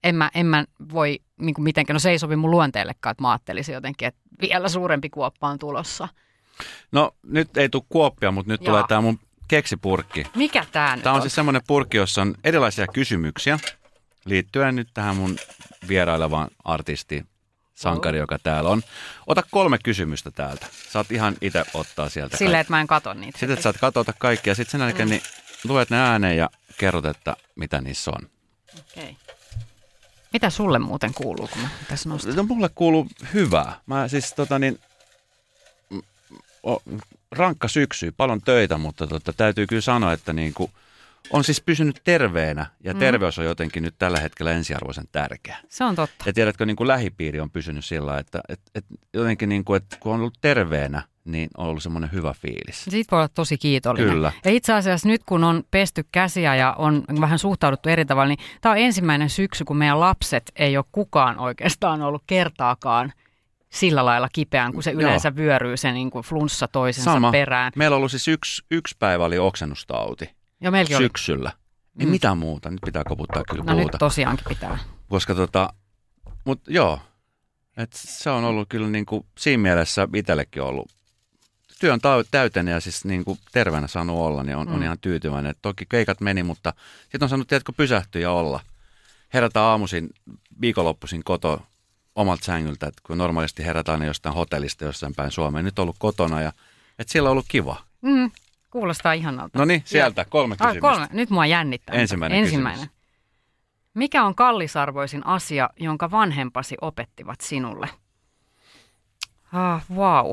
En 0.03 0.15
mä, 0.15 0.31
en 0.35 0.45
mä 0.45 0.65
voi 0.93 1.19
niin 1.37 1.53
kuin 1.53 1.63
mitenkään, 1.63 1.95
no 1.95 1.99
se 1.99 2.09
ei 2.09 2.19
sovi 2.19 2.35
mun 2.35 2.51
luonteellekaan, 2.51 3.11
että 3.11 3.21
mä 3.21 3.31
ajattelisin 3.31 3.73
jotenkin, 3.73 4.07
että 4.07 4.21
vielä 4.41 4.69
suurempi 4.69 5.09
kuoppa 5.09 5.47
on 5.47 5.59
tulossa. 5.59 6.07
No 6.91 7.11
nyt 7.23 7.57
ei 7.57 7.69
tule 7.69 7.83
kuoppia, 7.89 8.31
mutta 8.31 8.51
nyt 8.51 8.61
Jaa. 8.61 8.65
tulee 8.65 8.83
tämä 8.87 9.01
mun 9.01 9.19
keksipurkki. 9.47 10.25
Mikä 10.35 10.65
tämä 10.71 10.95
nyt 10.95 11.03
Tämä 11.03 11.13
on 11.13 11.17
on? 11.17 11.21
siis 11.21 11.35
semmoinen 11.35 11.61
purkki, 11.67 11.97
jossa 11.97 12.21
on 12.21 12.35
erilaisia 12.43 12.87
kysymyksiä 12.87 13.59
liittyen 14.25 14.75
nyt 14.75 14.89
tähän 14.93 15.15
mun 15.15 15.37
vierailevaan 15.87 16.47
artisti 16.63 17.25
sankari, 17.75 18.17
joka 18.19 18.37
täällä 18.43 18.69
on. 18.69 18.81
Ota 19.27 19.43
kolme 19.51 19.77
kysymystä 19.83 20.31
täältä. 20.31 20.65
Saat 20.89 21.11
ihan 21.11 21.35
itse 21.41 21.63
ottaa 21.73 22.09
sieltä. 22.09 22.37
Silleen, 22.37 22.53
kaikki. 22.57 22.61
että 22.61 22.73
mä 22.73 22.81
en 22.81 22.87
katso 22.87 23.13
niitä. 23.13 23.39
Sitten 23.39 23.53
että 23.53 23.63
saat 23.63 23.77
katsota 23.77 24.13
kaikkia. 24.19 24.55
Sitten 24.55 24.71
sen 24.71 24.81
jälkeen 24.81 25.09
niin 25.09 25.21
luet 25.63 25.89
ne 25.89 25.97
ääneen 25.99 26.37
ja 26.37 26.49
kerrot, 26.77 27.05
että 27.05 27.35
mitä 27.55 27.81
niissä 27.81 28.11
on. 28.11 28.29
Okei. 28.79 29.17
Mitä 30.33 30.49
sulle 30.49 30.79
muuten 30.79 31.13
kuuluu, 31.13 31.47
kun 31.47 31.61
mä 31.61 31.69
tässä 31.89 32.09
nostan? 32.09 32.35
No, 32.35 32.43
mulle 32.43 32.69
kuuluu 32.75 33.07
hyvää. 33.33 33.73
Mä 33.85 34.07
siis 34.07 34.33
tota 34.33 34.59
niin, 34.59 34.79
o, 36.67 36.81
rankka 37.31 37.67
syksy, 37.67 38.11
paljon 38.17 38.41
töitä, 38.41 38.77
mutta 38.77 39.07
tota, 39.07 39.33
täytyy 39.33 39.67
kyllä 39.67 39.81
sanoa, 39.81 40.13
että 40.13 40.33
niin 40.33 40.53
kuin, 40.53 40.71
on 41.33 41.43
siis 41.43 41.61
pysynyt 41.61 42.01
terveenä 42.03 42.65
ja 42.83 42.93
Mm. 42.93 42.99
terveys 42.99 43.39
on 43.39 43.45
jotenkin 43.45 43.83
nyt 43.83 43.95
tällä 43.99 44.19
hetkellä 44.19 44.51
ensiarvoisen 44.51 45.05
tärkeä. 45.11 45.57
Se 45.69 45.83
on 45.83 45.95
totta. 45.95 46.23
Ja 46.25 46.33
tiedätkö, 46.33 46.65
niin 46.65 46.75
kuin 46.75 46.87
lähipiiri 46.87 47.39
on 47.39 47.49
pysynyt 47.49 47.85
sillä 47.85 48.17
että 48.19 48.41
et, 48.49 48.59
et 48.75 48.85
jotenkin 49.13 49.49
niin 49.49 49.63
kuin, 49.65 49.77
että 49.77 49.97
kun 49.99 50.13
on 50.13 50.19
ollut 50.19 50.37
terveenä, 50.41 51.01
niin 51.25 51.49
on 51.57 51.67
ollut 51.67 51.83
semmoinen 51.83 52.11
hyvä 52.11 52.33
fiilis. 52.33 52.83
Siitä 52.89 53.11
voi 53.11 53.19
olla 53.19 53.27
tosi 53.27 53.57
kiitollinen. 53.57 54.09
Kyllä. 54.09 54.31
Ja 54.45 54.51
itse 54.51 54.73
asiassa 54.73 55.07
nyt 55.07 55.21
kun 55.25 55.43
on 55.43 55.63
pesty 55.71 56.05
käsiä 56.11 56.55
ja 56.55 56.73
on 56.77 57.03
vähän 57.21 57.39
suhtauduttu 57.39 57.89
eri 57.89 58.05
tavalla, 58.05 58.27
niin 58.27 58.39
tämä 58.61 58.73
on 58.73 58.79
ensimmäinen 58.79 59.29
syksy, 59.29 59.63
kun 59.65 59.77
meidän 59.77 59.99
lapset 59.99 60.51
ei 60.55 60.77
ole 60.77 60.85
kukaan 60.91 61.39
oikeastaan 61.39 62.01
ollut 62.01 62.23
kertaakaan 62.27 63.13
sillä 63.69 64.05
lailla 64.05 64.29
kipeään, 64.33 64.73
kun 64.73 64.83
se 64.83 64.91
Joo. 64.91 65.01
yleensä 65.01 65.35
vyöryy 65.35 65.77
se 65.77 65.91
niin 65.91 66.11
kuin 66.11 66.23
flunssa 66.23 66.67
toisensa 66.67 67.13
Sama. 67.13 67.31
perään. 67.31 67.71
Meillä 67.75 67.93
on 67.95 67.97
ollut 67.97 68.11
siis 68.11 68.27
yksi, 68.27 68.63
yksi 68.71 68.95
päivä 68.99 69.25
oli 69.25 69.37
oksennustauti 69.37 70.29
Ja 70.61 70.71
meilläkin 70.71 70.97
oli. 70.97 71.03
syksyllä. 71.05 71.51
Ei 71.99 72.05
Mm. 72.05 72.11
mitään 72.11 72.37
muuta, 72.37 72.69
nyt 72.71 72.79
pitää 72.85 73.03
koputtaa 73.09 73.43
kyllä 73.49 73.63
No 73.63 73.73
nyt 73.73 73.81
puuta. 73.81 73.97
tosiaankin 73.97 74.45
pitää. 74.49 74.77
Koska 75.09 75.35
tota, 75.35 75.73
mutta 76.45 76.71
joo, 76.71 76.99
et 77.77 77.89
se 77.93 78.29
on 78.29 78.43
ollut 78.43 78.69
kyllä 78.69 78.87
niin 78.87 79.05
kuin 79.05 79.25
siinä 79.37 79.61
mielessä 79.61 80.07
itsellekin 80.15 80.61
ollut 80.61 80.87
työn 81.81 81.99
täytenä 82.31 82.71
ja 82.71 82.79
siis 82.79 83.05
niin 83.05 83.25
kuin 83.25 83.39
terveenä 83.51 83.87
saanut 83.87 84.17
olla, 84.17 84.43
niin 84.43 84.55
on, 84.57 84.67
mm. 84.67 84.73
on 84.73 84.83
ihan 84.83 84.99
tyytyväinen. 85.01 85.51
Et 85.51 85.57
toki 85.61 85.85
keikat 85.89 86.21
meni, 86.21 86.43
mutta 86.43 86.73
sitten 87.01 87.23
on 87.23 87.29
saanut, 87.29 87.47
tiedätkö, 87.47 87.71
pysähtyä 87.77 88.21
ja 88.21 88.31
olla. 88.31 88.59
Herätä 89.33 89.61
aamuisin, 89.63 90.09
viikonloppuisin 90.61 91.23
koto 91.23 91.61
omalta 92.15 92.45
sängyltä, 92.45 92.87
että 92.87 93.01
kun 93.05 93.17
normaalisti 93.17 93.65
herätään 93.65 93.93
aina 93.93 94.05
jostain 94.05 94.35
hotellista 94.35 94.85
jossain 94.85 95.15
päin 95.15 95.31
Suomeen. 95.31 95.65
Nyt 95.65 95.79
on 95.79 95.83
ollut 95.83 95.95
kotona 95.99 96.41
ja 96.41 96.53
että 96.99 97.11
siellä 97.11 97.27
on 97.27 97.31
ollut 97.31 97.45
kiva. 97.47 97.83
Mm, 98.01 98.31
kuulostaa 98.71 99.13
ihanalta. 99.13 99.59
No 99.59 99.65
niin, 99.65 99.81
sieltä 99.85 100.25
kolme 100.25 100.55
Ah, 100.59 100.67
kysymystä. 100.67 100.81
kolme. 100.81 101.07
Nyt 101.11 101.29
mua 101.29 101.45
jännittää. 101.45 101.95
Ensimmäinen 101.95 102.39
Ensimmäinen. 102.39 102.79
kysymys. 102.79 103.01
Mikä 103.93 104.23
on 104.23 104.35
kallisarvoisin 104.35 105.25
asia, 105.25 105.69
jonka 105.79 106.11
vanhempasi 106.11 106.75
opettivat 106.81 107.41
sinulle? 107.41 107.89
Ah, 109.53 109.83
wow. 109.95 110.31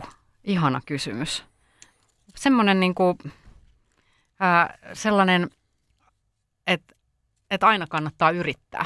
Ihana 0.49 0.81
kysymys. 0.87 1.45
Semmoinen 2.35 2.81
niinku, 2.81 3.19
ää, 4.41 4.79
sellainen, 4.93 5.51
että 6.67 6.95
et 7.51 7.63
aina 7.65 7.87
kannattaa 7.87 8.31
yrittää. 8.31 8.85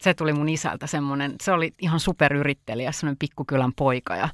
Se 0.00 0.14
tuli 0.14 0.32
mun 0.32 0.48
isältä 0.48 0.86
semmoinen, 0.86 1.34
se 1.42 1.52
oli 1.52 1.74
ihan 1.78 2.00
superyrittelijä, 2.00 2.92
semmoinen 2.92 3.18
pikkukylän 3.18 3.72
poika 3.72 4.16
ja 4.16 4.28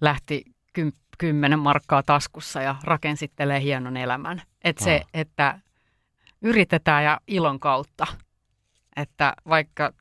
lähti 0.00 0.44
kym, 0.72 0.92
kymmenen 1.18 1.58
markkaa 1.58 2.02
taskussa 2.02 2.62
ja 2.62 2.76
rakensittelee 2.84 3.60
hienon 3.60 3.96
elämän. 3.96 4.42
Että 4.64 4.84
se, 4.84 5.02
että 5.14 5.60
yritetään 6.42 7.04
ja 7.04 7.20
ilon 7.26 7.60
kautta. 7.60 8.06
Että 8.96 9.34
vaikka, 9.48 9.92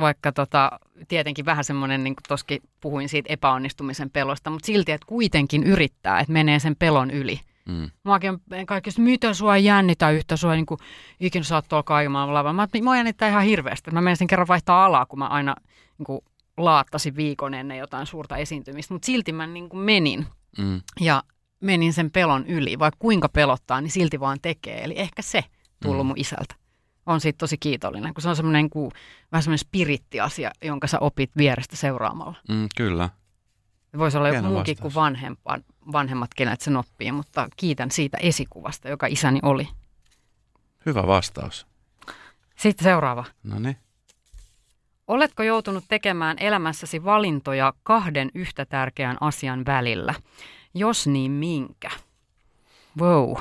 vaikka 0.00 0.32
tota, 0.32 0.70
tietenkin 1.08 1.44
vähän 1.44 1.64
semmoinen, 1.64 2.04
niin 2.04 2.16
kuin 2.16 2.22
toskin 2.28 2.62
puhuin 2.80 3.08
siitä 3.08 3.32
epäonnistumisen 3.32 4.10
pelosta, 4.10 4.50
mutta 4.50 4.66
silti, 4.66 4.92
että 4.92 5.06
kuitenkin 5.06 5.62
yrittää, 5.62 6.20
että 6.20 6.32
menee 6.32 6.58
sen 6.58 6.76
pelon 6.76 7.10
yli. 7.10 7.40
Mm. 7.68 7.90
Muakin 8.04 8.30
on 8.30 8.40
kaikista, 8.66 9.00
mitä 9.02 9.34
sua 9.34 9.56
ei 9.56 9.64
jännitä 9.64 10.10
yhtä, 10.10 10.36
sua 10.36 10.54
niin 10.54 10.66
kuin, 10.66 10.78
ikinä 11.20 11.42
saat 11.44 11.68
tuolla 11.68 11.82
kaikilla 11.82 12.34
lavalla. 12.34 12.52
Mä, 12.52 12.68
mua 12.82 12.96
jännittää 12.96 13.28
ihan 13.28 13.44
hirveästi. 13.44 13.90
Mä 13.90 14.00
menisin 14.00 14.26
kerran 14.26 14.48
vaihtaa 14.48 14.84
alaa, 14.84 15.06
kun 15.06 15.18
mä 15.18 15.26
aina 15.26 15.54
niin 15.98 16.06
kuin, 16.06 16.20
laattasin 16.56 17.16
viikon 17.16 17.54
ennen 17.54 17.78
jotain 17.78 18.06
suurta 18.06 18.36
esiintymistä, 18.36 18.94
mutta 18.94 19.06
silti 19.06 19.32
mä 19.32 19.46
niin 19.46 19.68
kuin 19.68 19.80
menin 19.80 20.26
Mm. 20.58 20.80
ja 21.00 21.22
menin 21.60 21.92
sen 21.92 22.10
pelon 22.10 22.46
yli. 22.46 22.78
Vaikka 22.78 22.98
kuinka 22.98 23.28
pelottaa, 23.28 23.80
niin 23.80 23.90
silti 23.90 24.20
vaan 24.20 24.38
tekee. 24.42 24.84
Eli 24.84 24.94
ehkä 24.96 25.22
se 25.22 25.44
tullut 25.82 26.04
Mm. 26.04 26.06
mun 26.06 26.18
isältä. 26.18 26.54
On 27.06 27.20
siitä 27.20 27.38
tosi 27.38 27.58
kiitollinen, 27.58 28.14
kun 28.14 28.22
se 28.22 28.28
on 28.28 28.36
semmoinen 28.36 28.70
kuin, 28.70 28.92
vähän 29.32 29.42
semmoinen 29.42 29.58
spirittiasia, 29.58 30.50
jonka 30.62 30.86
sä 30.86 30.98
opit 31.00 31.30
vierestä 31.36 31.76
seuraamalla. 31.76 32.36
Mm, 32.48 32.68
kyllä. 32.76 33.08
Voisi 33.98 34.16
olla 34.16 34.28
joku 34.28 34.48
muukin 34.48 34.76
kuin 34.82 34.94
vanhempa, 34.94 35.58
vanhemmat, 35.92 36.34
kenet 36.36 36.60
sen 36.60 36.76
oppii, 36.76 37.12
mutta 37.12 37.48
kiitän 37.56 37.90
siitä 37.90 38.18
esikuvasta, 38.20 38.88
joka 38.88 39.06
isäni 39.06 39.38
oli. 39.42 39.68
Hyvä 40.86 41.06
vastaus. 41.06 41.66
Sitten 42.56 42.84
seuraava. 42.84 43.24
No 43.42 43.58
niin. 43.58 43.76
Oletko 45.08 45.42
joutunut 45.42 45.84
tekemään 45.88 46.36
elämässäsi 46.40 47.04
valintoja 47.04 47.72
kahden 47.82 48.30
yhtä 48.34 48.64
tärkeän 48.64 49.16
asian 49.20 49.66
välillä? 49.66 50.14
Jos 50.74 51.06
niin, 51.06 51.32
minkä? 51.32 51.90
Wow. 53.00 53.36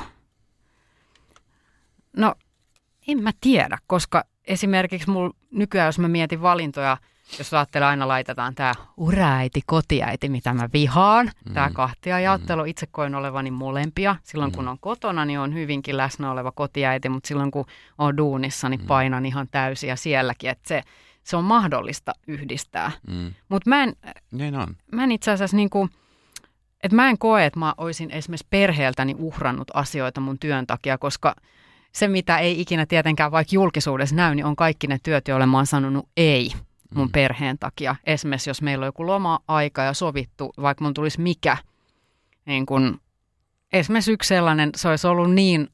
No, 2.17 2.35
en 3.07 3.23
mä 3.23 3.31
tiedä, 3.41 3.77
koska 3.87 4.23
esimerkiksi 4.47 5.09
mulla 5.09 5.33
nykyään, 5.51 5.85
jos 5.85 5.99
mä 5.99 6.07
mietin 6.07 6.41
valintoja, 6.41 6.97
jos 7.37 7.53
ajattelee 7.53 7.87
aina 7.87 8.07
laitetaan 8.07 8.55
tämä 8.55 8.73
uraäiti, 8.97 9.61
kotiäiti, 9.65 10.29
mitä 10.29 10.53
mä 10.53 10.69
vihaan, 10.73 11.31
mm. 11.45 11.53
tämä 11.53 11.69
kahtia 11.73 12.19
jaottelu, 12.19 12.63
itse 12.65 12.87
koen 12.91 13.15
olevani 13.15 13.51
molempia. 13.51 14.15
Silloin 14.23 14.51
kun 14.51 14.67
on 14.67 14.79
kotona, 14.79 15.25
niin 15.25 15.39
on 15.39 15.53
hyvinkin 15.53 15.97
läsnä 15.97 16.31
oleva 16.31 16.51
kotiäiti, 16.51 17.09
mutta 17.09 17.27
silloin 17.27 17.51
kun 17.51 17.65
on 17.97 18.17
duunissa, 18.17 18.69
niin 18.69 18.79
painan 18.87 19.25
ihan 19.25 19.47
täysin 19.51 19.87
ja 19.89 19.95
sielläkin, 19.95 20.49
että 20.49 20.67
se, 20.67 20.81
se 21.23 21.37
on 21.37 21.43
mahdollista 21.43 22.13
yhdistää. 22.27 22.91
Mm. 23.07 23.33
Mutta 23.49 23.69
mä 23.69 23.83
en, 23.83 23.95
Niin 24.31 24.55
on. 24.55 24.75
mä 24.91 25.03
en 25.03 25.11
itse 25.11 25.31
asiassa 25.31 25.57
niinku, 25.57 25.89
että 26.83 26.95
mä 26.95 27.09
en 27.09 27.17
koe, 27.17 27.45
että 27.45 27.59
mä 27.59 27.73
olisin 27.77 28.11
esimerkiksi 28.11 28.47
perheeltäni 28.49 29.15
uhrannut 29.17 29.71
asioita 29.73 30.21
mun 30.21 30.39
työn 30.39 30.67
takia, 30.67 30.97
koska 30.97 31.35
se, 31.95 32.07
mitä 32.07 32.37
ei 32.37 32.61
ikinä 32.61 32.85
tietenkään 32.85 33.31
vaikka 33.31 33.55
julkisuudessa 33.55 34.15
näy, 34.15 34.35
niin 34.35 34.45
on 34.45 34.55
kaikki 34.55 34.87
ne 34.87 34.97
työt, 35.03 35.27
joille 35.27 35.45
mä 35.45 35.57
oon 35.57 35.67
sanonut 35.67 36.09
ei 36.17 36.51
mun 36.93 37.07
mm. 37.07 37.11
perheen 37.11 37.59
takia. 37.59 37.95
Esimerkiksi 38.03 38.49
jos 38.49 38.61
meillä 38.61 38.83
on 38.83 38.87
joku 38.87 39.07
loma-aika 39.07 39.81
ja 39.81 39.93
sovittu, 39.93 40.53
vaikka 40.61 40.83
mun 40.83 40.93
tulisi 40.93 41.21
mikä, 41.21 41.57
niin 42.45 42.65
kun, 42.65 43.01
esimerkiksi 43.73 44.11
yksi 44.11 44.27
sellainen, 44.27 44.69
se 44.75 44.89
olisi 44.89 45.07
ollut 45.07 45.33
niin 45.33 45.69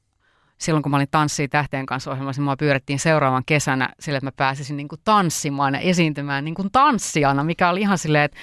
silloin 0.57 0.83
kun 0.83 0.89
mä 0.89 0.95
olin 0.95 1.07
Tanssii 1.11 1.47
tähteen 1.47 1.85
kanssa 1.85 2.11
ohjelmassa, 2.11 2.39
niin 2.39 2.45
mua 2.45 2.57
pyydettiin 2.57 2.99
seuraavan 2.99 3.43
kesänä 3.45 3.89
sille, 3.99 4.17
että 4.17 4.27
mä 4.27 4.31
pääsisin 4.31 4.77
niin 4.77 4.87
kuin 4.87 5.01
tanssimaan 5.03 5.73
ja 5.73 5.79
esiintymään 5.79 6.45
niin 6.45 6.55
kuin 6.55 6.71
tanssijana, 6.71 7.43
mikä 7.43 7.69
oli 7.69 7.81
ihan 7.81 7.97
silleen, 7.97 8.23
että 8.23 8.37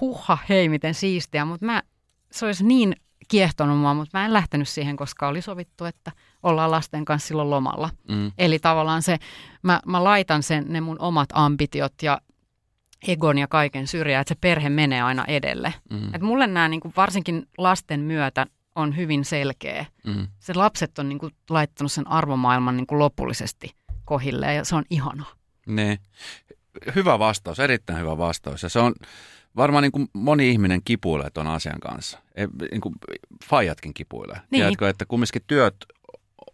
huha, 0.00 0.38
hei, 0.48 0.68
miten 0.68 0.94
siistiä, 0.94 1.44
mutta 1.44 1.66
mä, 1.66 1.82
se 2.30 2.46
olisi 2.46 2.64
niin 2.64 2.96
kiehtonut 3.28 3.78
mua, 3.78 3.94
mutta 3.94 4.18
mä 4.18 4.24
en 4.24 4.32
lähtenyt 4.32 4.68
siihen, 4.68 4.96
koska 4.96 5.28
oli 5.28 5.42
sovittu, 5.42 5.84
että 5.84 6.12
ollaan 6.42 6.70
lasten 6.70 7.04
kanssa 7.04 7.28
silloin 7.28 7.50
lomalla. 7.50 7.90
Mm. 8.08 8.32
Eli 8.38 8.58
tavallaan 8.58 9.02
se, 9.02 9.18
mä, 9.62 9.80
mä 9.86 10.04
laitan 10.04 10.42
sen, 10.42 10.64
ne 10.68 10.80
mun 10.80 10.98
omat 10.98 11.28
ambitiot 11.32 11.92
ja 12.02 12.20
egon 13.08 13.38
ja 13.38 13.48
kaiken 13.48 13.86
syrjään, 13.86 14.20
että 14.20 14.34
se 14.34 14.38
perhe 14.40 14.68
menee 14.68 15.02
aina 15.02 15.24
edelle. 15.24 15.74
Mm. 15.90 16.14
Et 16.14 16.22
mulle 16.22 16.46
nämä 16.46 16.68
niin 16.68 16.80
kuin 16.80 16.94
varsinkin 16.96 17.48
lasten 17.58 18.00
myötä 18.00 18.46
on 18.74 18.96
hyvin 18.96 19.24
selkeä. 19.24 19.86
Mm. 20.06 20.28
Se 20.38 20.54
lapset 20.54 20.98
on 20.98 21.08
niin 21.08 21.18
kuin, 21.18 21.34
laittanut 21.50 21.92
sen 21.92 22.08
arvomaailman 22.08 22.76
niin 22.76 22.86
kuin 22.86 22.98
lopullisesti 22.98 23.74
kohille 24.04 24.54
ja 24.54 24.64
se 24.64 24.76
on 24.76 24.84
ihana. 24.90 25.24
Ne. 25.66 25.98
Hyvä 26.94 27.18
vastaus, 27.18 27.60
erittäin 27.60 28.00
hyvä 28.00 28.18
vastaus. 28.18 28.62
Ja 28.62 28.68
se 28.68 28.78
on 28.78 28.94
varmaan 29.56 29.82
niin 29.82 29.92
kuin 29.92 30.08
moni 30.12 30.50
ihminen 30.50 30.80
kipuilee 30.84 31.30
tuon 31.30 31.46
asian 31.46 31.80
kanssa. 31.80 32.18
E, 32.34 32.46
niin 32.70 32.80
kuin 32.80 32.94
faijatkin 33.44 33.94
kipuilee. 33.94 34.36
Niin. 34.36 34.48
Tiedätkö, 34.50 34.88
että 34.88 35.04
kumminkin 35.06 35.42
työt 35.46 35.76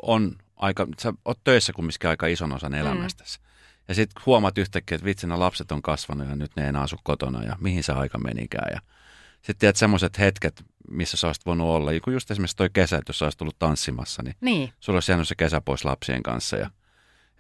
on 0.02 0.36
aika, 0.56 0.86
sä 1.00 1.12
oot 1.24 1.38
töissä 1.44 1.72
kumminkin 1.72 2.10
aika 2.10 2.26
ison 2.26 2.52
osan 2.52 2.74
elämästäsi. 2.74 3.38
Mm. 3.38 3.48
Ja 3.88 3.94
sitten 3.94 4.22
huomaat 4.26 4.58
yhtäkkiä, 4.58 4.94
että 4.94 5.04
vitsi, 5.04 5.26
lapset 5.26 5.72
on 5.72 5.82
kasvanut 5.82 6.28
ja 6.28 6.36
nyt 6.36 6.52
ne 6.56 6.62
ei 6.62 6.68
enää 6.68 6.82
asu 6.82 6.96
kotona 7.04 7.42
ja 7.42 7.56
mihin 7.60 7.82
se 7.82 7.92
aika 7.92 8.18
menikään. 8.18 8.68
Ja 8.72 8.80
sitten 9.36 9.58
tiedät 9.58 9.76
semmoiset 9.76 10.18
hetket, 10.18 10.64
missä 10.90 11.16
sä 11.16 11.26
olisit 11.26 11.46
voinut 11.46 11.68
olla. 11.68 11.92
Joku 11.92 12.10
just 12.10 12.30
esimerkiksi 12.30 12.56
toi 12.56 12.70
kesä, 12.72 12.96
että 12.96 13.10
jos 13.10 13.18
sä 13.18 13.24
olisit 13.24 13.38
tullut 13.38 13.58
tanssimassa, 13.58 14.22
niin, 14.22 14.36
niin. 14.40 14.72
sulla 14.80 14.96
olisi 14.96 15.12
jäänyt 15.12 15.28
se 15.28 15.34
kesä 15.34 15.60
pois 15.60 15.84
lapsien 15.84 16.22
kanssa. 16.22 16.56
Ja, 16.56 16.70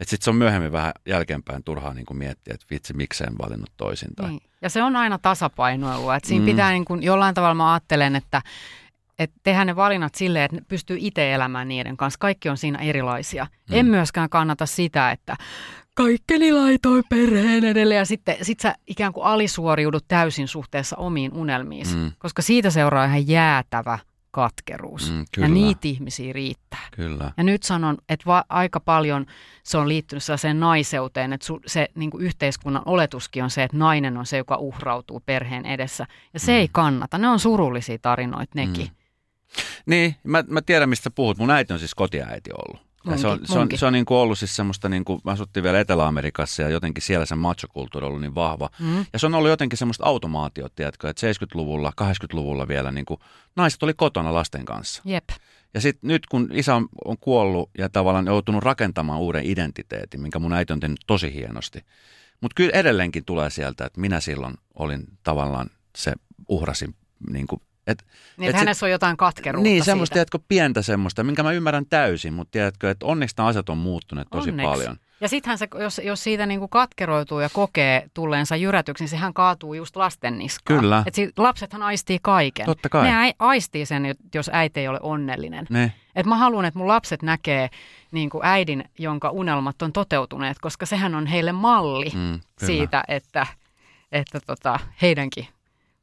että 0.00 0.10
sitten 0.10 0.24
se 0.24 0.30
on 0.30 0.36
myöhemmin 0.36 0.72
vähän 0.72 0.92
jälkeenpäin 1.06 1.64
turhaa 1.64 1.94
niin 1.94 2.06
kuin 2.06 2.18
miettiä, 2.18 2.54
että 2.54 2.66
vitsi, 2.70 2.94
miksi 2.94 3.24
en 3.24 3.38
valinnut 3.38 3.72
toisin. 3.76 4.14
Tai... 4.16 4.28
Niin. 4.28 4.42
Ja 4.62 4.70
se 4.70 4.82
on 4.82 4.96
aina 4.96 5.18
tasapainoilua. 5.18 6.16
Että 6.16 6.28
siinä 6.28 6.44
mm. 6.44 6.50
pitää 6.50 6.70
niin 6.70 6.84
kuin, 6.84 7.02
jollain 7.02 7.34
tavalla 7.34 7.54
mä 7.54 7.72
ajattelen, 7.72 8.16
että 8.16 8.42
että 9.18 9.36
tehdään 9.42 9.66
ne 9.66 9.76
valinnat 9.76 10.14
silleen, 10.14 10.44
että 10.44 10.56
ne 10.56 10.62
pystyy 10.68 10.96
itse 11.00 11.32
elämään 11.32 11.68
niiden 11.68 11.96
kanssa. 11.96 12.18
Kaikki 12.18 12.48
on 12.48 12.56
siinä 12.56 12.78
erilaisia. 12.78 13.44
Mm. 13.44 13.76
En 13.76 13.86
myöskään 13.86 14.28
kannata 14.28 14.66
sitä, 14.66 15.10
että 15.10 15.36
kaikkeni 15.94 16.52
laitoin 16.52 17.04
perheen 17.08 17.64
edelle 17.64 17.94
ja 17.94 18.04
sitten 18.04 18.36
sit 18.42 18.60
sä 18.60 18.74
ikään 18.86 19.12
kuin 19.12 19.24
alisuoriudut 19.24 20.04
täysin 20.08 20.48
suhteessa 20.48 20.96
omiin 20.96 21.32
unelmiin, 21.34 21.86
mm. 21.96 22.12
koska 22.18 22.42
siitä 22.42 22.70
seuraa 22.70 23.04
ihan 23.04 23.28
jäätävä 23.28 23.98
katkeruus. 24.30 25.12
Mm, 25.12 25.24
ja 25.36 25.48
niitä 25.48 25.80
ihmisiä 25.88 26.32
riittää. 26.32 26.88
Kyllä. 26.96 27.32
Ja 27.36 27.44
nyt 27.44 27.62
sanon, 27.62 27.98
että 28.08 28.26
va- 28.26 28.44
aika 28.48 28.80
paljon 28.80 29.26
se 29.62 29.78
on 29.78 29.88
liittynyt 29.88 30.22
sellaiseen 30.22 30.60
naiseuteen, 30.60 31.32
että 31.32 31.46
su- 31.52 31.62
se 31.66 31.88
niin 31.94 32.10
kuin 32.10 32.24
yhteiskunnan 32.24 32.82
oletuskin 32.86 33.44
on 33.44 33.50
se, 33.50 33.62
että 33.62 33.76
nainen 33.76 34.16
on 34.16 34.26
se, 34.26 34.36
joka 34.36 34.56
uhrautuu 34.56 35.22
perheen 35.26 35.66
edessä. 35.66 36.06
Ja 36.34 36.40
se 36.40 36.52
mm. 36.52 36.58
ei 36.58 36.68
kannata. 36.72 37.18
Ne 37.18 37.28
on 37.28 37.38
surullisia 37.38 37.98
tarinoita 38.02 38.52
nekin. 38.54 38.86
Mm. 38.86 38.97
Niin, 39.86 40.16
mä, 40.24 40.44
mä 40.48 40.62
tiedän 40.62 40.88
mistä 40.88 41.10
puhut. 41.10 41.38
Mun 41.38 41.50
äiti 41.50 41.72
on 41.72 41.78
siis 41.78 41.94
kotiäiti 41.94 42.50
ollut. 42.52 42.88
Munkin, 43.04 43.20
se 43.20 43.26
on, 43.26 43.40
se 43.44 43.58
on, 43.58 43.68
se 43.74 43.86
on 43.86 43.92
niin 43.92 44.04
kuin 44.04 44.18
ollut 44.18 44.38
siis 44.38 44.56
semmoista, 44.56 44.88
niin 44.88 45.04
kuin, 45.04 45.20
mä 45.24 45.30
asuttiin 45.30 45.64
vielä 45.64 45.80
Etelä-Amerikassa 45.80 46.62
ja 46.62 46.68
jotenkin 46.68 47.02
siellä 47.02 47.26
se 47.26 47.34
machokulttuuri 47.34 48.04
on 48.04 48.08
ollut 48.08 48.20
niin 48.20 48.34
vahva. 48.34 48.70
Mm. 48.80 49.06
Ja 49.12 49.18
se 49.18 49.26
on 49.26 49.34
ollut 49.34 49.50
jotenkin 49.50 49.78
semmoista 49.78 50.04
automaatiota, 50.04 50.74
tiedätkö, 50.76 51.08
että 51.08 51.26
70-luvulla, 51.26 51.92
80-luvulla 52.02 52.68
vielä 52.68 52.92
niin 52.92 53.06
kuin, 53.06 53.20
naiset 53.56 53.82
oli 53.82 53.94
kotona 53.94 54.34
lasten 54.34 54.64
kanssa. 54.64 55.02
Jep. 55.04 55.28
Ja 55.74 55.80
sitten 55.80 56.08
nyt 56.08 56.26
kun 56.26 56.48
isä 56.52 56.74
on, 56.74 56.88
on 57.04 57.18
kuollut 57.20 57.70
ja 57.78 57.88
tavallaan 57.88 58.26
joutunut 58.26 58.62
rakentamaan 58.62 59.20
uuden 59.20 59.46
identiteetin, 59.46 60.20
minkä 60.20 60.38
mun 60.38 60.52
äiti 60.52 60.72
on 60.72 60.80
tehnyt 60.80 61.00
tosi 61.06 61.34
hienosti. 61.34 61.84
Mutta 62.40 62.54
kyllä 62.54 62.70
edelleenkin 62.74 63.24
tulee 63.24 63.50
sieltä, 63.50 63.86
että 63.86 64.00
minä 64.00 64.20
silloin 64.20 64.54
olin 64.74 65.04
tavallaan 65.22 65.70
se 65.96 66.12
uhrasin 66.48 66.94
niin 67.30 67.46
kuin 67.46 67.62
et, 67.88 68.04
niin, 68.36 68.50
et 68.50 68.56
hänessä 68.56 68.86
on 68.86 68.90
jotain 68.92 69.16
katkeruutta 69.16 69.68
Niin, 69.68 69.84
semmoista, 69.84 70.14
tiedätkö, 70.14 70.38
pientä 70.48 70.82
semmoista, 70.82 71.24
minkä 71.24 71.42
mä 71.42 71.52
ymmärrän 71.52 71.86
täysin, 71.86 72.34
mutta 72.34 72.50
tiedätkö, 72.50 72.90
että 72.90 73.06
onneksi 73.06 73.34
asiat 73.38 73.68
on 73.68 73.78
muuttuneet 73.78 74.28
tosi 74.30 74.50
onneksi. 74.50 74.70
paljon. 74.70 74.96
Ja 75.20 75.28
sittenhän 75.28 75.58
se, 75.58 75.68
jos, 75.78 76.00
jos 76.04 76.24
siitä 76.24 76.46
niin 76.46 76.60
kuin 76.60 76.68
katkeroituu 76.68 77.40
ja 77.40 77.48
kokee 77.52 78.06
tulleensa 78.14 78.56
jyrätyksi, 78.56 79.02
niin 79.02 79.08
sehän 79.08 79.34
kaatuu 79.34 79.74
just 79.74 79.96
lasten 79.96 80.38
niskaan. 80.38 80.80
Kyllä. 80.80 81.02
Et 81.06 81.14
si- 81.14 81.32
lapsethan 81.36 81.82
aistii 81.82 82.18
kaiken. 82.22 82.66
Totta 82.66 82.88
kai. 82.88 83.10
Ne 83.10 83.34
aistii 83.38 83.86
sen, 83.86 84.14
jos 84.34 84.50
äiti 84.52 84.80
ei 84.80 84.88
ole 84.88 84.98
onnellinen. 85.02 85.66
Ne. 85.70 85.92
Et 86.16 86.26
mä 86.26 86.36
haluan, 86.36 86.64
että 86.64 86.78
mun 86.78 86.88
lapset 86.88 87.22
näkee 87.22 87.68
niin 88.10 88.30
kuin 88.30 88.44
äidin, 88.44 88.84
jonka 88.98 89.30
unelmat 89.30 89.82
on 89.82 89.92
toteutuneet, 89.92 90.58
koska 90.58 90.86
sehän 90.86 91.14
on 91.14 91.26
heille 91.26 91.52
malli 91.52 92.10
mm, 92.14 92.40
siitä, 92.66 93.04
että, 93.08 93.46
että 94.12 94.40
tota, 94.46 94.80
heidänkin 95.02 95.48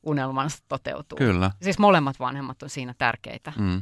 unelmansa 0.06 0.58
toteutuu. 0.68 1.18
Kyllä. 1.18 1.52
Siis 1.62 1.80
molemmat 1.80 2.20
vanhemmat 2.20 2.64
on 2.64 2.70
siinä 2.70 2.94
tärkeitä. 2.98 3.54
Mm. 3.58 3.82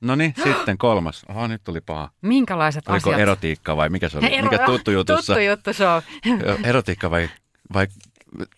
No 0.00 0.14
niin, 0.14 0.34
sitten 0.44 0.78
kolmas. 0.78 1.24
Oho, 1.28 1.46
nyt 1.46 1.64
tuli 1.64 1.80
paha. 1.80 2.10
Minkälaiset 2.22 2.88
Oliko 2.88 3.10
asiat? 3.10 3.20
erotiikka 3.20 3.76
vai 3.76 3.88
mikä 3.88 4.08
se 4.08 4.18
oli? 4.18 4.34
Ero, 4.36 4.50
mikä 4.50 4.66
tuttu 4.66 4.90
jutussa? 4.90 5.34
Tuttu 5.34 5.48
juttu 5.48 5.72
se 5.72 5.88
on. 5.88 6.02
erotiikka 6.64 7.10
vai, 7.10 7.30
vai 7.74 7.86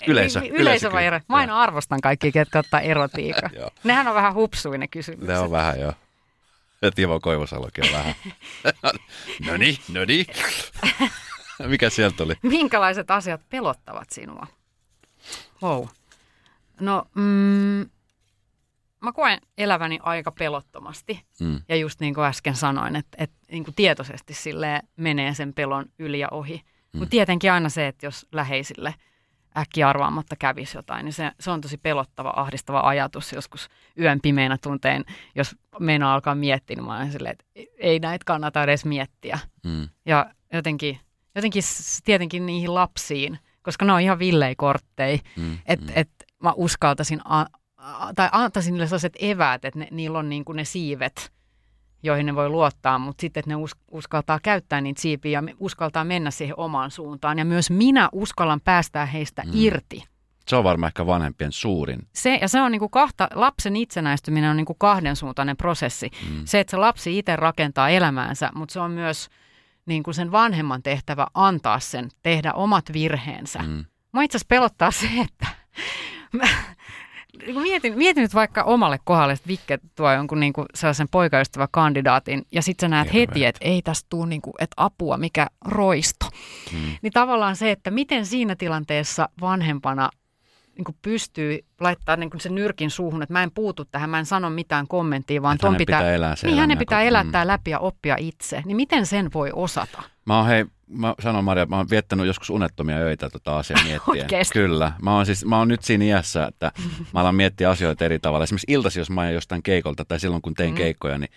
yleisö? 0.07 0.39
Yleisö, 0.39 0.57
yleisö 0.63 0.93
vai 0.93 1.07
ero? 1.07 1.21
Mä 1.29 1.37
aina 1.37 1.61
arvostan 1.63 2.01
kaikki, 2.01 2.33
ketkä 2.33 2.59
ottaa 2.59 2.81
erotiikka. 2.81 3.51
Nehän 3.85 4.09
on 4.09 4.15
vähän 4.15 4.35
hupsuja 4.35 4.79
ne 4.79 4.89
kysymykset. 4.89 5.29
Ne 5.29 5.39
on 5.39 5.51
vähän 5.51 5.81
joo. 5.81 5.93
Ja 6.83 6.91
Timo 6.91 7.21
Koivusalokin 7.21 7.85
on 7.85 7.93
vähän. 7.93 8.15
no 9.47 9.57
niin, 9.57 9.79
no 9.93 10.05
niin. 10.05 10.27
Mikä 11.67 11.91
sieltä 11.91 12.23
oli? 12.23 12.35
Minkälaiset 12.43 13.11
asiat 13.11 13.41
pelottavat 13.49 14.11
sinua? 14.11 14.47
Wow. 15.63 15.87
No, 16.81 17.05
mm, 17.15 17.91
mä 19.01 19.13
koen 19.15 19.39
eläväni 19.59 19.99
aika 20.03 20.33
pelottomasti. 20.33 21.25
Mm. 21.41 21.61
Ja 21.69 21.77
just 21.77 22.01
niin 22.01 22.15
kuin 22.15 22.25
äsken 22.25 22.57
sanoin, 22.57 22.97
että, 22.97 23.17
että 23.25 23.37
niin 23.51 23.65
kuin 23.65 23.75
tietoisesti 23.75 24.35
sille 24.35 24.83
menee 24.97 25.35
sen 25.35 25.55
pelon 25.55 25.87
yli 25.99 26.19
ja 26.19 26.29
ohi. 26.31 26.63
Mm. 26.93 26.99
Mutta 26.99 27.11
tietenkin 27.11 27.53
aina 27.53 27.69
se, 27.69 27.87
että 27.87 28.07
jos 28.07 28.27
läheisille 28.33 28.95
äkkiä 29.57 29.89
arvaamatta 29.89 30.37
kävisi 30.39 30.79
jotain, 30.79 31.05
niin 31.05 31.13
se, 31.13 31.33
se 31.41 31.51
on 31.51 31.61
tosi 31.61 31.79
pelottava, 31.79 32.33
ahdistava 32.37 32.81
ajatus 32.81 33.33
joskus 33.33 33.69
yön 34.01 34.21
pimeänä 34.21 34.59
tunteen, 34.63 35.05
jos 35.35 35.57
meinaa 35.79 36.15
alkaa 36.15 36.35
miettiä, 36.35 36.77
niin 36.77 36.85
mä 36.85 36.97
olen 36.97 37.13
silleen, 37.13 37.33
että 37.33 37.45
ei 37.79 37.99
näitä 37.99 38.25
kannata 38.25 38.63
edes 38.63 38.85
miettiä. 38.85 39.39
Mm. 39.65 39.89
Ja 40.07 40.31
jotenkin, 40.53 41.01
jotenkin 41.35 41.63
tietenkin 42.05 42.47
niihin 42.47 42.75
lapsiin, 42.75 43.39
koska 43.63 43.85
ne 43.85 43.93
on 43.93 44.01
ihan 44.01 44.19
villei-kortteja, 44.19 45.19
mm. 45.37 45.59
että 45.67 45.87
mm. 45.87 45.93
et, 45.95 46.11
mä 46.43 46.53
uskaltaisin, 46.53 47.21
a, 47.25 47.47
a, 47.77 48.15
tai 48.15 48.29
antaisin 48.33 48.73
niille 48.73 48.87
sellaiset 48.87 49.17
eväät, 49.19 49.65
että 49.65 49.79
ne, 49.79 49.89
niillä 49.91 50.19
on 50.19 50.29
niin 50.29 50.45
kuin 50.45 50.57
ne 50.57 50.65
siivet, 50.65 51.33
joihin 52.03 52.27
ne 52.27 52.35
voi 52.35 52.49
luottaa, 52.49 52.99
mutta 52.99 53.21
sitten, 53.21 53.41
että 53.41 53.51
ne 53.51 53.57
us, 53.57 53.71
uskaltaa 53.91 54.39
käyttää 54.43 54.81
niitä 54.81 55.01
siipiä 55.01 55.41
ja 55.41 55.55
uskaltaa 55.59 56.05
mennä 56.05 56.31
siihen 56.31 56.59
omaan 56.59 56.91
suuntaan. 56.91 57.39
Ja 57.39 57.45
myös 57.45 57.71
minä 57.71 58.09
uskallan 58.13 58.61
päästää 58.61 59.07
heistä 59.07 59.43
mm. 59.43 59.51
irti. 59.55 60.05
Se 60.49 60.57
on 60.57 60.65
varmaan 60.65 60.89
ehkä 60.89 61.07
vanhempien 61.07 61.53
suurin. 61.53 62.07
Se, 62.13 62.39
ja 62.41 62.49
se 62.49 62.61
on 62.61 62.73
niin 62.73 62.81
kuin 62.81 62.91
kahta, 62.91 63.29
lapsen 63.35 63.77
itsenäistyminen 63.77 64.51
on 64.51 64.57
niin 64.57 64.67
kuin 64.67 64.79
kahdensuuntainen 64.79 65.57
prosessi. 65.57 66.11
Mm. 66.31 66.43
Se, 66.45 66.61
että 66.61 66.71
se 66.71 66.77
lapsi 66.77 67.19
itse 67.19 67.37
rakentaa 67.37 67.89
elämäänsä, 67.89 68.51
mutta 68.55 68.73
se 68.73 68.81
on 68.81 68.91
myös 68.91 69.29
niin 69.87 70.03
kuin 70.03 70.15
sen 70.15 70.33
vanhemman 70.33 70.83
tehtävä 70.83 71.27
antaa 71.35 71.81
sen, 71.81 72.09
tehdä 72.23 72.53
omat 72.53 72.85
virheensä. 72.93 73.59
Mm. 73.59 73.85
Mä 74.13 74.23
itse 74.23 74.37
asiassa 74.37 74.49
pelottaa 74.49 74.91
se, 74.91 75.07
että 75.07 75.47
mä, 76.33 76.49
mietin, 77.63 77.99
mietin 77.99 78.23
nyt 78.23 78.35
vaikka 78.35 78.63
omalle 78.63 78.99
kohdalle, 79.05 79.33
että 79.33 79.49
Vikke 79.49 79.79
tuo 79.95 80.13
jonkun 80.13 80.41
niin 80.41 80.53
kuin 80.53 80.67
sellaisen 80.75 81.09
poikaystävä 81.11 81.69
kandidaatin 81.71 82.43
ja 82.53 82.63
sitten 82.63 82.85
sä 82.85 82.89
näet 82.89 83.13
Hirveet. 83.13 83.29
heti, 83.29 83.45
että 83.45 83.65
ei 83.65 83.83
tästä 83.83 84.07
tule 84.11 84.27
niin 84.27 84.43
kuin, 84.43 84.55
että 84.59 84.75
apua, 84.77 85.17
mikä 85.17 85.47
roisto. 85.65 86.27
Hmm. 86.73 86.97
Niin 87.03 87.13
tavallaan 87.13 87.57
se, 87.57 87.71
että 87.71 87.91
miten 87.91 88.27
siinä 88.27 88.57
tilanteessa 88.57 89.29
vanhempana 89.41 90.11
niin 90.79 90.85
kuin 90.85 90.97
pystyy 91.03 91.59
laittaa 91.81 92.17
niin 92.17 92.31
kuin 92.31 92.41
sen 92.41 92.55
nyrkin 92.55 92.91
suuhun, 92.91 93.23
että 93.23 93.33
mä 93.33 93.43
en 93.43 93.51
puutu 93.51 93.85
tähän, 93.85 94.11
mä 94.11 94.19
en 94.19 94.27
sano 94.27 94.51
mitään 94.51 94.89
kommenttia, 94.89 95.43
vaan 95.43 95.59
ton 95.59 95.77
pitää, 95.77 95.99
pitää 95.99 96.15
elää 96.15 96.35
niin 96.43 96.59
hänen 96.59 96.79
pitää 96.79 97.03
elää 97.03 97.25
mm. 97.25 97.31
läpi 97.45 97.71
ja 97.71 97.79
oppia 97.79 98.17
itse. 98.19 98.63
Niin 98.65 98.77
miten 98.77 99.07
sen 99.07 99.31
voi 99.35 99.51
osata? 99.55 100.03
Mä 100.25 100.39
oon 100.39 100.47
hei, 100.47 100.65
mä 100.89 101.15
sanon 101.21 101.45
Maria, 101.45 101.67
mä 101.67 101.77
oon 101.77 101.91
viettänyt 101.91 102.27
joskus 102.27 102.51
unettomia 102.51 102.97
öitä 102.97 103.31
tota 103.31 103.59
asiaa 103.59 103.81
miettien. 103.87 104.45
Kyllä. 104.53 104.93
Mä 105.03 105.15
oon, 105.15 105.27
siis, 105.27 105.45
mä 105.45 105.59
oon 105.59 105.69
nyt 105.69 105.83
siinä 105.83 106.05
iässä, 106.05 106.47
että 106.47 106.73
mä 107.15 107.21
alan 107.21 107.35
miettiä 107.35 107.71
asioita 107.71 108.05
eri 108.05 108.19
tavalla. 108.19 108.45
Esimerkiksi 108.45 108.73
iltasi, 108.73 109.01
jos 109.01 109.11
mä 109.11 109.21
oon 109.21 109.35
jostain 109.35 109.63
keikolta 109.63 110.05
tai 110.05 110.21
silloin 110.21 110.43
kun 110.43 110.55
tein 110.55 110.71
mm. 110.71 110.77
keikkoja, 110.77 111.19
niin 111.19 111.31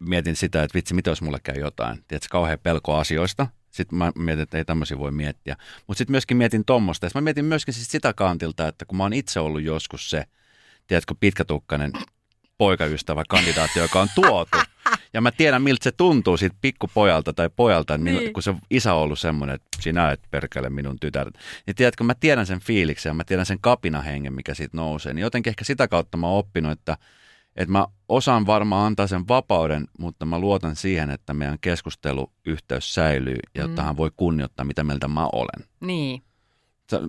mietin 0.00 0.36
sitä, 0.36 0.62
että 0.62 0.74
vitsi, 0.74 0.94
mitä 0.94 1.10
jos 1.10 1.22
mulle 1.22 1.38
käy 1.42 1.60
jotain. 1.60 2.04
Tiedätkö, 2.08 2.28
kauhean 2.30 2.58
pelko 2.62 2.96
asioista. 2.96 3.46
Sitten 3.70 3.98
mä 3.98 4.12
mietin, 4.14 4.42
että 4.42 4.58
ei 4.58 4.64
tämmöisiä 4.64 4.98
voi 4.98 5.12
miettiä. 5.12 5.56
Mutta 5.86 5.98
sitten 5.98 6.12
myöskin 6.12 6.36
mietin 6.36 6.64
tuommoista. 6.64 7.08
Mä 7.14 7.20
mietin 7.20 7.44
myöskin 7.44 7.74
siis 7.74 7.90
sitä 7.90 8.12
kantilta, 8.12 8.68
että 8.68 8.84
kun 8.84 8.96
mä 8.96 9.02
oon 9.02 9.12
itse 9.12 9.40
ollut 9.40 9.62
joskus 9.62 10.10
se, 10.10 10.24
tiedätkö, 10.86 11.14
pitkätukkainen 11.20 11.92
poikaystävä 12.58 13.22
kandidaatti, 13.28 13.78
joka 13.78 14.00
on 14.00 14.08
tuotu. 14.14 14.58
Ja 15.12 15.20
mä 15.20 15.30
tiedän, 15.30 15.62
miltä 15.62 15.84
se 15.84 15.92
tuntuu 15.92 16.36
siitä 16.36 16.56
pikkupojalta 16.60 17.32
tai 17.32 17.50
pojalta, 17.56 17.98
niin. 17.98 18.32
kun 18.32 18.42
se 18.42 18.54
isä 18.70 18.94
on 18.94 19.00
ollut 19.00 19.18
semmoinen, 19.18 19.54
että 19.54 19.68
sinä 19.80 20.10
et 20.10 20.20
perkele 20.30 20.70
minun 20.70 21.00
tytär. 21.00 21.30
Niin 21.66 21.74
tiedätkö, 21.74 22.04
mä 22.04 22.14
tiedän 22.14 22.46
sen 22.46 22.60
fiiliksen 22.60 23.10
ja 23.10 23.14
mä 23.14 23.24
tiedän 23.24 23.46
sen 23.46 23.58
kapinahengen, 23.60 24.32
mikä 24.32 24.54
siitä 24.54 24.76
nousee. 24.76 25.14
Niin 25.14 25.22
jotenkin 25.22 25.50
ehkä 25.50 25.64
sitä 25.64 25.88
kautta 25.88 26.16
mä 26.16 26.26
oon 26.26 26.38
oppinut, 26.38 26.72
että, 26.72 26.96
että 27.56 27.72
mä 27.72 27.86
osaan 28.08 28.46
varmaan 28.46 28.86
antaa 28.86 29.06
sen 29.06 29.28
vapauden, 29.28 29.86
mutta 29.98 30.26
mä 30.26 30.38
luotan 30.38 30.76
siihen, 30.76 31.10
että 31.10 31.34
meidän 31.34 31.58
keskusteluyhteys 31.60 32.94
säilyy, 32.94 33.38
jotta 33.54 33.82
mm. 33.82 33.86
hän 33.86 33.96
voi 33.96 34.10
kunnioittaa, 34.16 34.64
mitä 34.64 34.84
mieltä 34.84 35.08
mä 35.08 35.28
olen. 35.32 35.68
Niin. 35.80 36.22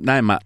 Näin 0.03 0.25
mä, 0.25 0.39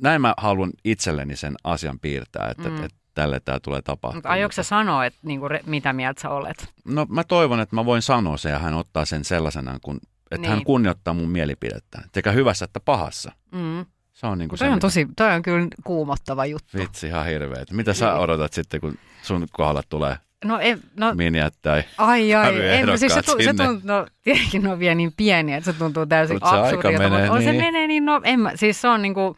näin 0.00 0.20
mä 0.20 0.34
haluan 0.36 0.70
itselleni 0.84 1.36
sen 1.36 1.54
asian 1.64 1.98
piirtää, 2.00 2.48
että, 2.50 2.68
mm. 2.68 2.84
että 2.84 2.98
tälle 3.14 3.40
tämä 3.40 3.60
tulee 3.60 3.82
tapahtumaan. 3.82 4.16
Mutta 4.16 4.28
aiotko 4.28 4.52
sä 4.52 4.62
sanoa, 4.62 5.06
että 5.06 5.20
niinku, 5.22 5.46
mitä 5.66 5.92
mieltä 5.92 6.22
sä 6.22 6.30
olet? 6.30 6.72
No 6.84 7.06
mä 7.08 7.24
toivon, 7.24 7.60
että 7.60 7.76
mä 7.76 7.84
voin 7.84 8.02
sanoa 8.02 8.36
sen 8.36 8.52
ja 8.52 8.58
hän 8.58 8.74
ottaa 8.74 9.04
sen 9.04 9.24
sellaisena, 9.24 9.78
kun, 9.82 10.00
että 10.30 10.36
niin. 10.36 10.50
hän 10.50 10.64
kunnioittaa 10.64 11.14
mun 11.14 11.30
mielipidettä. 11.30 12.02
Sekä 12.14 12.32
hyvässä 12.32 12.64
että 12.64 12.80
pahassa. 12.80 13.32
Mm. 13.52 13.86
Se 14.22 14.26
on, 14.26 14.38
niin 14.38 14.48
kuin 14.48 14.58
toi, 14.58 14.68
se, 14.68 14.72
on 14.72 14.78
tosi, 14.78 15.06
toi 15.16 15.34
on 15.34 15.42
kyllä 15.42 15.68
kuumottava 15.84 16.46
juttu. 16.46 16.78
Vitsi, 16.78 17.06
ihan 17.06 17.26
hirveet. 17.26 17.70
Mitä 17.70 17.92
sä 17.92 18.06
niin. 18.06 18.20
odotat 18.20 18.52
sitten, 18.52 18.80
kun 18.80 18.98
sun 19.22 19.46
kohdalla 19.52 19.82
tulee 19.88 20.16
No, 20.44 20.58
en, 20.58 20.80
no 20.96 21.14
Miniät 21.14 21.54
tai 21.62 21.82
Ai 21.98 22.34
ai, 22.34 22.68
en, 22.68 22.98
siis 22.98 23.14
se, 23.14 23.22
se 23.44 23.54
tuntuu, 23.54 23.80
no 23.82 24.06
tietenkin 24.22 24.62
ne 24.62 24.72
on 24.72 24.78
vielä 24.78 24.94
niin 24.94 25.12
pieniä, 25.16 25.56
että 25.56 25.72
se 25.72 25.78
tuntuu 25.78 26.06
täysin 26.06 26.38
absurdilta, 26.40 27.08
mutta 27.08 27.32
on 27.32 27.38
niin. 27.38 27.54
se 27.54 27.62
menee 27.62 27.86
niin, 27.86 28.04
no 28.04 28.20
en 28.24 28.40
mä, 28.40 28.52
siis 28.54 28.80
se 28.80 28.88
on 28.88 29.02
niin 29.02 29.14
kuin, 29.14 29.36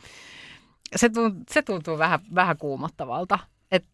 se 0.97 1.09
tuntuu, 1.09 1.43
se 1.51 1.63
tuntuu 1.63 1.99
vähän, 1.99 2.21
vähän 2.35 2.57
kuumottavalta. 2.57 3.39
Et, 3.73 3.85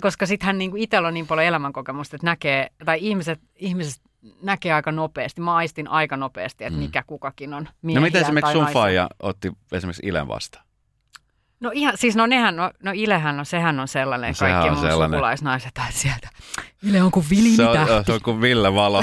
koska 0.00 0.26
sittenhän 0.26 0.58
niin 0.58 0.76
itsellä 0.76 1.08
on 1.08 1.14
niin 1.14 1.26
paljon 1.26 1.46
elämänkokemusta, 1.46 2.16
että 2.16 2.26
näkee, 2.26 2.70
tai 2.84 2.98
ihmiset, 3.00 3.40
ihmiset 3.56 4.02
näkee 4.42 4.72
aika 4.72 4.92
nopeasti. 4.92 5.40
Mä 5.40 5.54
aistin 5.54 5.88
aika 5.88 6.16
nopeasti, 6.16 6.64
että 6.64 6.76
mm. 6.76 6.82
mikä 6.82 7.02
kukakin 7.06 7.54
on 7.54 7.68
No 7.82 8.00
miten 8.00 8.22
esimerkiksi 8.22 8.52
sun 8.52 8.66
faija 8.66 9.08
otti 9.22 9.52
esimerkiksi 9.72 10.06
Ilen 10.06 10.28
vastaan? 10.28 10.68
No 11.60 11.70
ihan, 11.74 11.98
siis 11.98 12.16
no 12.16 12.26
nehän, 12.26 12.56
no, 12.56 12.70
no 12.82 12.92
Ilehän, 12.94 13.36
no 13.36 13.44
sehän 13.44 13.80
on 13.80 13.88
sellainen, 13.88 14.34
no, 14.40 14.46
kaikki 14.46 14.68
on 14.68 14.74
mun 14.74 14.90
sellainen. 14.90 15.16
sukulaisnaiset 15.16 15.74
tai 15.74 15.92
sieltä. 15.92 16.28
Ile 16.82 17.02
on 17.02 17.10
kuin 17.10 17.26
Vili 17.30 17.56
se 17.56 17.66
on, 17.66 18.04
se 18.06 18.12
on 18.12 18.20
kuin 18.22 18.40
Ville 18.40 18.74
Valo 18.74 19.02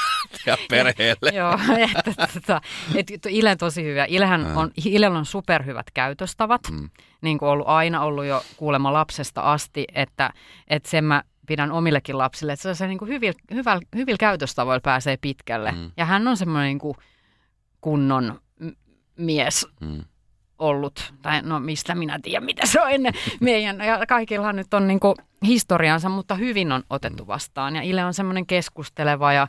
ja 0.46 0.56
perheelle. 0.70 1.30
Joo, 1.34 1.58
että, 1.78 2.02
tota, 2.34 2.60
että, 2.94 3.14
että 3.14 3.28
Ile 3.32 3.50
on 3.50 3.58
tosi 3.58 3.84
hyvä. 3.84 4.04
Ilehän 4.08 4.56
on, 4.56 4.70
Ile 4.84 5.08
on 5.08 5.26
superhyvät 5.26 5.90
käytöstavat, 5.94 6.60
mm. 6.70 6.90
niin 7.20 7.38
kuin 7.38 7.48
ollut 7.48 7.68
aina 7.68 8.02
ollut 8.02 8.24
jo 8.24 8.42
kuulemma 8.56 8.92
lapsesta 8.92 9.40
asti, 9.40 9.84
että, 9.94 10.30
että 10.68 10.90
sen 10.90 11.04
mä 11.04 11.22
pidän 11.46 11.72
omillekin 11.72 12.18
lapsille, 12.18 12.52
että 12.52 12.74
se 12.74 12.86
niin 12.86 12.98
kuin 12.98 13.08
hyvillä, 13.08 13.40
hyvillä, 13.50 13.80
hyvillä 13.94 14.18
käytöstavoilla 14.18 14.80
pääsee 14.80 15.16
pitkälle. 15.16 15.72
Mm. 15.72 15.90
Ja 15.96 16.04
hän 16.04 16.28
on 16.28 16.36
semmoinen 16.36 16.68
niin 16.68 16.78
kuin 16.78 16.96
kunnon 17.80 18.40
mies. 19.16 19.68
Mm 19.80 20.04
ollut, 20.58 21.14
tai 21.22 21.42
no 21.42 21.60
mistä 21.60 21.94
minä 21.94 22.18
tiedän, 22.22 22.44
mitä 22.44 22.66
se 22.66 22.82
on 22.82 22.90
ennen 22.90 23.12
meidän, 23.40 23.78
ja 23.78 24.06
kaikillahan 24.08 24.56
nyt 24.56 24.74
on 24.74 24.86
niin 24.86 25.00
kuin 25.00 25.14
historiansa, 25.46 26.08
mutta 26.08 26.34
hyvin 26.34 26.72
on 26.72 26.82
otettu 26.90 27.24
mm. 27.24 27.26
vastaan, 27.26 27.76
ja 27.76 27.82
Ile 27.82 28.04
on 28.04 28.14
semmoinen 28.14 28.46
keskusteleva 28.46 29.32
ja, 29.32 29.48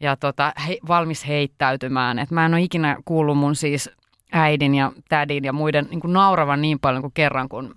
ja 0.00 0.16
tota, 0.16 0.52
he, 0.68 0.78
valmis 0.88 1.26
heittäytymään, 1.26 2.18
että 2.18 2.34
mä 2.34 2.46
en 2.46 2.54
ole 2.54 2.62
ikinä 2.62 2.96
kuullut 3.04 3.38
mun 3.38 3.56
siis 3.56 3.90
äidin 4.32 4.74
ja 4.74 4.92
tädin 5.08 5.44
ja 5.44 5.52
muiden 5.52 5.86
niin 5.90 6.00
kuin 6.00 6.12
nauravan 6.12 6.62
niin 6.62 6.78
paljon 6.80 7.02
kuin 7.02 7.14
kerran, 7.14 7.48
kun 7.48 7.76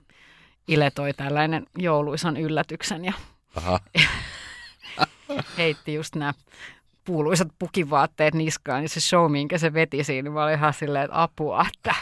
Ile 0.67 0.91
toi 0.91 1.13
tällainen 1.13 1.65
jouluisan 1.77 2.37
yllätyksen 2.37 3.05
ja, 3.05 3.13
Aha. 3.55 3.79
heitti 5.57 5.93
just 5.93 6.15
nämä 6.15 6.33
kuuluisat 7.07 7.47
pukivaatteet 7.59 8.33
niskaan, 8.33 8.83
ja 8.83 8.89
se 8.89 8.99
show, 8.99 9.31
minkä 9.31 9.57
se 9.57 9.73
veti 9.73 10.03
siinä, 10.03 10.21
niin 10.21 10.33
mä 10.33 10.43
olin 10.43 10.53
ihan 10.53 10.73
silleen, 10.73 11.05
että 11.05 11.21
apua, 11.21 11.65
että 11.75 11.95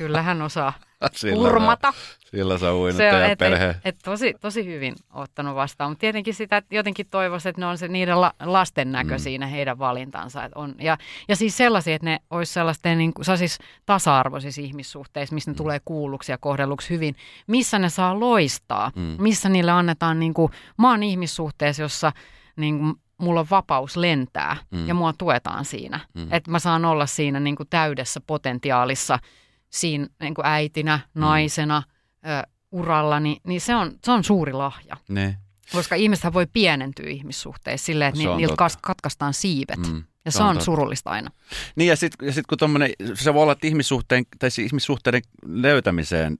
Kyllä 0.00 0.22
hän 0.22 0.42
osaa 0.42 0.72
sillä 1.12 1.48
urmata. 1.48 1.92
sillä 2.30 2.58
saa 2.58 2.74
uinut 2.74 3.00
et, 3.00 3.38
perhe. 3.38 3.68
Et, 3.68 3.76
et, 3.84 3.96
tosi, 4.04 4.34
tosi 4.40 4.66
hyvin 4.66 4.94
ottanut 5.12 5.54
vastaan, 5.54 5.90
mutta 5.90 6.00
tietenkin 6.00 6.34
sitä 6.34 6.56
että 6.56 6.74
jotenkin 6.74 7.06
toivoisi, 7.10 7.48
että 7.48 7.60
ne 7.60 7.66
on 7.66 7.78
se 7.78 7.88
niiden 7.88 8.20
la, 8.20 8.32
lasten 8.40 8.92
näkö 8.92 9.14
mm. 9.14 9.18
siinä 9.18 9.46
heidän 9.46 9.78
valintansa. 9.78 10.44
Et 10.44 10.52
on, 10.54 10.74
ja, 10.78 10.98
ja 11.28 11.36
siis 11.36 11.56
sellaisia, 11.56 11.94
että 11.94 12.04
ne 12.04 12.20
olisi 12.30 12.52
sellaisten 12.52 12.98
niin 12.98 13.14
kuin, 13.14 13.38
siis 13.38 13.58
tasa-arvoisissa 13.86 14.60
ihmissuhteissa, 14.60 15.34
missä 15.34 15.50
ne 15.50 15.52
mm. 15.54 15.56
tulee 15.56 15.80
kuulluksi 15.84 16.32
ja 16.32 16.38
kohdelluksi 16.38 16.90
hyvin, 16.90 17.16
missä 17.46 17.78
ne 17.78 17.88
saa 17.88 18.20
loistaa, 18.20 18.92
mm. 18.96 19.16
missä 19.18 19.48
niille 19.48 19.70
annetaan, 19.70 20.20
niin 20.20 20.34
kuin, 20.34 20.52
mä 20.78 20.90
oon 20.90 21.02
ihmissuhteessa, 21.02 21.82
jossa 21.82 22.12
niin 22.56 22.78
kuin, 22.78 22.94
mulla 23.18 23.40
on 23.40 23.46
vapaus 23.50 23.96
lentää 23.96 24.56
mm. 24.70 24.88
ja 24.88 24.94
mua 24.94 25.12
tuetaan 25.18 25.64
siinä. 25.64 26.00
Mm. 26.14 26.28
Että 26.30 26.50
mä 26.50 26.58
saan 26.58 26.84
olla 26.84 27.06
siinä 27.06 27.40
niin 27.40 27.56
kuin 27.56 27.68
täydessä 27.70 28.20
potentiaalissa– 28.26 29.18
siinä 29.70 30.06
niin 30.20 30.34
kuin 30.34 30.46
äitinä, 30.46 31.00
mm. 31.14 31.20
naisena, 31.20 31.82
mm. 32.22 32.30
ö, 32.30 32.42
uralla, 32.72 33.20
niin, 33.20 33.40
niin 33.46 33.60
se, 33.60 33.74
on, 33.74 33.92
se 34.04 34.10
on 34.10 34.24
suuri 34.24 34.52
lahja. 34.52 34.96
Ne. 35.08 35.38
Koska 35.72 35.94
ihmiset 35.94 36.34
voi 36.34 36.46
pienentyä 36.46 37.08
ihmissuhteissa 37.08 37.86
silleen, 37.86 38.08
että 38.08 38.18
ni, 38.18 38.36
niiltä 38.36 38.56
totta. 38.56 38.78
katkaistaan 38.82 39.34
siivet. 39.34 39.86
Mm. 39.86 40.04
Ja 40.24 40.30
se, 40.30 40.36
se 40.36 40.42
on, 40.42 40.56
on 40.56 40.62
surullista 40.62 41.10
aina. 41.10 41.30
Niin 41.76 41.88
ja 41.88 41.96
sitten 41.96 42.26
ja 42.26 42.32
sit 42.32 42.46
kun 42.46 42.58
tommonen, 42.58 42.90
se 43.14 43.34
voi 43.34 43.42
olla, 43.42 43.52
että 43.52 43.66
ihmissuhteen, 43.66 44.24
tai 44.38 44.50
siis 44.50 44.66
ihmissuhteiden 44.66 45.22
löytämiseen 45.46 46.36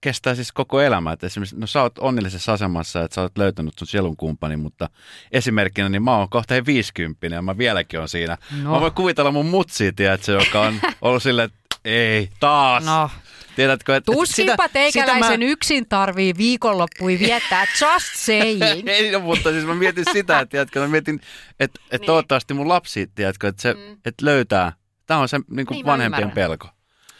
kestää 0.00 0.34
siis 0.34 0.52
koko 0.52 0.80
elämä. 0.80 1.12
Että 1.12 1.26
esimerkiksi, 1.26 1.56
no 1.58 1.66
sä 1.66 1.82
oot 1.82 1.98
onnellisessa 1.98 2.52
asemassa, 2.52 3.02
että 3.02 3.14
sä 3.14 3.20
oot 3.22 3.38
löytänyt 3.38 3.78
sun 3.78 3.88
sielun 3.88 4.16
kumppani, 4.16 4.56
mutta 4.56 4.88
esimerkkinä, 5.32 5.88
niin 5.88 6.02
mä 6.02 6.16
oon 6.16 6.28
kohta 6.28 6.66
50 6.66 7.26
ja 7.26 7.42
mä 7.42 7.58
vieläkin 7.58 8.00
on 8.00 8.08
siinä. 8.08 8.38
No. 8.62 8.70
Mä 8.70 8.80
voin 8.80 8.92
kuvitella 8.92 9.30
mun 9.30 9.46
mutsi, 9.46 9.92
tiedätkö, 9.92 10.32
joka 10.32 10.60
on 10.60 10.80
ollut 11.02 11.22
silleen, 11.22 11.46
että 11.46 11.76
ei, 11.84 12.30
taas. 12.40 12.84
No. 12.84 13.10
Tiedätkö, 13.56 13.96
että 13.96 14.12
Tussinpa 14.12 14.52
sitä, 14.52 14.68
teikäläisen 14.68 15.24
sitä 15.24 15.38
mä... 15.38 15.44
yksin 15.44 15.88
tarvii 15.88 16.34
viikonloppui 16.36 17.18
viettää, 17.18 17.66
just 17.80 18.14
saying. 18.14 18.88
ei, 18.88 19.10
no, 19.10 19.20
mutta 19.20 19.50
siis 19.50 19.64
mä 19.64 19.74
mietin 19.74 20.04
sitä, 20.12 20.40
että 20.40 20.50
tiedätkö, 20.50 20.80
mä 20.80 20.88
mietin, 20.88 21.20
että, 21.60 21.80
että 21.84 21.96
niin. 21.98 22.06
toivottavasti 22.06 22.54
mun 22.54 22.68
lapsi, 22.68 23.10
tiedätkö, 23.14 23.48
että 23.48 23.62
se 23.62 23.74
mm. 23.74 23.92
että 24.04 24.24
löytää. 24.24 24.72
Tämä 25.06 25.20
on 25.20 25.28
se 25.28 25.40
niin 25.50 25.66
kuin 25.66 25.76
niin, 25.76 25.86
vanhempien 25.86 26.30
pelko. 26.30 26.68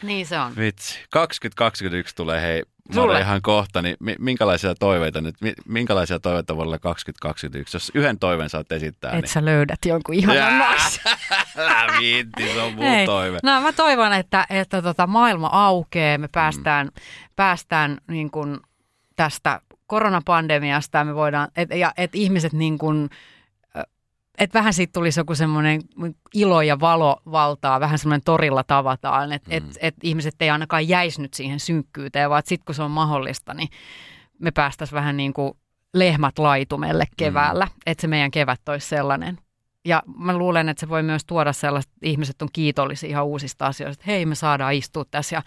Niin 0.03 0.27
se 0.27 0.39
on. 0.39 0.57
Vitsi. 0.57 0.99
2021 1.11 2.15
tulee 2.15 2.43
hei 2.43 2.63
Sulle. 2.95 3.21
ihan 3.21 3.43
kohta, 3.43 3.83
niin 3.83 3.97
minkälaisia 4.19 4.75
toiveita 4.75 5.21
nyt, 5.21 5.35
minkälaisia 5.69 6.21
toiveita 6.21 6.57
vuodelle 6.57 6.79
2021, 6.79 7.77
jos 7.77 7.93
yhden 7.95 8.19
toiveen 8.19 8.51
saat 8.51 8.73
esittää? 8.73 9.11
Et 9.11 9.17
niin... 9.17 9.29
sä 9.29 9.45
löydät 9.45 9.79
jonkun 9.87 10.15
ihanan 10.15 10.59
naisen. 10.59 11.13
Viitti, 12.01 12.53
se 12.55 12.61
on 12.61 12.79
Hei. 12.79 13.07
toive. 13.07 13.39
No 13.43 13.61
mä 13.61 13.73
toivon, 13.73 14.13
että, 14.13 14.47
että 14.51 14.83
tota 14.83 15.07
maailma 15.07 15.49
aukeaa, 15.53 16.19
me 16.19 16.29
päästään, 16.29 16.87
mm. 16.87 16.93
päästään 17.37 17.99
niin 18.09 18.31
kuin 18.31 18.59
tästä 19.17 19.61
koronapandemiasta 19.87 20.99
ja 20.99 21.05
me 21.05 21.15
voidaan, 21.15 21.49
et, 21.57 21.71
ja 21.71 21.93
et 21.97 22.15
ihmiset 22.15 22.53
niin 22.53 22.79
kuin, 22.79 23.11
että 24.41 24.59
vähän 24.59 24.75
siitä 24.75 24.93
tulisi 24.93 25.21
joku 25.21 25.35
semmoinen 25.35 25.83
ilo 26.35 26.63
ja 26.63 26.81
valo 26.81 27.21
valtaa, 27.31 27.81
vähän 27.81 27.99
semmoinen 27.99 28.25
torilla 28.25 28.65
tavataan, 28.65 29.33
että 29.33 29.51
mm. 29.51 29.57
et, 29.57 29.65
et 29.81 29.95
ihmiset 30.03 30.35
ei 30.41 30.51
ainakaan 30.51 30.89
jäisi 30.89 31.23
nyt 31.23 31.35
siihen 31.35 31.61
synkkyyteen, 31.61 32.31
vaan 32.31 32.43
sitten 32.47 32.65
kun 32.65 32.75
se 32.75 32.83
on 32.83 32.91
mahdollista, 32.91 33.55
niin 33.55 33.69
me 34.39 34.51
päästäisiin 34.51 34.97
vähän 34.97 35.17
niin 35.17 35.33
kuin 35.33 35.53
lehmät 35.95 36.39
laitumelle 36.39 37.05
mm. 37.05 37.15
keväällä, 37.17 37.65
mm. 37.65 37.73
että 37.87 38.01
se 38.01 38.09
meidän 38.09 38.31
kevät 38.31 38.69
olisi 38.69 38.89
sellainen. 38.89 39.39
Ja 39.85 40.03
mä 40.17 40.39
luulen, 40.39 40.69
että 40.69 40.81
se 40.81 40.89
voi 40.89 41.03
myös 41.03 41.25
tuoda 41.25 41.53
sellaiset, 41.53 41.93
että 41.93 42.07
ihmiset 42.07 42.43
on 42.43 42.49
kiitollisia 42.53 43.09
ihan 43.11 43.27
uusista 43.27 43.67
asioista, 43.67 44.03
että 44.03 44.13
hei 44.13 44.27
me 44.27 44.35
saadaan 44.35 44.75
istua 44.75 45.05
tässä 45.11 45.37
ja 45.37 45.43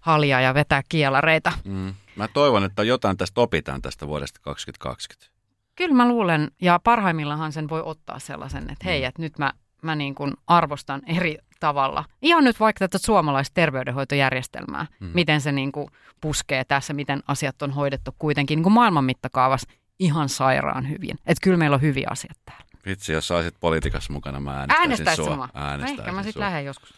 haljaa 0.00 0.40
ja 0.40 0.54
vetää 0.54 0.82
kielareita. 0.88 1.52
Mm. 1.64 1.94
Mä 2.16 2.28
toivon, 2.28 2.64
että 2.64 2.82
jotain 2.82 3.16
tästä 3.16 3.40
opitaan 3.40 3.82
tästä 3.82 4.06
vuodesta 4.06 4.40
2020. 4.42 5.35
Kyllä 5.76 5.94
mä 5.94 6.08
luulen, 6.08 6.50
ja 6.60 6.80
parhaimmillaan 6.84 7.52
sen 7.52 7.68
voi 7.68 7.82
ottaa 7.84 8.18
sellaisen, 8.18 8.62
että 8.62 8.84
hei, 8.84 9.00
mm. 9.00 9.08
että 9.08 9.22
nyt 9.22 9.38
mä, 9.38 9.52
mä 9.82 9.96
niin 9.96 10.14
kuin 10.14 10.32
arvostan 10.46 11.02
eri 11.06 11.38
tavalla. 11.60 12.04
Ihan 12.22 12.44
nyt 12.44 12.60
vaikka 12.60 12.78
tätä 12.78 12.98
suomalaista 12.98 13.54
terveydenhoitojärjestelmää, 13.54 14.86
mm. 15.00 15.10
miten 15.14 15.40
se 15.40 15.52
niin 15.52 15.72
kuin 15.72 15.90
puskee 16.20 16.64
tässä, 16.64 16.92
miten 16.92 17.22
asiat 17.28 17.62
on 17.62 17.70
hoidettu 17.70 18.14
kuitenkin 18.18 18.56
niin 18.56 18.62
kuin 18.62 18.72
maailman 18.72 19.04
mittakaavassa 19.04 19.68
ihan 19.98 20.28
sairaan 20.28 20.88
hyvin. 20.88 21.18
Että 21.26 21.42
kyllä 21.42 21.56
meillä 21.56 21.74
on 21.74 21.82
hyviä 21.82 22.06
asiat 22.10 22.36
täällä. 22.44 22.64
Vitsi, 22.86 23.12
jos 23.12 23.28
saisit 23.28 23.54
politiikassa 23.60 24.12
mukana, 24.12 24.40
mä 24.40 24.50
äänestäisin 24.50 24.80
Äänestäisit 24.80 25.24
sua. 25.24 25.48
Äänestäisin 25.54 26.00
Ehkä 26.00 26.12
mä 26.12 26.22
sitten 26.22 26.40
lähden 26.40 26.64
joskus. 26.64 26.94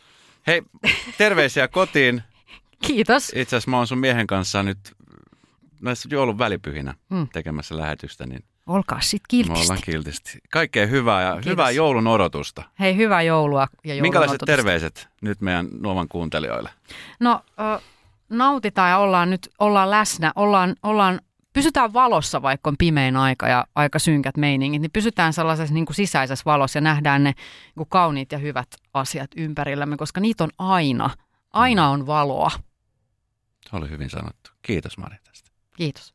Hei, 0.47 0.63
terveisiä 1.19 1.69
kotiin. 1.69 2.23
Kiitos. 2.87 3.29
Itse 3.29 3.57
asiassa 3.57 3.71
mä 3.71 3.77
oon 3.77 3.87
sun 3.87 3.99
miehen 3.99 4.27
kanssa 4.27 4.63
nyt 4.63 4.79
näissä 5.81 6.09
joulun 6.13 6.39
välipyhinä 6.39 6.95
Mm. 7.11 7.29
tekemässä 7.33 7.77
lähetystä, 7.77 8.27
niin 8.27 8.45
Olkaa 8.69 9.01
sit 9.01 9.23
me 9.23 9.27
kiltisti. 9.29 9.61
ollaan 9.63 9.79
kiltisti. 9.85 10.39
Kaikkea 10.53 10.87
hyvää 10.87 11.23
ja 11.23 11.33
Kiitos. 11.33 11.51
hyvää 11.51 11.71
joulun 11.71 12.07
odotusta. 12.07 12.63
Hei, 12.81 12.97
hyvää 12.97 13.23
joulua 13.23 13.69
ja 13.85 13.95
joulun 13.95 14.03
Minkälaiset 14.03 14.43
odotusta. 14.43 14.57
terveiset 14.57 15.09
nyt 15.21 15.41
meidän 15.41 15.69
Nuovan 15.81 16.09
kuuntelijoille? 16.09 16.71
No, 17.21 17.41
nautitaan 18.29 18.91
ja 18.91 18.99
ollaan 18.99 19.31
nyt 19.31 19.49
ollaan 19.59 19.91
läsnä. 19.91 20.33
Ollaan, 20.37 20.77
ollaan, 20.83 21.21
pysytään 21.53 21.93
valossa, 21.93 22.43
vaikka 22.43 22.71
on 22.71 22.77
pimein 22.79 23.17
aika 23.17 23.49
ja 23.49 23.65
aika 23.75 23.99
synkät 23.99 24.37
meiningit, 24.37 24.83
niin 24.83 24.91
pysytään 24.91 25.33
sellaisessa 25.33 25.75
niin 25.75 25.87
kuin 25.87 25.97
sisäisessä 25.97 26.43
valossa 26.45 26.77
ja 26.77 26.81
nähdään 26.81 27.25
ne 27.25 27.31
niin 27.31 27.75
kuin 27.77 27.89
kauniit 27.89 28.33
ja 28.33 28.39
hyvät 28.39 28.69
asiat 28.95 29.31
ympärillämme, 29.37 29.97
koska 29.97 30.21
niitä 30.21 30.45
on 30.45 30.51
aina. 30.59 31.11
Aina 31.53 31.89
on 31.89 32.07
valoa. 32.07 32.51
Se 33.71 33.77
oli 33.77 33.91
hyvin 33.91 34.11
sanottu. 34.11 34.51
Kiitos 34.63 34.99
Mari 34.99 35.17
tästä. 35.25 35.51
Kiitos. 35.77 36.15